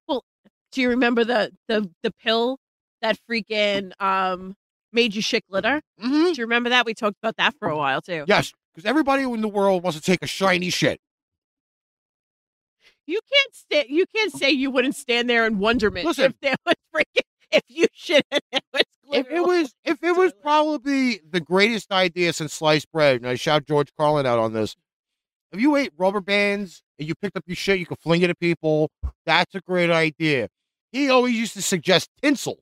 [0.08, 0.24] Well,
[0.72, 2.58] do you remember the the the pill
[3.02, 4.56] that freaking um
[4.91, 5.82] made you shit glitter?
[6.00, 6.86] hmm Do you remember that?
[6.86, 8.26] We talked about that for a while too.
[8.28, 11.00] Yes, because everybody in the world wants to take a shiny shit.
[13.06, 16.26] You can't sta- You can't say you wouldn't stand there in wonderment Listen.
[16.32, 17.22] if there was freaking
[17.52, 21.91] if you shit and it was If it was, if it was probably the greatest
[21.91, 24.76] idea since sliced bread, and I shout George Carlin out on this.
[25.54, 28.30] If you ate rubber bands and you picked up your shit, you could fling it
[28.32, 28.90] at people.
[29.26, 30.50] That's a great idea.
[30.92, 32.58] He always used to suggest tinsel.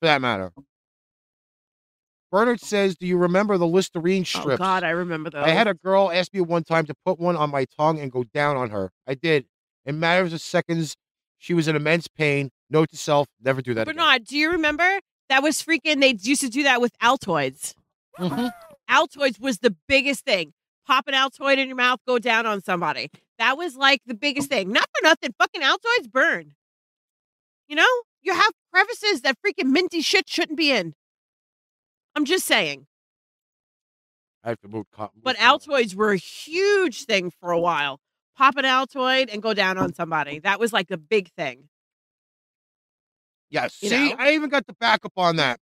[0.00, 0.52] For that matter.
[2.30, 4.64] Bernard says, "Do you remember the Listerine strips?" Oh?
[4.64, 5.44] God, I remember those.
[5.44, 8.10] I had a girl ask me one time to put one on my tongue and
[8.12, 8.92] go down on her.
[9.06, 9.46] I did.
[9.84, 10.96] In matters of seconds,
[11.38, 12.50] she was in immense pain.
[12.68, 13.94] Note to self: never do that again.
[13.96, 14.24] Bernard.
[14.24, 16.00] Do you remember that was freaking?
[16.00, 17.74] They used to do that with Altoids.
[18.18, 18.52] Mhm.
[18.90, 20.52] Altoids was the biggest thing.
[20.86, 23.10] Pop an Altoid in your mouth, go down on somebody.
[23.38, 24.72] That was like the biggest thing.
[24.72, 25.34] Not for nothing.
[25.38, 26.54] Fucking Altoids burn.
[27.68, 27.86] You know,
[28.22, 30.94] you have crevices that freaking minty shit shouldn't be in.
[32.14, 32.86] I'm just saying.
[34.44, 34.86] I have to move.
[34.92, 35.36] co- move But.
[35.36, 37.98] Altoids were a huge thing for a while.
[38.36, 40.38] Pop an Altoid and go down on somebody.
[40.38, 41.68] That was like the big thing.
[43.50, 43.78] Yes.
[43.82, 44.16] you See, know?
[44.18, 45.58] I even got the backup on that.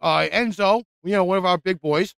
[0.00, 2.14] Uh, Enzo, you know, one of our big boys,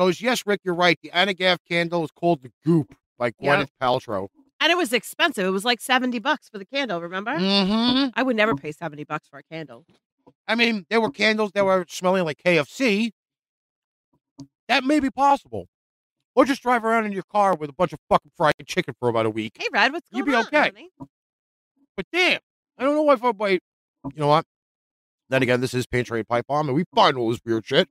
[0.00, 0.98] goes, Yes, Rick, you're right.
[1.02, 3.30] The Anagaf candle is called the Goop by.
[3.32, 4.28] Gwyneth Paltrow.
[4.60, 5.46] And it was expensive.
[5.46, 7.32] It was like 70 bucks for the candle, remember?
[7.32, 8.08] Mm-hmm.
[8.14, 9.84] I would never pay 70 bucks for a candle.
[10.48, 13.10] I mean, there were candles that were smelling like KFC.
[14.68, 15.66] That may be possible.
[16.34, 19.08] Or just drive around in your car with a bunch of fucking fried chicken for
[19.08, 19.56] about a week.
[19.58, 20.46] Hey, Rad, what's going You'd be on?
[20.46, 20.70] okay.
[20.74, 20.90] honey?
[21.96, 22.40] But damn,
[22.78, 23.60] I don't know why everybody.
[24.04, 24.44] You know what?
[25.28, 27.88] Then again, this is Pain Train Pipe Bomb, and we find all this weird shit.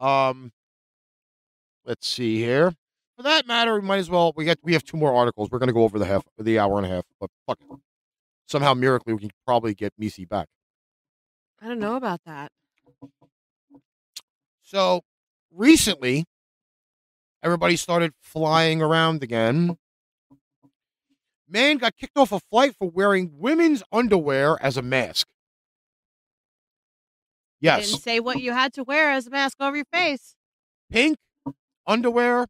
[0.00, 0.52] Um,
[1.84, 2.72] let's see here.
[3.16, 4.32] For that matter, we might as well.
[4.36, 5.50] We got we have two more articles.
[5.50, 7.04] We're gonna go over the half, the hour and a half.
[7.20, 7.78] But fuck it.
[8.46, 10.46] Somehow, miraculously, we can probably get Misi back.
[11.60, 12.50] I don't know about that.
[14.62, 15.02] So
[15.50, 16.24] recently,
[17.42, 19.76] everybody started flying around again.
[21.48, 25.26] Man got kicked off a flight for wearing women's underwear as a mask.
[27.60, 30.36] Yes, Didn't say what you had to wear as a mask over your face.
[30.90, 31.16] pink
[31.86, 32.46] underwear.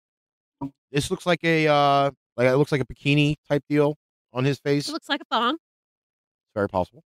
[0.92, 3.96] This looks like a uh, like it looks like a bikini type deal
[4.32, 4.88] on his face.
[4.88, 5.54] It looks like a thong.
[5.54, 7.02] It's very possible.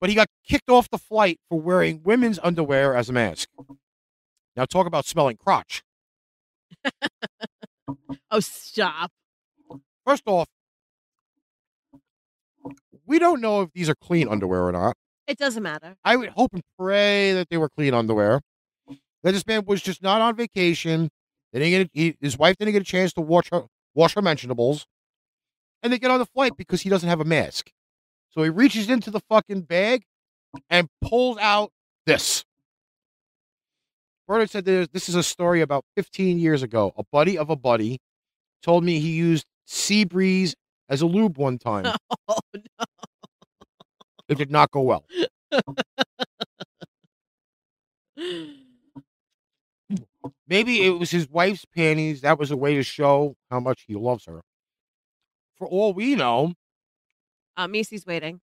[0.00, 3.48] But he got kicked off the flight for wearing women's underwear as a mask.
[4.56, 5.82] Now talk about smelling crotch.
[8.30, 9.10] Oh, stop.
[10.06, 10.48] First off,
[13.04, 14.96] we don't know if these are clean underwear or not.
[15.26, 15.96] It doesn't matter.
[16.04, 18.40] I would hope and pray that they were clean underwear.
[19.22, 21.08] That this man was just not on vacation.
[21.52, 23.62] They didn't get a, he, his wife didn't get a chance to wash her
[23.94, 24.84] wash her mentionables,
[25.82, 27.70] and they get on the flight because he doesn't have a mask.
[28.30, 30.02] So he reaches into the fucking bag
[30.70, 31.70] and pulls out
[32.06, 32.44] this.
[34.26, 36.92] Bernard said this is a story about 15 years ago.
[36.96, 37.98] A buddy of a buddy
[38.62, 40.54] told me he used Sea Breeze
[40.88, 41.94] as a lube one time.
[42.28, 42.84] Oh, no.
[44.32, 45.04] It did not go well.
[50.46, 52.20] Maybe it was his wife's panties.
[52.20, 54.40] That was a way to show how much he loves her.
[55.56, 56.52] For all we know,
[57.56, 58.40] Uh, Meice's waiting.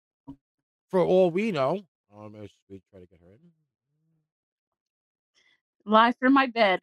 [0.90, 1.82] for all we know,
[2.16, 3.52] um, let's we try to get her in.
[5.86, 6.80] Live from my bed.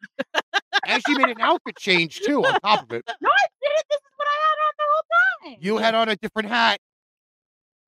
[0.87, 2.43] And she made an outfit change too.
[2.43, 3.85] On top of it, No, I didn't.
[3.89, 5.57] This is what I had on the whole time.
[5.61, 6.79] you had on a different hat.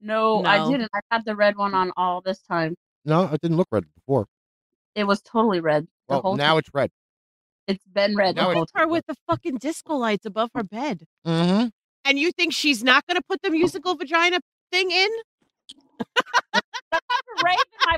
[0.02, 0.50] No, No.
[0.50, 0.90] I didn't.
[0.94, 2.76] I had the red one on all this time.
[3.06, 4.28] No, it didn't look red before.
[4.96, 6.58] It was totally red the Well, whole now time.
[6.60, 6.90] it's red.
[7.68, 10.52] It's been red now the it- whole With her with the fucking disco lights above
[10.56, 11.04] her bed.
[11.26, 11.68] Mm-hmm.
[12.06, 14.40] And you think she's not going to put the musical vagina
[14.72, 15.10] thing in?
[16.00, 16.62] time.
[17.44, 17.98] Right in my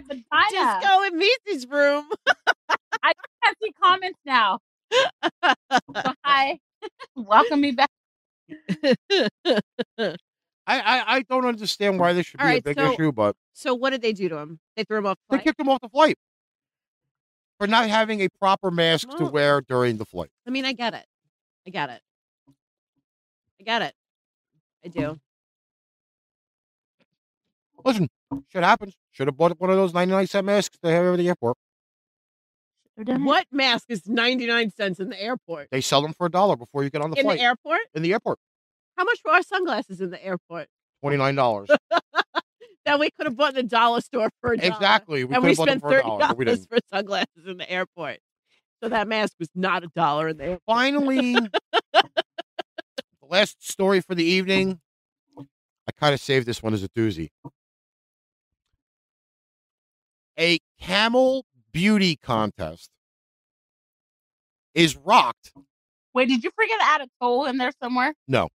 [0.52, 0.80] vagina.
[0.82, 2.10] Disco in Meice's room.
[3.04, 3.14] I
[3.44, 4.60] can't see comments now.
[6.26, 6.60] Hi.
[7.16, 7.90] Welcome me back.
[10.70, 13.36] I, I I don't understand why this should be All a big so- issue, but
[13.54, 14.60] So what did they do to him?
[14.76, 15.18] They threw him off.
[15.30, 16.18] they kicked him off the flight
[17.60, 20.30] for not having a proper mask to wear during the flight.
[20.48, 21.06] I mean, I get it.
[21.68, 22.02] I get it.
[23.60, 23.94] I get it.
[24.86, 25.20] I do.
[27.84, 28.10] Listen,
[28.52, 28.94] shit happens.
[29.12, 31.58] Should have bought one of those 99 cent masks they have at the airport.
[32.96, 35.70] What mask is 99 cents in the airport?
[35.72, 37.38] They sell them for a dollar before you get on the in flight.
[37.38, 37.80] In the airport?
[37.96, 38.40] in the airport.
[39.00, 40.68] How much for our sunglasses in the airport?
[41.04, 41.68] $29.
[42.86, 44.74] That we could have bought in the dollar store for a dollar.
[44.74, 45.24] exactly.
[45.24, 46.82] We and we have bought them spent thirty dollar, but we dollars didn't.
[46.82, 48.18] for sunglasses in the airport.
[48.82, 50.64] So that mask was not a dollar in the airport.
[50.66, 51.50] Finally, the
[53.30, 54.80] last story for the evening.
[55.38, 57.30] I kind of saved this one as a doozy.
[60.40, 62.90] A camel beauty contest
[64.74, 65.52] is rocked.
[66.16, 68.16] Wait, did you forget to add a toll in there somewhere?
[68.28, 68.50] No.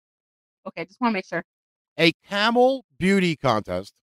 [0.67, 1.45] Okay, just want to make sure.
[1.99, 3.95] A camel beauty contest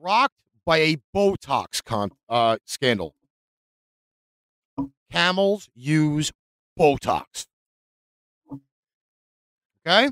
[0.00, 3.14] rocked by a Botox con- uh, scandal.
[5.10, 6.32] Camels use
[6.78, 7.46] Botox.
[9.86, 10.10] Okay?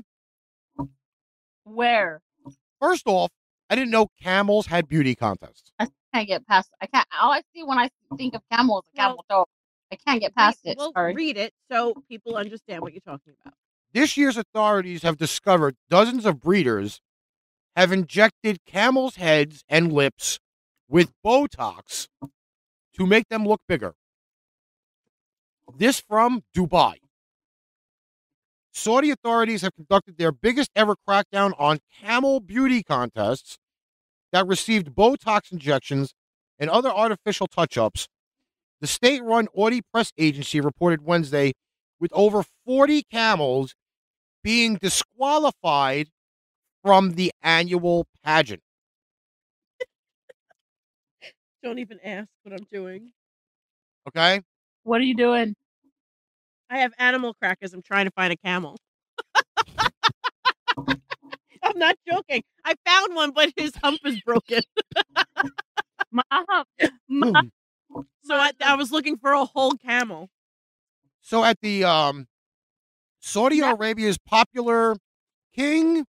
[1.63, 2.21] Where?
[2.81, 3.31] First off,
[3.69, 5.71] I didn't know camels had beauty contests.
[5.79, 6.69] I can't get past.
[6.81, 7.07] I can't.
[7.19, 9.45] All I see when I think of camel is a camel toe.
[9.91, 10.77] I can't get past Read- it.
[10.77, 11.13] Well, Sorry.
[11.13, 13.53] read it so people understand what you're talking about.
[13.93, 17.01] This year's authorities have discovered dozens of breeders
[17.75, 20.39] have injected camels' heads and lips
[20.89, 22.07] with Botox
[22.95, 23.93] to make them look bigger.
[25.77, 26.95] This from Dubai.
[28.73, 33.57] Saudi authorities have conducted their biggest ever crackdown on camel beauty contests
[34.31, 36.13] that received Botox injections
[36.59, 38.07] and other artificial touch ups.
[38.81, 41.53] The state run Saudi press agency reported Wednesday
[41.99, 43.75] with over 40 camels
[44.43, 46.07] being disqualified
[46.83, 48.61] from the annual pageant.
[51.63, 53.11] Don't even ask what I'm doing.
[54.07, 54.41] Okay?
[54.83, 55.55] What are you doing?
[56.69, 57.73] I have animal crackers.
[57.73, 58.77] I'm trying to find a camel.
[61.63, 62.43] I'm not joking.
[62.63, 64.61] I found one, but his hump is broken.
[66.11, 66.23] My,
[67.09, 67.41] my,
[68.23, 70.29] So I, I was looking for a whole camel.
[71.27, 72.27] So at the um,
[73.19, 73.73] Saudi Yeah.
[73.73, 74.95] Arabia's popular
[75.53, 76.05] King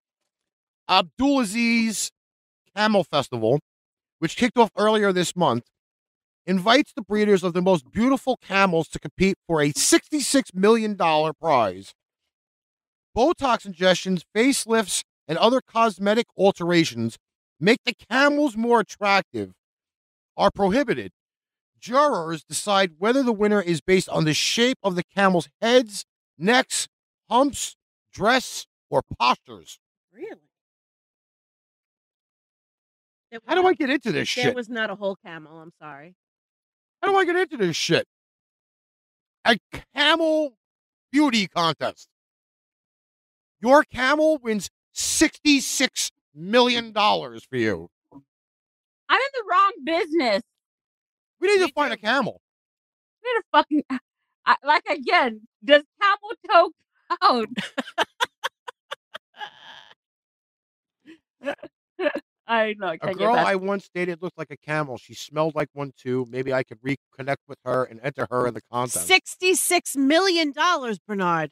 [0.89, 2.11] Abdulaziz
[2.75, 3.61] Camel Festival,
[4.21, 5.65] which kicked off earlier this month,
[6.47, 11.93] invites the breeders of the most beautiful camels to compete for a $66 million prize.
[13.15, 17.19] Botox injections, facelifts, and other cosmetic alterations
[17.61, 19.53] make the camels more attractive
[20.39, 21.13] are prohibited.
[21.83, 26.07] Jurors decide whether the winner is based on the shape of the camel's heads,
[26.39, 26.87] necks,
[27.29, 27.77] humps,
[28.13, 29.81] dress, or postures.
[30.13, 30.49] Really?
[33.33, 34.55] There How do I get into this There shit?
[34.55, 35.59] was not a whole camel.
[35.59, 36.15] I'm sorry.
[37.03, 38.07] How do I get into this shit?
[39.45, 39.59] A
[39.95, 40.55] camel
[41.11, 42.09] beauty contest.
[43.61, 47.89] Your camel wins $66 million for you.
[48.13, 50.43] I'm in the wrong business.
[51.43, 51.95] We need Me to find too.
[51.95, 52.41] a camel.
[53.23, 53.83] We need a fucking.
[54.47, 56.71] I, like again, does camel toe
[57.21, 57.59] count?
[62.47, 62.89] I know.
[62.89, 63.35] I A can't girl.
[63.35, 64.99] I once dated looked like a camel.
[64.99, 66.27] She smelled like one too.
[66.31, 69.07] Maybe I could reconnect with her and enter her in the contest.
[69.07, 71.51] Sixty-six million dollars, Bernard.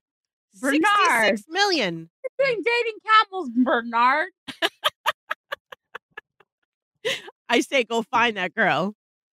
[0.61, 0.83] Bernard.
[0.83, 2.11] Sixty-six million.
[2.39, 4.29] You're doing dating camels, Bernard.
[7.49, 8.95] I say go find that girl.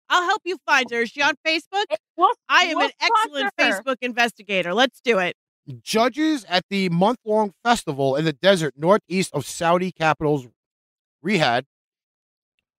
[0.09, 1.01] I'll help you find her.
[1.01, 1.85] Is she on Facebook?
[2.17, 3.51] We'll, I am we'll an excellent.
[3.57, 4.73] Facebook investigator.
[4.73, 5.35] Let's do it.
[5.81, 10.47] Judges at the month long festival in the desert northeast of Saudi capital's
[11.25, 11.63] Riyadh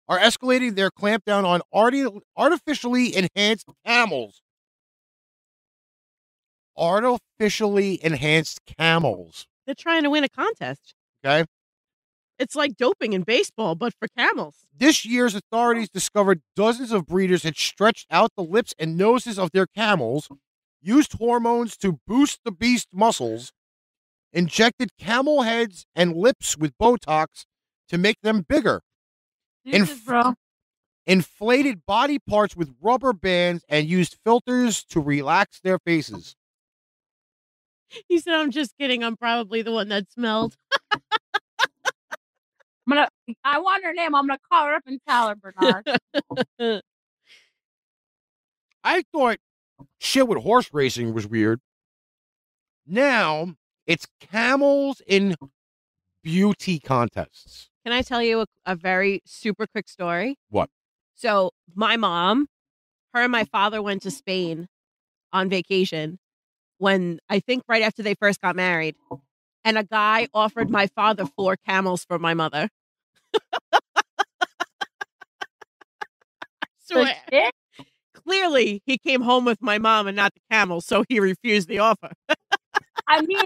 [0.09, 4.40] are escalating their clampdown on arti- artificially enhanced camels.
[6.77, 9.47] Artificially enhanced camels.
[9.66, 10.94] They're trying to win a contest.
[11.24, 11.44] Okay.
[12.39, 14.67] It's like doping in baseball, but for camels.
[14.77, 19.53] This year's authorities discovered dozens of breeders had stretched out the lips and noses of
[19.53, 20.29] their camels,
[20.83, 23.53] used hormones to boost the beast muscles,
[24.33, 27.47] injected camel heads and lips with Botox
[27.89, 28.83] to make them bigger,
[29.67, 30.35] Jesus, Inf-
[31.07, 36.37] inflated body parts with rubber bands, and used filters to relax their faces.
[38.09, 39.05] He said, I'm just kidding.
[39.05, 40.57] I'm probably the one that smelled.
[42.87, 43.09] I'm gonna.
[43.45, 44.15] I want her name.
[44.15, 45.87] I'm gonna call her up and tell her, Bernard.
[48.85, 49.39] I thought
[49.99, 51.61] shit with horse racing was weird.
[52.87, 53.55] Now
[53.87, 55.35] it's camels in
[56.23, 57.71] beauty contests.
[57.85, 60.39] Can I tell you a, a very super quick story?
[60.51, 60.71] What?
[61.15, 62.47] So, my mom,
[63.15, 64.69] her and my father went to Spain
[65.33, 66.19] on vacation
[66.79, 68.97] when I think right after they first got married.
[69.66, 72.68] And a guy offered my father four camels for my mother.
[76.78, 77.16] Swear.
[78.14, 81.80] Clearly, he came home with my mom and not the camels, so he refused the
[81.80, 82.12] offer.
[83.09, 83.43] I mean,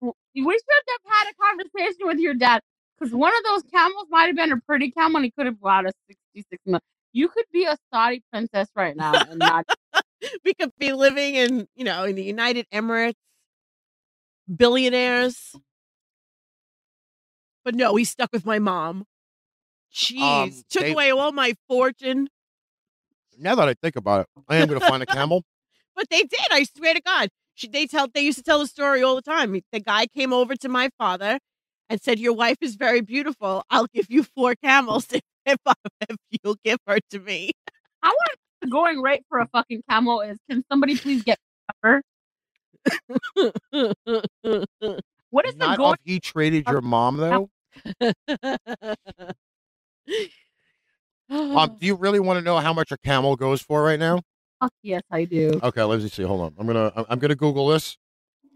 [0.00, 2.62] we should have had a conversation with your dad
[2.98, 5.60] because one of those camels might have been a pretty camel and he could have
[5.60, 6.80] bought a 66 million.
[7.12, 9.66] You could be a Saudi princess right now and not.
[10.46, 13.16] we could be living in, you know, in the United Emirates,
[14.54, 15.54] billionaires.
[17.64, 19.04] But no, he stuck with my mom.
[19.94, 22.28] Jeez, Um, took they- away all my fortune.
[23.38, 25.42] Now that I think about it, I am going to find a camel.
[25.94, 26.40] But they did.
[26.50, 27.28] I swear to God.
[27.54, 28.08] She, they tell.
[28.08, 29.52] They used to tell the story all the time.
[29.72, 31.38] The guy came over to my father
[31.90, 33.62] and said, "Your wife is very beautiful.
[33.68, 35.74] I'll give you four camels if if, I,
[36.08, 37.50] if you'll give her to me."
[38.02, 41.38] I want going right for a fucking camel is can somebody please get
[41.82, 42.00] cover?
[45.30, 45.94] What is the Not going?
[45.94, 47.48] if he traded your mom, though.
[51.30, 54.20] Um, do you really want to know how much a camel goes for right now?
[54.60, 55.58] Fuck yes, I do.
[55.62, 56.22] Okay, let me see.
[56.22, 56.54] Hold on.
[56.58, 57.96] I'm gonna I'm- I'm gonna Google this.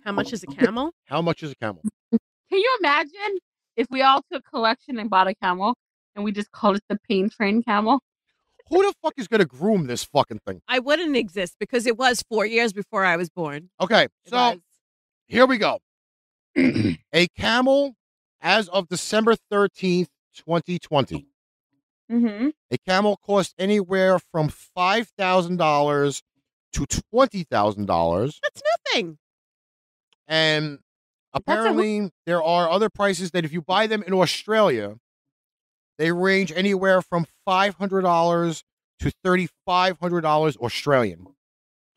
[0.05, 0.93] How much is a camel?
[1.07, 1.82] How much is a camel?
[2.12, 2.20] Can
[2.61, 3.39] you imagine
[3.77, 5.74] if we all took collection and bought a camel
[6.15, 8.01] and we just called it the pain train camel?
[8.69, 10.61] Who the fuck is gonna groom this fucking thing?
[10.69, 13.71] I wouldn't exist because it was four years before I was born.
[13.81, 14.59] Okay, It so was.
[15.27, 15.79] here we go.
[16.57, 17.95] a camel,
[18.41, 21.27] as of December thirteenth, twenty twenty.
[22.11, 22.49] Mm-hmm.
[22.71, 26.23] A camel costs anywhere from five thousand dollars
[26.73, 28.63] to twenty thousand dollars, That's
[28.93, 29.19] nothing.
[30.29, 30.79] and That's
[31.35, 34.97] a- apparently there are other prices that if you buy them in Australia,
[35.98, 38.62] they range anywhere from five hundred dollars
[39.01, 41.27] to thirty five hundred dollars Australian.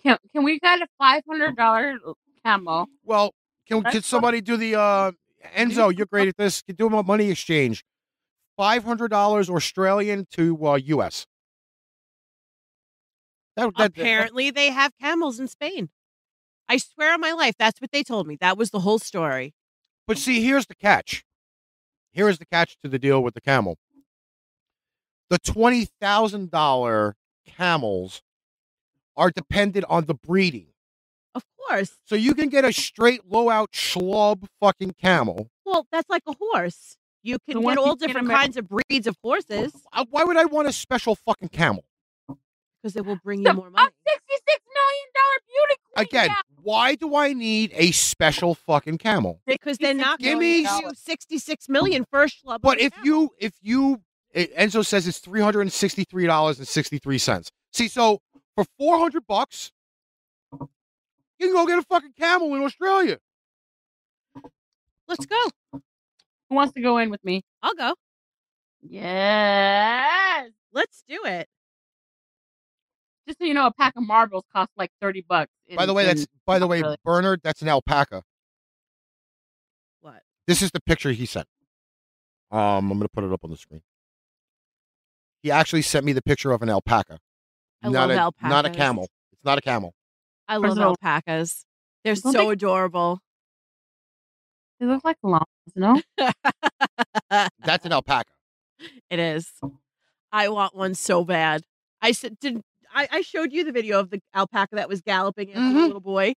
[0.01, 1.97] Can can we get a five hundred dollar
[2.45, 2.87] camel?
[3.03, 3.33] Well,
[3.67, 5.11] can, That's can somebody do the uh
[5.55, 5.93] Enzo?
[5.97, 6.61] You're great at this.
[6.61, 7.83] Can do a money exchange.
[8.57, 11.25] Five hundred dollars Australian to uh, U.S.
[13.55, 15.89] That, that- Apparently, they have camels in Spain.
[16.67, 18.37] I swear on my life, that's what they told me.
[18.39, 19.55] That was the whole story.
[20.05, 21.23] But see, here's the catch.
[22.11, 23.77] Here is the catch to the deal with the camel.
[25.29, 27.15] The twenty thousand dollar
[27.45, 28.21] camels
[29.15, 30.67] are dependent on the breeding.
[31.35, 31.97] Of course.
[32.05, 35.49] So you can get a straight low out schlub fucking camel.
[35.65, 36.97] Well, that's like a horse.
[37.21, 39.73] You can The one get all you get different America- kinds of breeds of horses
[40.09, 41.83] Why would I want a special fucking camel?
[42.81, 43.91] because it will bring you The- more A money.
[44.07, 46.07] sixty-six million dollar beauty queen.
[46.07, 46.63] Again, camel.
[46.63, 49.41] why do I need a special fucking camel?
[49.45, 52.61] Because they're not Give going me to s- you 66 million for a schlub.
[52.61, 53.05] But if camel.
[53.05, 54.01] you, if you,
[54.31, 57.51] it, Enzo says it's three hundred and sixty-three dollars and sixty-three cents.
[57.73, 58.21] See, so
[58.55, 59.71] for four hundred bucks,
[60.51, 60.67] you
[61.39, 63.17] can go get a fucking camel in Australia.
[65.07, 65.37] let's go.
[65.71, 67.43] Who wants to go in with me?
[67.61, 67.93] I'll go.
[68.81, 70.49] Yes.
[70.73, 71.47] Let's do it.
[73.27, 75.51] Just so you know, a pack of Marlboros costs like thirty bucks.
[75.75, 76.97] By the way, that's by the way, Australia.
[77.03, 78.23] Bernard, that's an alpaca.
[80.01, 80.21] What?
[80.47, 81.47] This is the picture he sent.
[82.51, 83.81] Um, I'm gonna put it up on the screen.
[85.41, 87.19] He actually sent me the picture of an alpaca,
[87.83, 89.07] I not love a not a camel.
[89.31, 89.93] It's not a camel.
[90.47, 91.65] I First love of all- alpacas.
[92.03, 93.19] They're Don't so they- adorable.
[94.79, 95.45] they look like llamas,
[95.75, 96.01] no?
[97.29, 98.31] That's an alpaca.
[99.09, 99.51] It is.
[100.31, 101.63] I want one so bad.
[102.01, 102.61] I said, did
[102.93, 105.83] I, I showed you the video of the alpaca that was galloping after the Mhm.
[105.87, 106.33] little boy?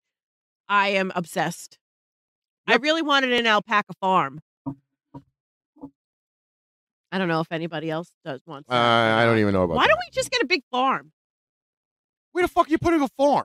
[0.68, 1.78] I am obsessed.
[2.66, 4.40] I really wanted an alpaca farm.
[7.12, 8.66] I don't know if anybody else does want.
[8.68, 9.76] Uh, I don't even know about.
[9.76, 9.88] Why that.
[9.88, 11.12] don't we just get a big farm?
[12.32, 13.44] Where the fuck are you putting a farm?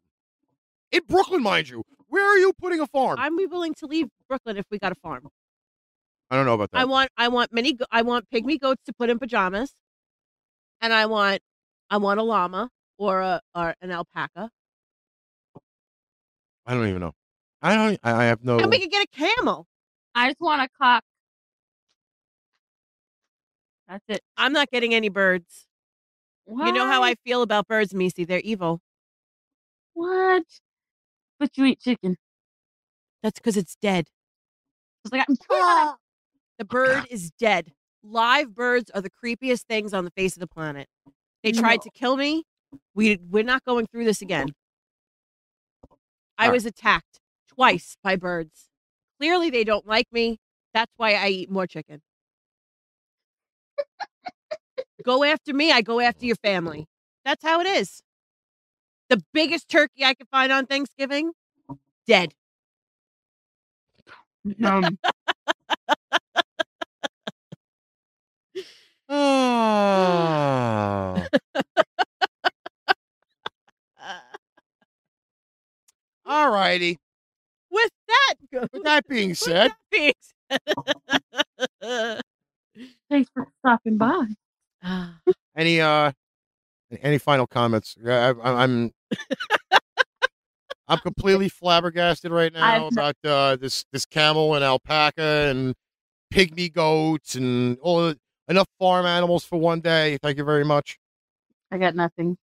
[0.92, 1.84] In Brooklyn, mind you.
[2.08, 3.18] Where are you putting a farm?
[3.20, 5.28] I'm willing to leave Brooklyn if we got a farm.
[6.32, 6.80] I don't know about that.
[6.80, 9.76] I want I want many I want pygmy goats to put in pajamas,
[10.82, 11.42] and I want
[11.90, 14.50] I want a llama or a or an alpaca,
[16.68, 17.14] I don't even know.
[17.62, 18.00] I don't.
[18.04, 18.60] I I have no.
[18.60, 19.66] and we could get a camel.
[20.14, 21.04] I just want a cock.
[23.88, 24.22] That's it.
[24.36, 25.66] I'm not getting any birds.
[26.48, 28.24] You know how I feel about birds, Misi.
[28.24, 28.80] They're evil.
[29.94, 30.44] What?
[31.40, 32.18] But you eat chicken.
[33.22, 34.08] That's because it's dead.
[35.04, 35.96] It's like I'm ah!
[36.58, 37.74] The bird is dead.
[38.04, 40.88] Live birds are the creepiest things on the face of the planet.
[41.44, 41.84] They tried No.
[41.84, 42.44] to kill me.
[42.96, 44.48] We we're not going through this again.
[46.38, 48.70] I was attacked twice by birds.
[49.20, 50.38] Clearly, they don't like me.
[50.74, 52.02] That's why I eat more chicken.
[55.08, 56.86] Go after me, I go after your family.
[57.26, 58.02] That's how it is.
[59.10, 61.32] The biggest turkey I could find on Thanksgiving,
[62.06, 62.34] dead.
[64.64, 64.98] Um,
[69.10, 69.14] Oh.
[76.26, 76.98] All righty.
[77.72, 78.36] With that,
[78.74, 80.14] With that being with said, that being
[80.52, 80.62] said-
[83.10, 84.26] thanks for stopping by.
[84.90, 85.20] Ah,
[85.58, 86.12] any uh,
[87.02, 87.96] any final comments?
[88.06, 88.92] I, I, I'm
[90.88, 95.76] I'm completely flabbergasted right now I've- about uh, this this camel and alpaca and
[96.34, 98.14] pygmy goats and all
[98.48, 100.18] enough farm animals for one day.
[100.22, 100.98] Thank you very much.
[101.72, 102.38] I got nothing.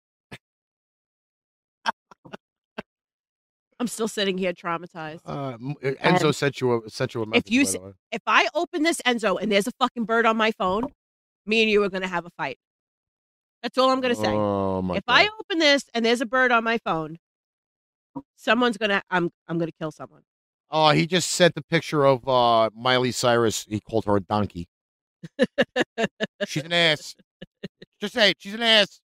[3.81, 5.21] I'm still sitting here traumatized.
[5.27, 7.45] Uh, Enzo sent you a sent you a message.
[7.47, 7.93] If you by the way.
[8.13, 10.93] If I open this Enzo and there's a fucking bird on my phone,
[11.47, 12.59] me and you are gonna have a fight.
[13.63, 14.29] That's all I'm gonna say.
[14.29, 15.15] Oh my if God.
[15.15, 17.19] I open this and there's a bird on my phone,
[18.37, 20.23] someone's gonna I'm I'm gonna kill someone.
[20.71, 23.65] Oh, he just sent the picture of uh, Miley Cyrus.
[23.69, 24.69] He called her a donkey.
[26.47, 27.15] she's an ass.
[28.01, 29.01] Just say it, she's an ass.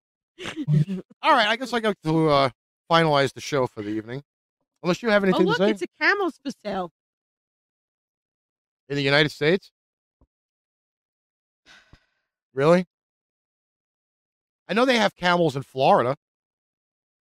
[1.22, 2.50] All right, I guess I got to uh,
[2.90, 4.22] finalize the show for the evening.
[4.82, 6.90] Unless you have oh anything look, to say it's a camel's for sale.
[8.88, 9.72] in the United States.
[12.54, 12.86] Really?
[14.68, 16.16] I know they have camels in Florida.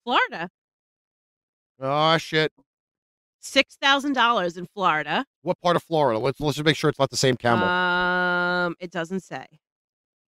[0.04, 0.50] Florida.
[1.80, 2.52] Oh shit!
[3.40, 5.24] Six thousand dollars in Florida.
[5.42, 6.18] What part of Florida?
[6.18, 7.66] Let's let's just make sure it's not the same camel.
[7.66, 9.46] Um, it doesn't say.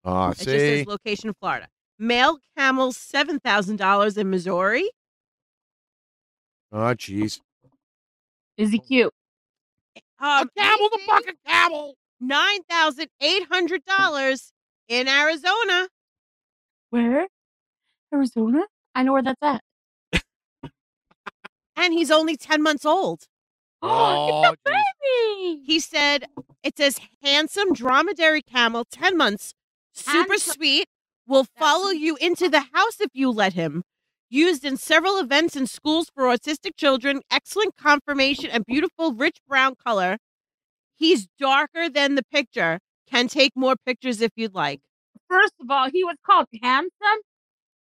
[0.05, 1.69] Ah, It just see, says location of Florida.
[1.99, 4.89] Male camels seven thousand dollars in Missouri.
[6.73, 7.41] oh jeez,
[8.57, 9.13] Is he cute?
[10.19, 11.95] Um, a camel, the fucking camel.
[12.21, 14.53] nine thousand eight hundred dollars
[14.89, 15.89] in Arizona.
[16.91, 17.27] Where?
[18.13, 18.63] Arizona?
[18.95, 19.63] I know where that's at.
[21.77, 23.25] and he's only 10 months old.
[23.81, 25.63] Oh, it's a baby.
[25.65, 26.27] He said
[26.63, 29.55] it says handsome dromedary camel, 10 months,
[29.93, 30.87] super Handsome- sweet,
[31.27, 33.83] will follow you into the house if you let him.
[34.29, 39.75] Used in several events in schools for autistic children, excellent conformation and beautiful rich brown
[39.75, 40.19] color.
[40.95, 42.79] He's darker than the picture.
[43.13, 44.81] Can take more pictures if you'd like.
[45.29, 47.21] First of all, he was called handsome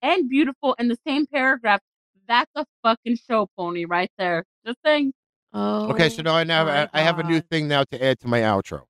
[0.02, 1.80] and beautiful in the same paragraph.
[2.28, 4.44] That's a fucking show pony right there.
[4.66, 5.12] Just saying.
[5.52, 5.88] Oh.
[5.90, 8.28] Okay, so now I now my I have a new thing now to add to
[8.28, 8.82] my outro.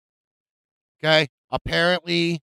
[0.98, 2.40] Okay, apparently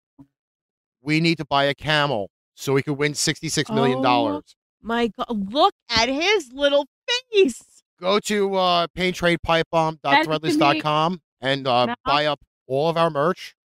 [1.02, 4.56] we need to buy a camel so we could win sixty-six million dollars.
[4.82, 6.86] My God, look at his little
[7.32, 7.62] face.
[8.00, 13.56] Go to uh, paintrainpipebomb.threadless.com and uh, Now- buy up all of our merch,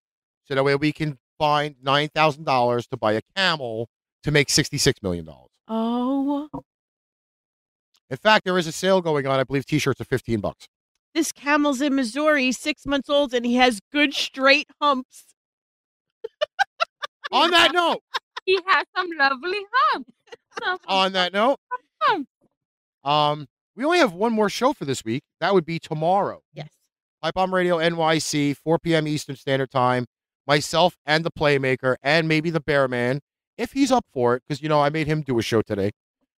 [0.48, 3.88] so that way we can find nine thousand dollars to buy a camel
[4.24, 5.50] to make sixty-six million dollars.
[5.68, 6.48] Oh,
[8.10, 9.38] In fact, there is a sale going on.
[9.38, 10.66] I believe T-shirts are fifteen bucks.
[11.14, 15.24] this camel's in Missouri, he's six months old, and he has good straight humps.
[17.32, 18.00] On that note,
[18.46, 20.10] He has some lovely humps.
[20.62, 21.58] Some on that note,
[22.00, 22.30] humps.
[23.04, 23.46] um,
[23.76, 25.22] we only have one more show for this week.
[25.40, 26.40] That would be tomorrow.
[26.54, 26.68] Yes.
[27.22, 29.06] Pipe Bomb Radio NYC, 4 p.m.
[29.06, 30.06] Eastern Standard Time.
[30.48, 33.20] Myself and the Playmaker, and maybe the Bear Man,
[33.58, 35.90] if he's up for it, because you know I made him do a show today,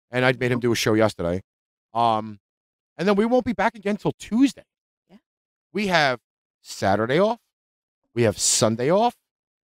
[0.09, 1.43] and I made him do a show yesterday.
[1.93, 2.39] Um,
[2.97, 4.65] and then we won't be back again till Tuesday.
[5.09, 5.17] Yeah.
[5.71, 6.19] We have
[6.63, 7.39] Saturday off,
[8.15, 9.15] we have Sunday off,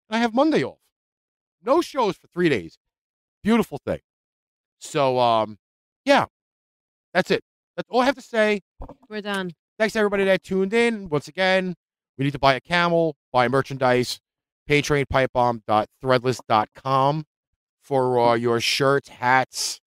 [0.09, 0.79] and I have Monday off.
[1.63, 2.79] No shows for three days.
[3.43, 4.01] Beautiful thing.
[4.79, 5.59] So, um,
[6.07, 6.25] yeah,
[7.13, 7.43] that's it.
[7.77, 8.63] That's all I have to say.
[9.11, 9.53] We're done.
[9.79, 11.11] Thanks everybody that tuned in.
[11.11, 11.75] Once again,
[12.17, 14.19] we need to buy a camel, buy merchandise.
[14.71, 17.27] PainTrainPipeBomb.threadless.com
[17.83, 19.81] for uh, your shirts, hats,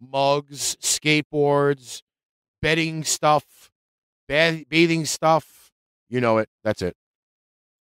[0.00, 2.00] mugs, skateboards,
[2.62, 3.70] bedding stuff,
[4.26, 5.70] bath- bathing stuff.
[6.08, 6.48] You know it.
[6.64, 6.96] That's it.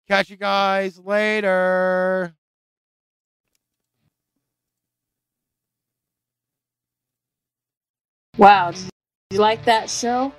[0.08, 2.34] Catch you guys later.
[8.36, 8.72] Wow.
[8.72, 8.90] Did
[9.30, 10.32] you like that show?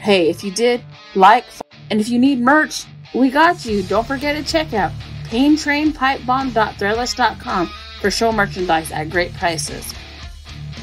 [0.00, 0.82] Hey, if you did,
[1.14, 1.44] like,
[1.88, 2.84] and if you need merch,
[3.14, 3.84] we got you.
[3.84, 4.90] Don't forget to check out
[5.32, 9.94] paintrainpipebomb.threadless.com for show merchandise at great prices.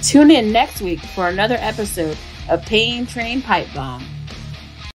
[0.02, 2.18] Tune in next week for another episode
[2.50, 4.04] of Pain Train Pipe Bomb.